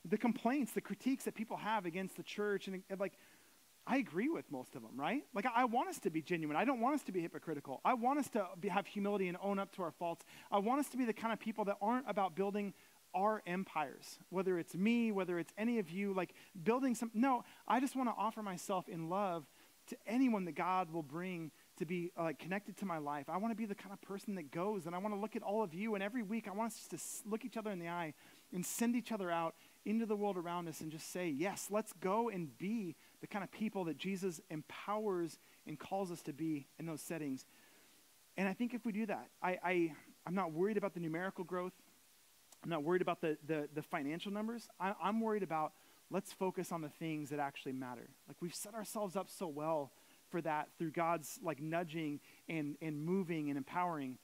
the 0.05 0.17
complaints, 0.17 0.71
the 0.71 0.81
critiques 0.81 1.25
that 1.25 1.35
people 1.35 1.57
have 1.57 1.85
against 1.85 2.17
the 2.17 2.23
church, 2.23 2.67
and, 2.67 2.83
like, 2.99 3.13
I 3.87 3.97
agree 3.97 4.29
with 4.29 4.49
most 4.51 4.75
of 4.75 4.83
them, 4.83 4.91
right? 4.95 5.23
Like, 5.33 5.45
I, 5.53 5.65
want 5.65 5.89
us 5.89 5.99
to 5.99 6.11
be 6.11 6.21
genuine. 6.21 6.55
I 6.55 6.65
don't 6.65 6.79
want 6.79 6.95
us 6.95 7.03
to 7.03 7.11
be 7.11 7.19
hypocritical. 7.19 7.81
I 7.83 7.95
want 7.95 8.19
us 8.19 8.29
to 8.29 8.47
be, 8.59 8.69
have 8.69 8.85
humility 8.85 9.27
and 9.27 9.37
own 9.41 9.57
up 9.57 9.73
to 9.75 9.81
our 9.81 9.91
faults. 9.91 10.23
I 10.51 10.59
want 10.59 10.79
us 10.79 10.89
to 10.89 10.97
be 10.97 11.05
the 11.05 11.13
kind 11.13 11.33
of 11.33 11.39
people 11.39 11.65
that 11.65 11.77
aren't 11.81 12.09
about 12.09 12.35
building 12.35 12.73
our 13.13 13.41
empires, 13.45 14.19
whether 14.29 14.57
it's 14.59 14.75
me, 14.75 15.11
whether 15.11 15.39
it's 15.39 15.51
any 15.57 15.79
of 15.79 15.89
you, 15.89 16.13
like 16.13 16.33
building 16.63 16.95
some. 16.95 17.11
No, 17.13 17.43
I 17.67 17.79
just 17.79 17.95
want 17.95 18.07
to 18.09 18.15
offer 18.17 18.41
myself 18.41 18.87
in 18.87 19.09
love 19.09 19.45
to 19.87 19.97
anyone 20.07 20.45
that 20.45 20.55
God 20.55 20.91
will 20.91 21.03
bring 21.03 21.51
to 21.77 21.85
be 21.85 22.11
uh, 22.15 22.31
connected 22.39 22.77
to 22.77 22.85
my 22.85 22.99
life. 22.99 23.27
I 23.27 23.37
want 23.37 23.51
to 23.51 23.55
be 23.55 23.65
the 23.65 23.75
kind 23.75 23.91
of 23.91 24.01
person 24.01 24.35
that 24.35 24.51
goes, 24.51 24.85
and 24.85 24.95
I 24.95 24.99
want 24.99 25.13
to 25.13 25.19
look 25.19 25.35
at 25.35 25.41
all 25.41 25.63
of 25.63 25.73
you, 25.73 25.95
and 25.95 26.03
every 26.03 26.23
week 26.23 26.47
I 26.47 26.51
want 26.51 26.71
us 26.71 26.87
just 26.89 27.23
to 27.23 27.29
look 27.29 27.43
each 27.43 27.57
other 27.57 27.71
in 27.71 27.79
the 27.79 27.87
eye 27.87 28.13
and 28.53 28.65
send 28.65 28.95
each 28.95 29.11
other 29.11 29.31
out 29.31 29.55
into 29.83 30.05
the 30.05 30.15
world 30.15 30.37
around 30.37 30.67
us 30.67 30.81
and 30.81 30.91
just 30.91 31.11
say, 31.11 31.27
yes, 31.27 31.67
let's 31.71 31.91
go 31.93 32.29
and 32.29 32.57
be 32.57 32.95
the 33.21 33.27
kind 33.27 33.43
of 33.43 33.51
people 33.51 33.85
that 33.85 33.97
Jesus 33.97 34.41
empowers 34.49 35.37
and 35.67 35.79
calls 35.79 36.11
us 36.11 36.21
to 36.23 36.33
be 36.33 36.67
in 36.79 36.85
those 36.85 37.01
settings. 37.01 37.45
And 38.37 38.47
I 38.47 38.53
think 38.53 38.73
if 38.73 38.85
we 38.85 38.91
do 38.91 39.05
that, 39.05 39.29
I, 39.41 39.57
I, 39.63 39.93
I'm 40.25 40.35
not 40.35 40.51
worried 40.51 40.77
about 40.77 40.93
the 40.93 40.99
numerical 40.99 41.43
growth. 41.43 41.73
I'm 42.63 42.69
not 42.69 42.83
worried 42.83 43.01
about 43.01 43.21
the, 43.21 43.37
the, 43.45 43.69
the 43.73 43.81
financial 43.81 44.31
numbers. 44.31 44.67
I, 44.79 44.93
I'm 45.01 45.19
worried 45.21 45.43
about 45.43 45.73
let's 46.09 46.33
focus 46.33 46.71
on 46.71 46.81
the 46.81 46.89
things 46.89 47.29
that 47.29 47.39
actually 47.39 47.73
matter. 47.73 48.09
Like 48.27 48.37
we've 48.41 48.55
set 48.55 48.73
ourselves 48.73 49.15
up 49.15 49.29
so 49.29 49.47
well 49.47 49.91
for 50.29 50.41
that 50.41 50.69
through 50.77 50.91
God's 50.91 51.39
like 51.43 51.61
nudging 51.61 52.19
and, 52.47 52.75
and 52.81 53.03
moving 53.03 53.49
and 53.49 53.57
empowering. 53.57 54.17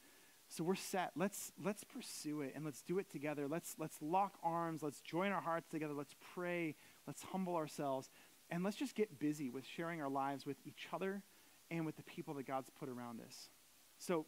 So 0.49 0.63
we're 0.63 0.75
set. 0.75 1.11
Let's 1.15 1.51
let's 1.61 1.83
pursue 1.83 2.41
it 2.41 2.53
and 2.55 2.63
let's 2.63 2.81
do 2.81 2.99
it 2.99 3.11
together. 3.11 3.47
Let's 3.49 3.75
let's 3.77 3.97
lock 4.01 4.35
arms. 4.41 4.81
Let's 4.81 5.01
join 5.01 5.31
our 5.33 5.41
hearts 5.41 5.67
together. 5.67 5.93
Let's 5.93 6.15
pray. 6.33 6.75
Let's 7.05 7.21
humble 7.21 7.55
ourselves. 7.55 8.09
And 8.49 8.63
let's 8.63 8.77
just 8.77 8.95
get 8.95 9.19
busy 9.19 9.49
with 9.49 9.65
sharing 9.65 10.01
our 10.01 10.09
lives 10.09 10.45
with 10.45 10.57
each 10.65 10.87
other 10.93 11.21
and 11.69 11.85
with 11.85 11.97
the 11.97 12.03
people 12.03 12.33
that 12.35 12.47
God's 12.47 12.69
put 12.79 12.89
around 12.89 13.21
us. 13.21 13.49
So 13.97 14.25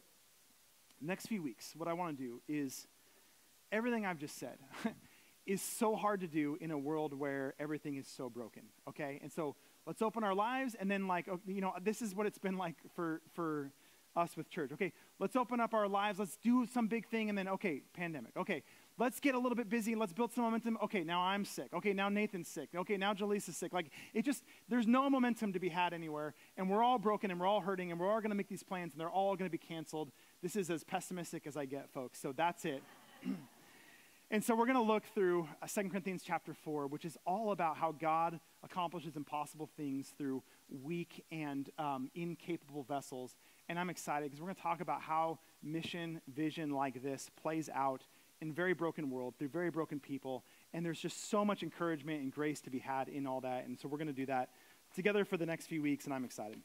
next 1.00 1.26
few 1.26 1.42
weeks, 1.42 1.74
what 1.76 1.88
I 1.88 1.92
want 1.94 2.16
to 2.16 2.22
do 2.22 2.42
is 2.48 2.86
everything 3.72 4.04
I've 4.04 4.18
just 4.18 4.38
said 4.38 4.58
is 5.46 5.62
so 5.62 5.96
hard 5.96 6.20
to 6.20 6.26
do 6.26 6.58
in 6.60 6.70
a 6.70 6.78
world 6.78 7.14
where 7.14 7.54
everything 7.58 7.96
is 7.96 8.06
so 8.06 8.28
broken, 8.28 8.62
okay? 8.88 9.18
And 9.22 9.32
so 9.32 9.56
let's 9.86 10.02
open 10.02 10.22
our 10.22 10.34
lives 10.34 10.76
and 10.78 10.90
then 10.90 11.08
like, 11.08 11.28
oh, 11.30 11.40
you 11.46 11.60
know, 11.60 11.72
this 11.82 12.02
is 12.02 12.14
what 12.14 12.26
it's 12.26 12.38
been 12.38 12.58
like 12.58 12.76
for, 12.94 13.22
for 13.34 13.72
us 14.16 14.36
with 14.36 14.50
church. 14.50 14.72
Okay, 14.72 14.92
let's 15.18 15.36
open 15.36 15.60
up 15.60 15.72
our 15.72 15.88
lives. 15.88 16.18
Let's 16.18 16.36
do 16.36 16.66
some 16.72 16.88
big 16.88 17.08
thing 17.08 17.28
and 17.28 17.38
then, 17.38 17.48
okay, 17.48 17.82
pandemic. 17.94 18.36
Okay, 18.36 18.62
let's 18.98 19.20
get 19.20 19.34
a 19.34 19.38
little 19.38 19.56
bit 19.56 19.68
busy. 19.68 19.92
and 19.92 20.00
Let's 20.00 20.12
build 20.12 20.32
some 20.32 20.44
momentum. 20.44 20.78
Okay, 20.82 21.04
now 21.04 21.20
I'm 21.20 21.44
sick. 21.44 21.68
Okay, 21.74 21.92
now 21.92 22.08
Nathan's 22.08 22.48
sick. 22.48 22.70
Okay, 22.74 22.96
now 22.96 23.14
Jaleesa's 23.14 23.56
sick. 23.56 23.72
Like, 23.72 23.90
it 24.14 24.24
just, 24.24 24.44
there's 24.68 24.86
no 24.86 25.08
momentum 25.08 25.52
to 25.52 25.58
be 25.58 25.68
had 25.68 25.92
anywhere. 25.92 26.34
And 26.56 26.68
we're 26.68 26.82
all 26.82 26.98
broken 26.98 27.30
and 27.30 27.40
we're 27.40 27.46
all 27.46 27.60
hurting 27.60 27.90
and 27.90 28.00
we're 28.00 28.10
all 28.10 28.20
going 28.20 28.30
to 28.30 28.36
make 28.36 28.48
these 28.48 28.62
plans 28.62 28.92
and 28.92 29.00
they're 29.00 29.10
all 29.10 29.36
going 29.36 29.48
to 29.48 29.52
be 29.52 29.58
canceled. 29.58 30.10
This 30.42 30.56
is 30.56 30.70
as 30.70 30.84
pessimistic 30.84 31.46
as 31.46 31.56
I 31.56 31.64
get, 31.64 31.90
folks. 31.90 32.20
So 32.20 32.32
that's 32.32 32.64
it. 32.64 32.82
And 34.32 34.44
so 34.44 34.54
we're 34.54 34.66
going 34.66 34.76
to 34.76 34.82
look 34.82 35.02
through 35.12 35.48
uh, 35.60 35.66
2 35.66 35.88
Corinthians 35.88 36.22
chapter 36.24 36.54
4, 36.54 36.86
which 36.86 37.04
is 37.04 37.18
all 37.26 37.50
about 37.50 37.76
how 37.76 37.90
God 37.90 38.38
accomplishes 38.62 39.16
impossible 39.16 39.68
things 39.76 40.14
through 40.16 40.44
weak 40.84 41.24
and 41.32 41.68
um, 41.80 42.12
incapable 42.14 42.84
vessels. 42.84 43.34
And 43.68 43.76
I'm 43.76 43.90
excited 43.90 44.30
because 44.30 44.40
we're 44.40 44.46
going 44.46 44.54
to 44.54 44.62
talk 44.62 44.80
about 44.80 45.02
how 45.02 45.40
mission 45.64 46.20
vision 46.32 46.70
like 46.70 47.02
this 47.02 47.28
plays 47.42 47.68
out 47.74 48.04
in 48.40 48.50
a 48.50 48.52
very 48.52 48.72
broken 48.72 49.10
world 49.10 49.34
through 49.38 49.48
very 49.48 49.70
broken 49.70 50.00
people. 50.00 50.44
And 50.72 50.84
there's 50.84 51.00
just 51.00 51.30
so 51.30 51.44
much 51.44 51.62
encouragement 51.62 52.22
and 52.22 52.32
grace 52.32 52.60
to 52.62 52.70
be 52.70 52.78
had 52.78 53.08
in 53.08 53.26
all 53.26 53.40
that. 53.42 53.66
And 53.66 53.78
so 53.78 53.88
we're 53.88 53.98
going 53.98 54.08
to 54.08 54.12
do 54.12 54.26
that 54.26 54.50
together 54.94 55.24
for 55.24 55.36
the 55.36 55.46
next 55.46 55.66
few 55.66 55.82
weeks, 55.82 56.04
and 56.04 56.14
I'm 56.14 56.24
excited. 56.24 56.60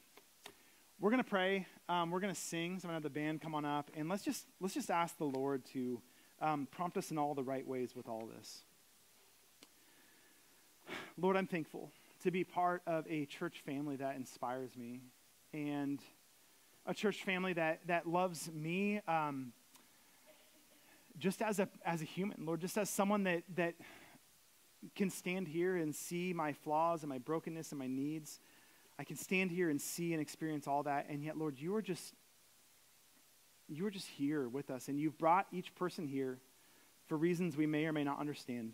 We're 1.00 1.12
going 1.12 1.24
to 1.24 1.30
pray. 1.30 1.68
Um, 1.90 2.10
we're 2.12 2.22
going 2.22 2.34
to 2.34 2.40
sing. 2.40 2.80
So 2.80 2.88
I'm 2.88 2.94
going 2.94 3.02
to 3.02 3.06
have 3.06 3.14
the 3.14 3.20
band 3.20 3.42
come 3.42 3.54
on 3.54 3.66
up, 3.66 3.92
and 3.96 4.08
let's 4.10 4.24
just 4.24 4.46
let's 4.62 4.74
just 4.74 4.90
ask 4.90 5.18
the 5.18 5.26
Lord 5.26 5.64
to 5.74 6.02
um, 6.42 6.68
prompt 6.72 6.98
us 6.98 7.12
in 7.12 7.18
all 7.18 7.36
the 7.36 7.44
right 7.44 7.68
ways 7.68 7.96
with 7.96 8.08
all 8.08 8.30
this. 8.38 8.64
Lord, 11.18 11.36
I'm 11.36 11.48
thankful 11.48 11.92
to 12.24 12.32
be 12.32 12.44
part 12.44 12.82
of 12.88 13.06
a 13.10 13.26
church 13.26 13.62
family 13.66 13.96
that 13.98 14.16
inspires 14.16 14.76
me 14.76 15.02
and 15.54 16.00
a 16.86 16.94
church 16.94 17.24
family 17.24 17.54
that, 17.54 17.82
that 17.88 18.08
loves 18.08 18.52
me 18.52 19.02
um, 19.08 19.54
just 21.18 21.42
as 21.42 21.60
a, 21.60 21.70
as 21.86 22.02
a 22.02 22.06
human, 22.06 22.46
Lord, 22.46 22.62
just 22.62 22.78
as 22.78 22.90
someone 22.90 23.24
that, 23.24 23.44
that 23.56 23.76
can 24.96 25.10
stand 25.10 25.48
here 25.48 25.76
and 25.76 25.96
see 25.96 26.34
my 26.34 26.54
flaws 26.54 27.04
and 27.04 27.10
my 27.10 27.18
brokenness 27.18 27.72
and 27.72 27.80
my 27.80 27.88
needs. 27.88 28.40
I 28.98 29.04
can 29.04 29.16
stand 29.18 29.52
here 29.52 29.70
and 29.70 29.82
see 29.82 30.14
and 30.14 30.22
experience 30.22 30.68
all 30.68 30.84
that, 30.84 31.08
and 31.10 31.24
yet, 31.24 31.38
Lord, 31.38 31.60
you 31.60 31.76
are 31.76 31.82
just 31.82 32.14
you 33.68 33.86
are 33.88 33.92
just 33.92 34.08
here 34.08 34.48
with 34.48 34.70
us, 34.70 34.90
and 34.90 35.00
you've 35.00 35.18
brought 35.18 35.48
each 35.52 35.74
person 35.74 36.08
here 36.08 36.40
for 37.08 37.18
reasons 37.18 37.58
we 37.58 37.66
may 37.66 37.86
or 37.86 37.94
may 37.94 38.04
not 38.04 38.20
understand. 38.20 38.74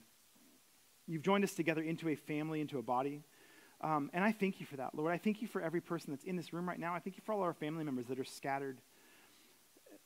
You've 1.08 1.22
joined 1.22 1.44
us 1.46 1.54
together 1.54 1.82
into 1.82 2.10
a 2.10 2.16
family, 2.16 2.60
into 2.60 2.78
a 2.78 2.82
body. 2.82 3.24
Um, 3.80 4.12
and 4.14 4.24
I 4.24 4.32
thank 4.32 4.60
you 4.60 4.66
for 4.66 4.78
that, 4.78 4.94
Lord. 4.94 5.14
I 5.14 5.18
thank 5.18 5.42
you 5.42 5.48
for 5.48 5.62
every 5.62 5.82
person 5.82 6.12
that's 6.12 6.24
in 6.26 6.36
this 6.36 6.54
room 6.54 6.68
right 6.68 6.80
now. 6.80 6.94
I 6.94 7.00
thank 7.00 7.16
you 7.16 7.24
for 7.26 7.34
all 7.34 7.42
our 7.42 7.54
family 7.54 7.84
members 7.84 8.08
that 8.08 8.20
are 8.20 8.26
scattered. 8.26 8.80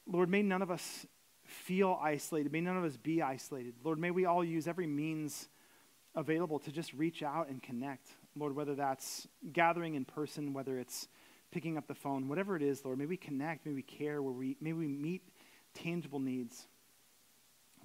Lord, 0.08 0.30
may 0.30 0.42
none 0.42 0.62
of 0.62 0.72
us 0.72 1.06
feel 1.46 2.00
isolated. 2.02 2.52
May 2.52 2.62
none 2.62 2.78
of 2.78 2.84
us 2.84 2.98
be 2.98 3.22
isolated. 3.22 3.76
Lord, 3.84 4.00
may 4.00 4.12
we 4.12 4.26
all 4.26 4.44
use 4.44 4.68
every 4.68 4.88
means 4.88 5.48
available 6.16 6.60
to 6.60 6.72
just 6.72 6.94
reach 6.94 7.24
out 7.24 7.50
and 7.50 7.62
connect. 7.62 8.08
Lord, 8.36 8.56
whether 8.56 8.76
that's 8.76 9.28
gathering 9.54 9.96
in 9.96 10.06
person, 10.06 10.54
whether 10.54 10.78
it's 10.78 11.08
picking 11.52 11.78
up 11.78 11.88
the 11.88 11.96
phone, 11.96 12.28
whatever 12.28 12.56
it 12.56 12.62
is, 12.62 12.84
Lord, 12.84 12.98
may 12.98 13.06
we 13.06 13.18
connect, 13.18 13.66
may 13.66 13.74
we 13.74 13.82
care, 13.82 14.22
where 14.22 14.34
we, 14.34 14.58
may 14.60 14.74
we 14.74 14.88
meet 14.88 15.22
tangible 15.74 16.20
needs. 16.20 16.68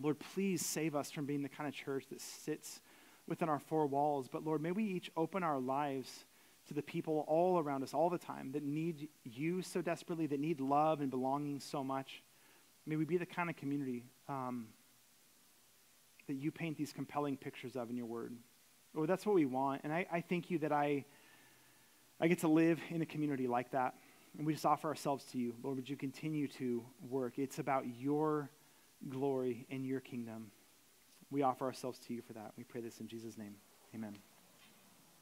Lord, 0.01 0.19
please 0.19 0.65
save 0.65 0.97
us 0.97 1.11
from 1.11 1.27
being 1.27 1.43
the 1.43 1.49
kind 1.49 1.69
of 1.69 1.75
church 1.75 2.07
that 2.11 2.21
sits 2.21 2.81
within 3.29 3.49
our 3.49 3.59
four 3.59 3.87
walls. 3.87 4.29
But 4.29 4.45
Lord, 4.45 4.63
may 4.63 4.73
we 4.73 4.85
each 4.85 5.11
open 5.17 5.43
our 5.43 5.61
lives 5.61 6.25
to 6.69 6.75
the 6.75 6.83
people 6.83 7.25
all 7.27 7.59
around 7.59 7.83
us 7.83 7.95
all 7.95 8.11
the 8.11 8.19
time 8.19 8.53
that 8.53 8.63
need 8.63 9.09
you 9.25 9.63
so 9.63 9.83
desperately, 9.83 10.27
that 10.27 10.41
need 10.41 10.61
love 10.61 11.01
and 11.01 11.11
belonging 11.11 11.61
so 11.61 11.85
much. 11.85 12.23
May 12.87 12.97
we 12.97 13.05
be 13.05 13.17
the 13.17 13.27
kind 13.27 13.51
of 13.51 13.57
community 13.57 14.05
um, 14.29 14.69
that 16.27 16.35
you 16.35 16.51
paint 16.51 16.77
these 16.77 16.93
compelling 16.93 17.37
pictures 17.37 17.77
of 17.77 17.91
in 17.91 17.97
your 17.97 18.07
word. 18.07 18.35
Lord, 18.95 19.09
that's 19.09 19.25
what 19.25 19.35
we 19.35 19.47
want. 19.47 19.83
And 19.85 19.93
I, 19.93 20.07
I 20.11 20.21
thank 20.21 20.51
you 20.51 20.59
that 20.61 20.73
I 20.73 21.05
I 22.21 22.29
get 22.29 22.41
to 22.41 22.49
live 22.49 22.79
in 22.91 23.01
a 23.01 23.07
community 23.07 23.47
like 23.47 23.71
that. 23.71 23.95
And 24.37 24.47
we 24.47 24.53
just 24.53 24.67
offer 24.67 24.89
ourselves 24.89 25.25
to 25.33 25.39
you. 25.39 25.55
Lord, 25.63 25.77
would 25.77 25.89
you 25.89 25.97
continue 25.97 26.47
to 26.49 26.85
work? 27.09 27.39
It's 27.39 27.59
about 27.59 27.85
your 27.99 28.51
glory 29.09 29.67
and 29.71 29.87
your 29.87 30.01
kingdom. 30.01 30.51
We 31.31 31.43
offer 31.43 31.65
ourselves 31.65 31.99
to 32.07 32.15
you 32.15 32.23
for 32.23 32.35
that. 32.35 32.53
We 32.57 32.65
pray 32.65 32.83
this 32.83 33.01
in 33.01 33.09
Jesus' 33.09 33.39
name. 33.39 33.55
Amen. 33.95 34.17